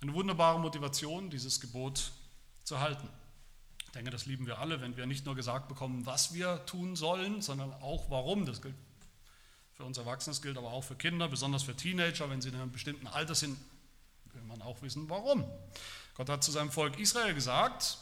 eine 0.00 0.14
wunderbare 0.14 0.58
Motivation, 0.58 1.30
dieses 1.30 1.60
Gebot 1.60 2.12
zu 2.64 2.80
halten. 2.80 3.08
Ich 3.86 3.92
denke, 3.92 4.10
das 4.10 4.26
lieben 4.26 4.46
wir 4.46 4.58
alle, 4.58 4.80
wenn 4.80 4.96
wir 4.96 5.06
nicht 5.06 5.24
nur 5.24 5.34
gesagt 5.34 5.68
bekommen, 5.68 6.04
was 6.04 6.34
wir 6.34 6.64
tun 6.66 6.94
sollen, 6.94 7.40
sondern 7.40 7.72
auch 7.74 8.10
warum. 8.10 8.46
Das 8.46 8.60
gilt 8.60 8.74
für 9.74 9.84
uns 9.84 9.96
Erwachsene, 9.96 10.34
das 10.34 10.42
gilt 10.42 10.58
aber 10.58 10.72
auch 10.72 10.82
für 10.82 10.96
Kinder, 10.96 11.28
besonders 11.28 11.62
für 11.62 11.74
Teenager, 11.74 12.28
wenn 12.30 12.42
sie 12.42 12.48
in 12.48 12.56
einem 12.56 12.72
bestimmten 12.72 13.06
Alter 13.06 13.34
sind, 13.34 13.56
will 14.32 14.42
man 14.42 14.60
auch 14.60 14.82
wissen, 14.82 15.08
warum. 15.08 15.44
Gott 16.14 16.28
hat 16.28 16.44
zu 16.44 16.50
seinem 16.50 16.70
Volk 16.70 16.98
Israel 16.98 17.32
gesagt, 17.32 17.98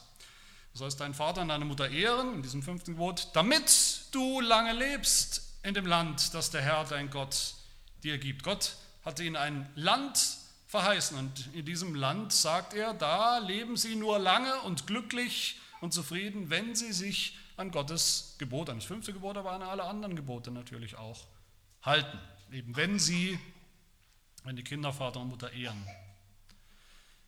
Du 0.76 0.80
sollst 0.80 1.00
deinen 1.00 1.14
Vater 1.14 1.40
und 1.40 1.48
deine 1.48 1.64
Mutter 1.64 1.88
ehren, 1.88 2.34
in 2.34 2.42
diesem 2.42 2.62
fünften 2.62 2.90
Gebot, 2.90 3.28
damit 3.32 4.02
du 4.10 4.42
lange 4.42 4.74
lebst 4.74 5.56
in 5.62 5.72
dem 5.72 5.86
Land, 5.86 6.34
das 6.34 6.50
der 6.50 6.60
Herr, 6.60 6.84
dein 6.84 7.08
Gott, 7.08 7.54
dir 8.02 8.18
gibt. 8.18 8.42
Gott 8.42 8.76
hatte 9.02 9.24
ihnen 9.24 9.36
ein 9.36 9.72
Land 9.74 10.36
verheißen 10.66 11.16
und 11.16 11.48
in 11.54 11.64
diesem 11.64 11.94
Land, 11.94 12.34
sagt 12.34 12.74
er, 12.74 12.92
da 12.92 13.38
leben 13.38 13.78
sie 13.78 13.96
nur 13.96 14.18
lange 14.18 14.54
und 14.64 14.86
glücklich 14.86 15.58
und 15.80 15.94
zufrieden, 15.94 16.50
wenn 16.50 16.74
sie 16.74 16.92
sich 16.92 17.38
an 17.56 17.70
Gottes 17.70 18.34
Gebot, 18.36 18.68
an 18.68 18.76
das 18.76 18.84
fünfte 18.84 19.14
Gebot, 19.14 19.38
aber 19.38 19.52
an 19.52 19.62
alle 19.62 19.84
anderen 19.84 20.14
Gebote 20.14 20.50
natürlich 20.50 20.96
auch 20.96 21.24
halten. 21.80 22.18
Eben 22.52 22.76
wenn 22.76 22.98
sie, 22.98 23.40
wenn 24.44 24.56
die 24.56 24.62
Kinder 24.62 24.92
Vater 24.92 25.20
und 25.20 25.28
Mutter 25.28 25.50
ehren. 25.54 25.86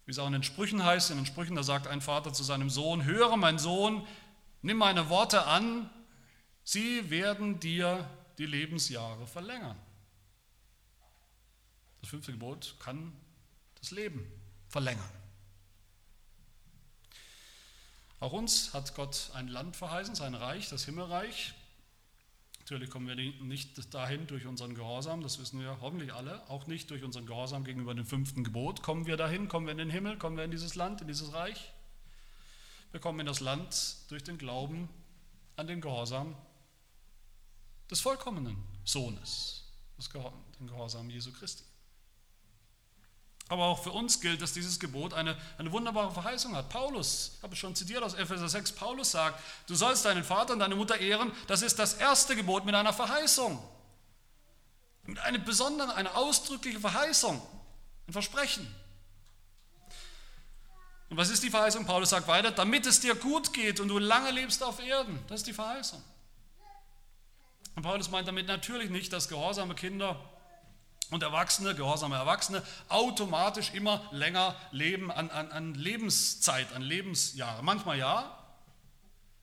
Wie 0.09 0.13
es 0.13 0.19
auch 0.19 0.27
in 0.27 0.33
den 0.33 0.43
Sprüchen 0.43 0.83
heißt, 0.83 1.11
in 1.11 1.19
den 1.19 1.27
Sprüchen, 1.27 1.55
da 1.55 1.63
sagt 1.63 1.87
ein 1.87 2.01
Vater 2.01 2.33
zu 2.33 2.43
seinem 2.43 2.71
Sohn, 2.71 3.05
höre 3.05 3.37
mein 3.37 3.59
Sohn, 3.59 4.07
nimm 4.63 4.79
meine 4.79 5.11
Worte 5.11 5.45
an, 5.45 5.91
sie 6.65 7.11
werden 7.11 7.61
dir 7.61 8.09
die 8.39 8.47
Lebensjahre 8.47 9.27
verlängern. 9.27 9.77
Das 12.01 12.09
fünfte 12.09 12.33
Gebot 12.33 12.77
kann 12.81 13.13
das 13.81 13.91
Leben 13.91 14.27
verlängern. 14.69 15.11
Auch 18.19 18.33
uns 18.33 18.73
hat 18.73 18.95
Gott 18.95 19.31
ein 19.35 19.49
Land 19.49 19.77
verheißen, 19.77 20.15
sein 20.15 20.35
Reich, 20.35 20.71
das 20.71 20.87
Himmelreich. 20.87 21.53
Natürlich 22.69 22.91
kommen 22.91 23.09
wir 23.09 23.15
nicht 23.15 23.95
dahin 23.95 24.27
durch 24.27 24.45
unseren 24.45 24.75
Gehorsam, 24.75 25.23
das 25.23 25.39
wissen 25.39 25.59
wir 25.59 25.81
hoffentlich 25.81 26.13
alle, 26.13 26.47
auch 26.51 26.67
nicht 26.67 26.91
durch 26.91 27.03
unseren 27.03 27.25
Gehorsam 27.25 27.65
gegenüber 27.65 27.95
dem 27.95 28.05
fünften 28.05 28.45
Gebot. 28.45 28.83
Kommen 28.83 29.07
wir 29.07 29.17
dahin, 29.17 29.49
kommen 29.49 29.65
wir 29.65 29.73
in 29.73 29.79
den 29.79 29.89
Himmel, 29.89 30.19
kommen 30.19 30.37
wir 30.37 30.45
in 30.45 30.51
dieses 30.51 30.75
Land, 30.75 31.01
in 31.01 31.07
dieses 31.07 31.33
Reich. 31.33 31.73
Wir 32.91 33.01
kommen 33.01 33.21
in 33.21 33.25
das 33.27 33.41
Land 33.41 33.97
durch 34.09 34.23
den 34.23 34.37
Glauben 34.37 34.91
an 35.57 35.67
den 35.67 35.81
Gehorsam 35.81 36.37
des 37.91 38.03
vollkommenen 38.03 38.63
Sohnes, 38.85 39.65
den 40.61 40.67
Gehorsam 40.67 41.09
Jesu 41.09 41.33
Christi. 41.33 41.65
Aber 43.49 43.65
auch 43.65 43.83
für 43.83 43.91
uns 43.91 44.21
gilt, 44.21 44.43
dass 44.43 44.53
dieses 44.53 44.79
Gebot 44.79 45.15
eine, 45.15 45.37
eine 45.57 45.73
wunderbare 45.73 46.13
Verheißung 46.13 46.55
hat. 46.55 46.69
Paulus, 46.69 47.33
ich 47.37 47.43
habe 47.43 47.55
es 47.55 47.59
schon 47.59 47.75
zitiert 47.75 48.03
aus 48.03 48.15
Epheser 48.15 48.49
6, 48.49 48.73
Paulus 48.73 49.13
sagt, 49.13 49.41
du 49.67 49.75
sollst 49.75 50.05
deinen 50.05 50.23
Vater 50.23 50.53
und 50.53 50.59
deine 50.59 50.75
Mutter 50.75 50.99
ehren, 50.99 51.33
das 51.47 51.63
ist 51.63 51.79
das 51.79 51.95
erste 51.95 52.37
Gebot 52.37 52.67
mit 52.67 52.75
einer 52.75 52.93
Verheißung. 52.93 53.59
Mit 55.05 55.19
einer 55.21 55.39
besonderen, 55.39 55.91
eine 55.91 56.15
ausdrückliche 56.15 56.81
Verheißung, 56.81 57.41
ein 58.07 58.13
Versprechen. 58.13 58.67
Und 61.09 61.17
was 61.17 61.31
ist 61.31 61.43
die 61.43 61.49
Verheißung? 61.49 61.87
Paulus 61.87 62.11
sagt 62.11 62.29
weiter, 62.29 62.51
damit 62.51 62.85
es 62.85 63.01
dir 63.01 63.15
gut 63.15 63.55
geht 63.55 63.81
und 63.81 63.89
du 63.89 63.99
lange 63.99 64.31
lebst 64.31 64.63
auf 64.63 64.79
Erden. 64.79 65.19
Das 65.29 65.41
ist 65.41 65.47
die 65.47 65.55
Verheißung. 65.55 66.03
Und 67.77 67.83
Paulus 67.83 68.11
meint 68.11 68.29
damit 68.29 68.47
natürlich 68.47 68.91
nicht, 68.91 69.13
dass 69.13 69.29
gehorsame 69.29 69.75
Kinder 69.75 70.21
und 71.11 71.23
Erwachsene, 71.23 71.75
gehorsame 71.75 72.17
Erwachsene, 72.17 72.63
automatisch 72.89 73.73
immer 73.73 74.03
länger 74.13 74.55
leben 74.73 75.11
an, 75.11 75.31
an, 75.31 75.51
an 75.51 75.75
Lebenszeit, 75.75 76.73
an 76.75 76.83
Lebensjahre. 76.83 77.63
Manchmal 77.63 77.99
ja. 77.99 78.35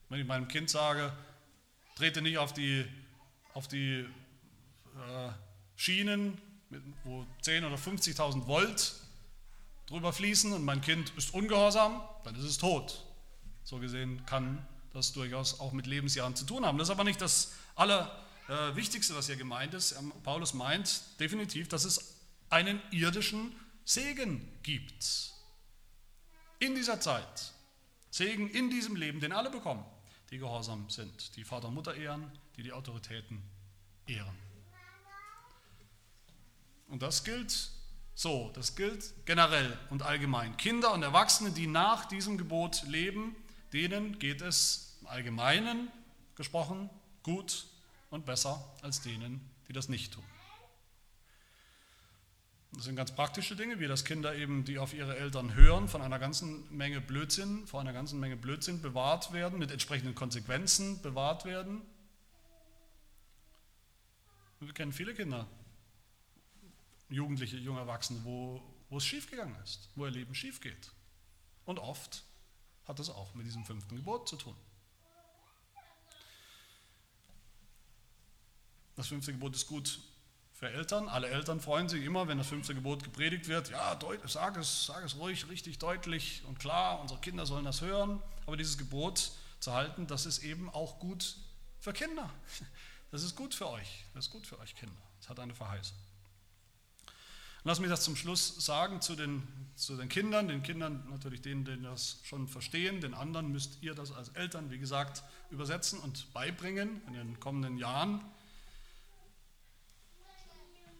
Wenn 0.08 0.20
ich 0.20 0.26
meinem 0.26 0.46
Kind 0.46 0.70
sage, 0.70 1.12
trete 1.96 2.22
nicht 2.22 2.38
auf 2.38 2.52
die, 2.52 2.86
auf 3.54 3.66
die 3.66 4.00
äh, 4.00 5.32
Schienen, 5.74 6.40
wo 7.04 7.26
10.000 7.42 7.66
oder 7.66 7.76
50.000 7.76 8.46
Volt 8.46 8.94
drüber 9.86 10.12
fließen 10.12 10.52
und 10.52 10.64
mein 10.64 10.80
Kind 10.80 11.12
ist 11.16 11.34
ungehorsam, 11.34 12.00
dann 12.24 12.34
ist 12.36 12.44
es 12.44 12.58
tot. 12.58 13.04
So 13.64 13.78
gesehen 13.78 14.24
kann 14.26 14.64
das 14.92 15.12
durchaus 15.12 15.60
auch 15.60 15.72
mit 15.72 15.86
Lebensjahren 15.86 16.34
zu 16.34 16.44
tun 16.44 16.64
haben. 16.64 16.78
Das 16.78 16.88
ist 16.88 16.92
aber 16.92 17.04
nicht 17.04 17.20
das 17.20 17.52
aller 17.74 18.25
äh, 18.48 18.76
Wichtigste, 18.76 19.14
was 19.14 19.26
hier 19.26 19.36
gemeint 19.36 19.74
ist. 19.74 19.92
Ähm, 19.92 20.12
Paulus 20.22 20.54
meint 20.54 21.02
definitiv, 21.20 21.68
dass 21.68 21.84
es 21.84 22.16
einen 22.50 22.80
irdischen 22.90 23.54
Segen 23.84 24.48
gibt. 24.62 25.32
In 26.58 26.74
dieser 26.74 27.00
Zeit. 27.00 27.52
Segen 28.10 28.48
in 28.48 28.70
diesem 28.70 28.96
Leben, 28.96 29.20
den 29.20 29.32
alle 29.32 29.50
bekommen, 29.50 29.84
die 30.30 30.38
gehorsam 30.38 30.88
sind, 30.88 31.36
die 31.36 31.44
Vater 31.44 31.68
und 31.68 31.74
Mutter 31.74 31.94
ehren, 31.94 32.30
die 32.56 32.62
die 32.62 32.72
Autoritäten 32.72 33.42
ehren. 34.06 34.34
Und 36.88 37.02
das 37.02 37.24
gilt 37.24 37.70
so, 38.14 38.50
das 38.54 38.74
gilt 38.74 39.12
generell 39.26 39.78
und 39.90 40.02
allgemein. 40.02 40.56
Kinder 40.56 40.94
und 40.94 41.02
Erwachsene, 41.02 41.50
die 41.50 41.66
nach 41.66 42.06
diesem 42.06 42.38
Gebot 42.38 42.84
leben, 42.86 43.36
denen 43.74 44.18
geht 44.18 44.40
es 44.40 44.96
im 45.02 45.08
Allgemeinen 45.08 45.90
gesprochen 46.34 46.88
gut 47.22 47.66
und 48.10 48.26
besser 48.26 48.62
als 48.82 49.00
denen, 49.00 49.40
die 49.68 49.72
das 49.72 49.88
nicht 49.88 50.12
tun. 50.14 50.24
Das 52.72 52.84
sind 52.84 52.96
ganz 52.96 53.14
praktische 53.14 53.56
Dinge, 53.56 53.80
wie 53.80 53.86
das 53.86 54.04
Kinder 54.04 54.34
eben, 54.34 54.64
die 54.64 54.78
auf 54.78 54.92
ihre 54.92 55.16
Eltern 55.16 55.54
hören, 55.54 55.88
von 55.88 56.02
einer 56.02 56.18
ganzen 56.18 56.70
Menge 56.76 57.00
Blödsinn, 57.00 57.66
vor 57.66 57.80
einer 57.80 57.94
ganzen 57.94 58.20
Menge 58.20 58.36
Blödsinn 58.36 58.82
bewahrt 58.82 59.32
werden, 59.32 59.58
mit 59.58 59.70
entsprechenden 59.70 60.14
Konsequenzen 60.14 61.00
bewahrt 61.00 61.46
werden. 61.46 61.80
Wir 64.60 64.74
kennen 64.74 64.92
viele 64.92 65.14
Kinder, 65.14 65.46
Jugendliche, 67.08 67.56
junge 67.56 67.80
Erwachsene, 67.80 68.20
wo, 68.24 68.62
wo 68.90 68.98
es 68.98 69.06
schiefgegangen 69.06 69.56
ist, 69.62 69.88
wo 69.94 70.04
ihr 70.04 70.10
Leben 70.10 70.34
schief 70.34 70.60
geht. 70.60 70.92
Und 71.64 71.78
oft 71.78 72.24
hat 72.84 72.98
das 72.98 73.08
auch 73.10 73.34
mit 73.34 73.46
diesem 73.46 73.64
fünften 73.64 73.96
Gebot 73.96 74.28
zu 74.28 74.36
tun. 74.36 74.56
Das 78.96 79.08
fünfte 79.08 79.32
Gebot 79.32 79.54
ist 79.54 79.66
gut 79.66 80.00
für 80.52 80.70
Eltern. 80.70 81.08
Alle 81.08 81.28
Eltern 81.28 81.60
freuen 81.60 81.88
sich 81.88 82.02
immer, 82.02 82.28
wenn 82.28 82.38
das 82.38 82.46
fünfte 82.46 82.74
Gebot 82.74 83.04
gepredigt 83.04 83.46
wird. 83.46 83.70
Ja, 83.70 83.98
sag 84.24 84.56
es, 84.56 84.86
sag 84.86 85.04
es 85.04 85.16
ruhig, 85.16 85.48
richtig 85.50 85.78
deutlich 85.78 86.42
und 86.48 86.58
klar. 86.58 87.00
Unsere 87.00 87.20
Kinder 87.20 87.44
sollen 87.44 87.66
das 87.66 87.82
hören. 87.82 88.22
Aber 88.46 88.56
dieses 88.56 88.78
Gebot 88.78 89.32
zu 89.60 89.74
halten, 89.74 90.06
das 90.06 90.24
ist 90.24 90.42
eben 90.42 90.70
auch 90.70 90.98
gut 90.98 91.36
für 91.78 91.92
Kinder. 91.92 92.30
Das 93.12 93.22
ist 93.22 93.36
gut 93.36 93.54
für 93.54 93.70
euch. 93.70 94.04
Das 94.14 94.26
ist 94.26 94.30
gut 94.32 94.48
für 94.48 94.58
euch 94.58 94.74
Kinder. 94.74 95.00
Das 95.20 95.28
hat 95.28 95.38
eine 95.38 95.54
Verheißung. 95.54 95.96
Lass 97.62 97.78
mich 97.78 97.88
das 97.88 98.02
zum 98.02 98.16
Schluss 98.16 98.64
sagen 98.64 99.00
zu 99.00 99.14
den, 99.14 99.46
zu 99.76 99.96
den 99.96 100.08
Kindern, 100.08 100.48
den 100.48 100.62
Kindern 100.62 101.04
natürlich 101.08 101.40
denen, 101.40 101.64
die 101.64 101.80
das 101.80 102.18
schon 102.24 102.46
verstehen, 102.46 103.00
den 103.00 103.14
anderen 103.14 103.52
müsst 103.52 103.78
ihr 103.80 103.94
das 103.94 104.12
als 104.12 104.28
Eltern, 104.30 104.70
wie 104.70 104.78
gesagt, 104.78 105.22
übersetzen 105.50 106.00
und 106.00 106.32
beibringen 106.32 107.00
in 107.06 107.14
den 107.14 107.40
kommenden 107.40 107.78
Jahren. 107.78 108.20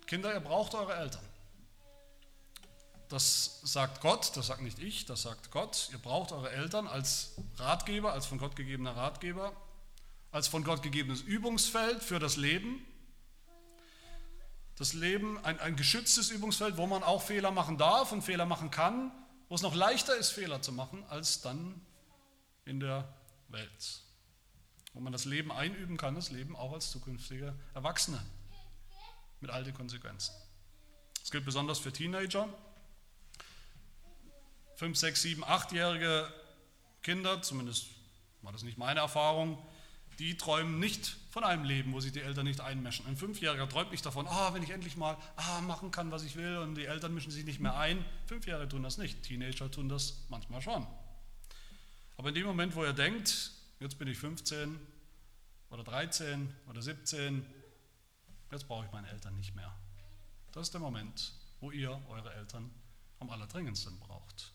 Kinder, 0.06 0.32
ihr 0.32 0.40
braucht 0.40 0.74
eure 0.74 0.94
Eltern. 0.94 1.24
Das 3.08 3.60
sagt 3.62 4.00
Gott, 4.00 4.36
das 4.36 4.48
sagt 4.48 4.62
nicht 4.62 4.78
ich, 4.78 5.04
das 5.04 5.22
sagt 5.22 5.50
Gott. 5.50 5.88
Ihr 5.92 5.98
braucht 5.98 6.32
eure 6.32 6.50
Eltern 6.50 6.86
als 6.86 7.34
Ratgeber, 7.56 8.12
als 8.12 8.26
von 8.26 8.38
Gott 8.38 8.56
gegebener 8.56 8.96
Ratgeber, 8.96 9.52
als 10.32 10.48
von 10.48 10.64
Gott 10.64 10.82
gegebenes 10.82 11.20
Übungsfeld 11.20 12.02
für 12.02 12.18
das 12.18 12.36
Leben. 12.36 12.84
Das 14.76 14.92
Leben, 14.92 15.42
ein, 15.44 15.58
ein 15.60 15.76
geschütztes 15.76 16.30
Übungsfeld, 16.30 16.76
wo 16.76 16.86
man 16.86 17.02
auch 17.02 17.22
Fehler 17.22 17.50
machen 17.50 17.78
darf 17.78 18.12
und 18.12 18.22
Fehler 18.22 18.44
machen 18.44 18.70
kann, 18.70 19.12
wo 19.48 19.54
es 19.54 19.62
noch 19.62 19.74
leichter 19.74 20.16
ist, 20.16 20.30
Fehler 20.30 20.60
zu 20.62 20.72
machen, 20.72 21.04
als 21.08 21.40
dann 21.40 21.80
in 22.64 22.80
der 22.80 23.08
Welt. 23.48 24.02
Wo 24.92 25.00
man 25.00 25.12
das 25.12 25.24
Leben 25.24 25.52
einüben 25.52 25.96
kann, 25.96 26.14
das 26.14 26.30
Leben 26.30 26.56
auch 26.56 26.72
als 26.72 26.90
zukünftige 26.90 27.54
Erwachsene 27.74 28.20
mit 29.40 29.50
all 29.50 29.64
den 29.64 29.74
Konsequenzen. 29.74 30.34
Das 31.20 31.30
gilt 31.30 31.44
besonders 31.44 31.78
für 31.78 31.92
Teenager. 31.92 32.48
Fünf, 34.76 34.96
sechs, 34.96 35.22
sieben, 35.22 35.42
achtjährige 35.44 36.32
Kinder, 37.02 37.42
zumindest 37.42 37.86
war 38.42 38.52
das 38.52 38.62
nicht 38.62 38.78
meine 38.78 39.00
Erfahrung, 39.00 39.58
die 40.18 40.36
träumen 40.36 40.78
nicht 40.78 41.16
von 41.30 41.44
einem 41.44 41.64
Leben, 41.64 41.92
wo 41.92 42.00
sich 42.00 42.12
die 42.12 42.20
Eltern 42.20 42.44
nicht 42.44 42.60
einmischen. 42.60 43.06
Ein 43.06 43.16
Fünfjähriger 43.16 43.68
träumt 43.68 43.90
nicht 43.90 44.06
davon, 44.06 44.26
ah, 44.26 44.54
wenn 44.54 44.62
ich 44.62 44.70
endlich 44.70 44.96
mal 44.96 45.16
ah, 45.36 45.60
machen 45.60 45.90
kann, 45.90 46.10
was 46.10 46.22
ich 46.22 46.36
will 46.36 46.58
und 46.58 46.74
die 46.74 46.86
Eltern 46.86 47.12
mischen 47.12 47.30
sich 47.30 47.44
nicht 47.44 47.60
mehr 47.60 47.76
ein. 47.76 48.04
Fünfjährige 48.26 48.68
tun 48.68 48.82
das 48.82 48.98
nicht, 48.98 49.22
Teenager 49.22 49.70
tun 49.70 49.88
das 49.88 50.24
manchmal 50.30 50.62
schon. 50.62 50.86
Aber 52.16 52.30
in 52.30 52.34
dem 52.34 52.46
Moment, 52.46 52.74
wo 52.74 52.82
er 52.82 52.94
denkt, 52.94 53.50
jetzt 53.80 53.98
bin 53.98 54.08
ich 54.08 54.16
15 54.16 54.78
oder 55.70 55.84
13 55.84 56.54
oder 56.68 56.80
17, 56.80 57.44
jetzt 58.56 58.68
brauche 58.68 58.86
ich 58.86 58.92
meine 58.92 59.08
Eltern 59.08 59.36
nicht 59.36 59.54
mehr. 59.54 59.74
Das 60.52 60.68
ist 60.68 60.72
der 60.72 60.80
Moment, 60.80 61.34
wo 61.60 61.70
ihr 61.70 62.00
eure 62.08 62.32
Eltern 62.34 62.70
am 63.18 63.30
allerdringendsten 63.30 63.98
braucht. 63.98 64.52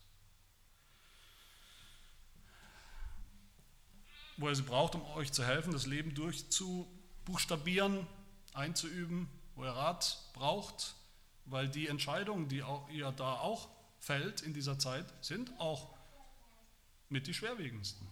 Wo 4.37 4.49
ihr 4.49 4.55
sie 4.55 4.63
braucht, 4.63 4.95
um 4.95 5.03
euch 5.11 5.31
zu 5.31 5.45
helfen, 5.45 5.71
das 5.71 5.85
Leben 5.85 6.15
durchzubuchstabieren, 6.15 8.07
einzuüben, 8.53 9.29
wo 9.55 9.65
ihr 9.65 9.71
Rat 9.71 10.17
braucht, 10.33 10.95
weil 11.45 11.69
die 11.69 11.87
Entscheidungen, 11.87 12.49
die 12.49 12.63
ihr 12.91 13.11
da 13.11 13.35
auch 13.35 13.69
fällt 13.99 14.41
in 14.41 14.53
dieser 14.53 14.79
Zeit, 14.79 15.13
sind 15.23 15.51
auch 15.59 15.95
mit 17.09 17.27
die 17.27 17.35
schwerwiegendsten. 17.35 18.07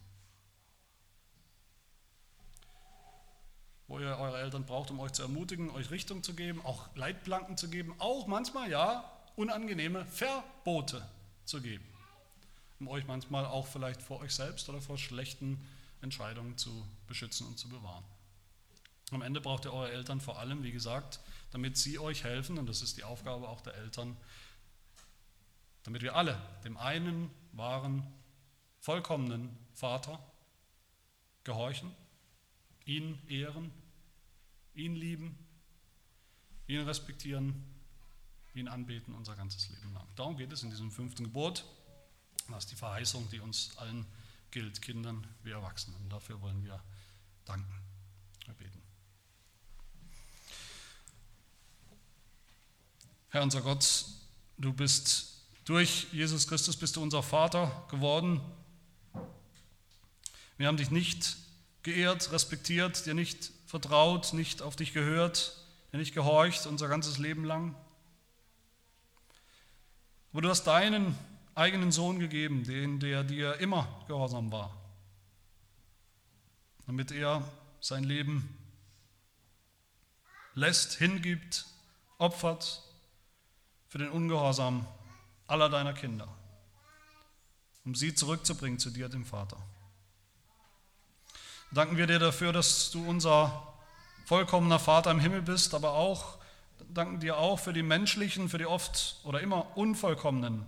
Wo 3.89 3.99
ihr 3.99 4.17
eure 4.17 4.39
Eltern 4.39 4.65
braucht, 4.65 4.91
um 4.91 4.99
euch 4.99 5.13
zu 5.13 5.23
ermutigen, 5.23 5.71
euch 5.71 5.89
Richtung 5.89 6.21
zu 6.21 6.35
geben, 6.35 6.63
auch 6.63 6.95
Leitplanken 6.95 7.57
zu 7.57 7.69
geben, 7.69 7.95
auch 7.97 8.27
manchmal 8.27 8.69
ja 8.69 9.11
unangenehme 9.35 10.05
Verbote 10.05 11.03
zu 11.43 11.59
geben, 11.59 11.83
um 12.79 12.87
euch 12.87 13.07
manchmal 13.07 13.47
auch 13.47 13.65
vielleicht 13.65 14.03
vor 14.03 14.19
euch 14.19 14.33
selbst 14.33 14.69
oder 14.69 14.79
vor 14.79 14.99
schlechten 14.99 15.59
Entscheidungen 16.01 16.55
zu 16.55 16.85
beschützen 17.07 17.47
und 17.47 17.57
zu 17.57 17.67
bewahren. 17.67 18.03
Am 19.09 19.23
Ende 19.23 19.41
braucht 19.41 19.65
ihr 19.65 19.73
eure 19.73 19.91
Eltern 19.91 20.21
vor 20.21 20.37
allem, 20.37 20.61
wie 20.61 20.71
gesagt, 20.71 21.19
damit 21.49 21.75
sie 21.75 21.97
euch 21.97 22.23
helfen, 22.23 22.59
und 22.59 22.69
das 22.69 22.83
ist 22.83 22.97
die 22.97 23.03
Aufgabe 23.03 23.49
auch 23.49 23.61
der 23.61 23.73
Eltern, 23.73 24.15
damit 25.81 26.03
wir 26.03 26.15
alle 26.15 26.39
dem 26.63 26.77
einen 26.77 27.31
wahren, 27.53 28.05
vollkommenen 28.81 29.57
Vater 29.73 30.19
gehorchen 31.43 31.91
ihn 32.89 33.19
ehren, 33.27 33.71
ihn 34.73 34.95
lieben, 34.95 35.37
ihn 36.65 36.81
respektieren, 36.81 37.63
ihn 38.55 38.67
anbeten 38.67 39.13
unser 39.13 39.35
ganzes 39.35 39.69
Leben 39.69 39.93
lang. 39.93 40.07
Darum 40.15 40.37
geht 40.37 40.51
es 40.51 40.63
in 40.63 40.71
diesem 40.71 40.89
fünften 40.89 41.23
Gebot. 41.23 41.65
Das 42.49 42.63
ist 42.63 42.71
die 42.71 42.75
Verheißung, 42.75 43.29
die 43.29 43.39
uns 43.39 43.77
allen 43.77 44.07
gilt, 44.49 44.81
Kindern 44.81 45.27
wie 45.43 45.51
Erwachsenen. 45.51 46.09
Dafür 46.09 46.41
wollen 46.41 46.63
wir 46.63 46.83
danken. 47.45 47.71
Wir 48.45 48.55
beten. 48.55 48.81
Herr 53.29 53.43
unser 53.43 53.61
Gott, 53.61 54.05
du 54.57 54.73
bist 54.73 55.45
durch 55.65 56.07
Jesus 56.11 56.47
Christus 56.47 56.75
bist 56.75 56.95
du 56.95 57.03
unser 57.03 57.21
Vater 57.21 57.85
geworden. 57.91 58.41
Wir 60.57 60.65
haben 60.65 60.77
dich 60.77 60.89
nicht 60.89 61.37
geehrt, 61.83 62.31
respektiert, 62.31 63.05
dir 63.05 63.13
nicht 63.13 63.51
vertraut, 63.65 64.33
nicht 64.33 64.61
auf 64.61 64.75
dich 64.75 64.93
gehört, 64.93 65.65
dir 65.91 65.97
nicht 65.97 66.13
gehorcht 66.13 66.65
unser 66.65 66.87
ganzes 66.87 67.17
Leben 67.17 67.43
lang. 67.45 67.75
Aber 70.31 70.41
du 70.41 70.49
hast 70.49 70.63
deinen 70.65 71.17
eigenen 71.55 71.91
Sohn 71.91 72.19
gegeben, 72.19 72.63
den 72.63 72.99
der 72.99 73.23
dir 73.23 73.55
immer 73.55 74.03
gehorsam 74.07 74.51
war, 74.51 74.75
damit 76.85 77.11
er 77.11 77.43
sein 77.81 78.03
Leben 78.03 78.57
lässt, 80.53 80.97
hingibt, 80.97 81.65
opfert 82.17 82.83
für 83.87 83.97
den 83.97 84.09
Ungehorsam 84.09 84.85
aller 85.47 85.69
deiner 85.69 85.93
Kinder, 85.93 86.27
um 87.85 87.95
sie 87.95 88.13
zurückzubringen 88.13 88.77
zu 88.77 88.91
dir, 88.91 89.09
dem 89.09 89.25
Vater. 89.25 89.57
Danken 91.71 91.97
wir 91.97 92.07
dir 92.07 92.17
dafür, 92.17 92.51
dass 92.51 92.89
du 92.89 93.07
unser 93.07 93.61
vollkommener 94.25 94.79
Vater 94.79 95.11
im 95.11 95.19
Himmel 95.19 95.43
bist, 95.43 95.75
aber 95.75 95.91
auch 95.91 96.39
danken 96.91 97.19
dir 97.19 97.37
auch 97.37 97.59
für 97.59 97.73
die 97.73 97.83
menschlichen, 97.83 98.49
für 98.49 98.57
die 98.57 98.65
oft 98.65 99.17
oder 99.23 99.41
immer 99.41 99.77
unvollkommenen 99.77 100.65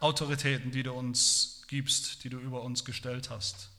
Autoritäten, 0.00 0.70
die 0.70 0.82
du 0.82 0.94
uns 0.94 1.64
gibst, 1.68 2.24
die 2.24 2.30
du 2.30 2.38
über 2.38 2.62
uns 2.62 2.86
gestellt 2.86 3.28
hast, 3.28 3.70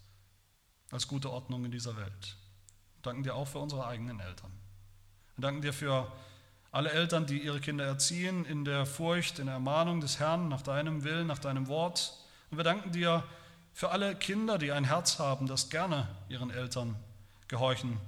als 0.92 1.08
gute 1.08 1.32
Ordnung 1.32 1.66
in 1.66 1.72
dieser 1.72 1.98
Welt. 1.98 2.38
danken 3.02 3.24
dir 3.24 3.34
auch 3.34 3.48
für 3.48 3.60
unsere 3.60 3.88
eigenen 3.88 4.20
Eltern. 4.20 4.52
Wir 5.38 5.42
danken 5.42 5.62
dir 5.64 5.74
für 5.74 6.12
alle 6.72 6.92
Eltern, 6.92 7.26
die 7.26 7.40
ihre 7.40 7.62
Kinder 7.62 7.86
erziehen 7.86 8.46
in 8.46 8.64
der 8.64 8.86
Furcht, 8.86 9.40
in 9.40 9.48
der 9.48 9.56
Ermahnung 9.56 10.02
des 10.02 10.20
Herrn, 10.20 10.50
nach 10.50 10.62
deinem 10.62 11.04
Willen, 11.04 11.26
nach 11.26 11.40
deinem 11.40 11.68
Wort. 11.68 12.14
Und 12.52 12.58
wir 12.58 12.64
danken 12.64 12.92
dir 12.92 13.24
für 13.78 13.92
alle 13.92 14.16
Kinder, 14.16 14.58
die 14.58 14.72
ein 14.72 14.86
Herz 14.86 15.20
haben, 15.20 15.46
das 15.46 15.70
gerne 15.70 16.08
ihren 16.30 16.50
Eltern 16.50 16.96
gehorchen 17.48 18.00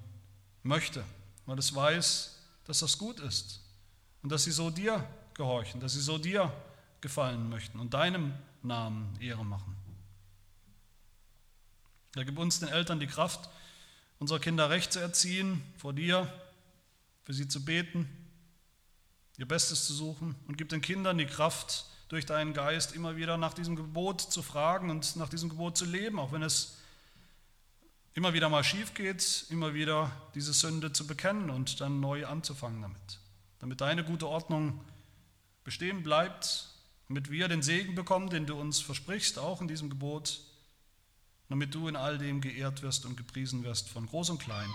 möchte, 0.63 1.03
weil 1.45 1.59
es 1.59 1.76
weiß, 1.76 2.39
dass 2.65 2.80
das 2.80 2.97
gut 2.97 3.20
ist 3.20 3.61
und 4.24 4.32
dass 4.32 4.45
sie 4.45 4.51
so 4.51 4.72
dir 4.72 5.07
gehorchen, 5.36 5.80
dass 5.80 5.93
sie 5.93 6.01
so 6.01 6.17
dir 6.17 6.51
gefallen 7.01 7.49
möchten 7.49 7.80
und 7.80 7.93
deinem 7.93 8.34
Namen 8.63 9.15
Ehre 9.22 9.45
machen. 9.45 9.76
Ja, 12.15 12.24
gib 12.24 12.39
uns 12.39 12.59
den 12.59 12.70
Eltern 12.70 12.99
die 12.99 13.05
Kraft, 13.05 13.47
unsere 14.17 14.39
Kinder 14.39 14.72
recht 14.72 14.91
zu 14.91 14.99
erziehen, 14.99 15.61
vor 15.78 15.93
dir, 15.93 16.34
für 17.26 17.36
sie 17.36 17.47
zu 17.47 17.63
beten, 17.63 18.09
ihr 19.38 19.47
Bestes 19.47 19.86
zu 19.86 19.93
suchen 19.93 20.36
und 20.47 20.57
gib 20.57 20.70
den 20.70 20.82
Kindern 20.82 21.20
die 21.20 21.28
Kraft, 21.28 21.86
durch 22.10 22.26
deinen 22.26 22.53
Geist 22.53 22.95
immer 22.95 23.16
wieder 23.16 23.38
nach 23.38 23.53
diesem 23.53 23.76
Gebot 23.76 24.20
zu 24.20 24.41
fragen 24.41 24.89
und 24.89 25.16
nach 25.16 25.30
diesem 25.30 25.49
Gebot 25.49 25.78
zu 25.78 25.86
leben, 25.86 26.20
auch 26.20 26.32
wenn 26.32 26.41
es 26.41 26.78
immer 28.16 28.34
wieder 28.34 28.49
mal 28.49 28.64
schief 28.64 28.95
geht, 28.95 29.45
immer 29.49 29.74
wieder 29.74 30.12
diese 30.34 30.51
Sünde 30.51 30.91
zu 30.91 31.07
bekennen 31.07 31.49
und 31.49 31.80
dann 31.80 31.99
neu 31.99 32.26
anzufangen 32.26 32.82
damit. 32.82 33.20
Damit 33.60 33.82
deine 33.82 34.03
gute 34.03 34.28
Ordnung 34.28 34.80
bestehen 35.64 36.01
bleibt, 36.01 36.68
damit 37.07 37.30
wir 37.30 37.47
den 37.47 37.62
Segen 37.62 37.93
bekommen, 37.93 38.30
den 38.30 38.47
du 38.47 38.60
uns 38.60 38.82
versprichst, 38.82 39.38
auch 39.38 39.62
in 39.62 39.68
diesem 39.68 39.89
Gebot, 39.89 40.41
damit 41.47 41.76
du 41.76 41.88
in 41.88 41.95
all 41.95 42.18
dem 42.18 42.41
geehrt 42.41 42.82
wirst 42.82 43.05
und 43.05 43.18
gepriesen 43.18 43.64
wirst 43.64 43.88
von 43.89 44.07
groß 44.07 44.32
und 44.32 44.39
klein, 44.39 44.70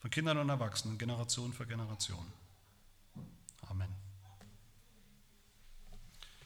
von 0.00 0.10
Kindern 0.10 0.38
und 0.38 0.48
Erwachsenen, 0.48 0.96
Generation 0.96 1.52
für 1.52 1.66
Generation. 1.66 2.26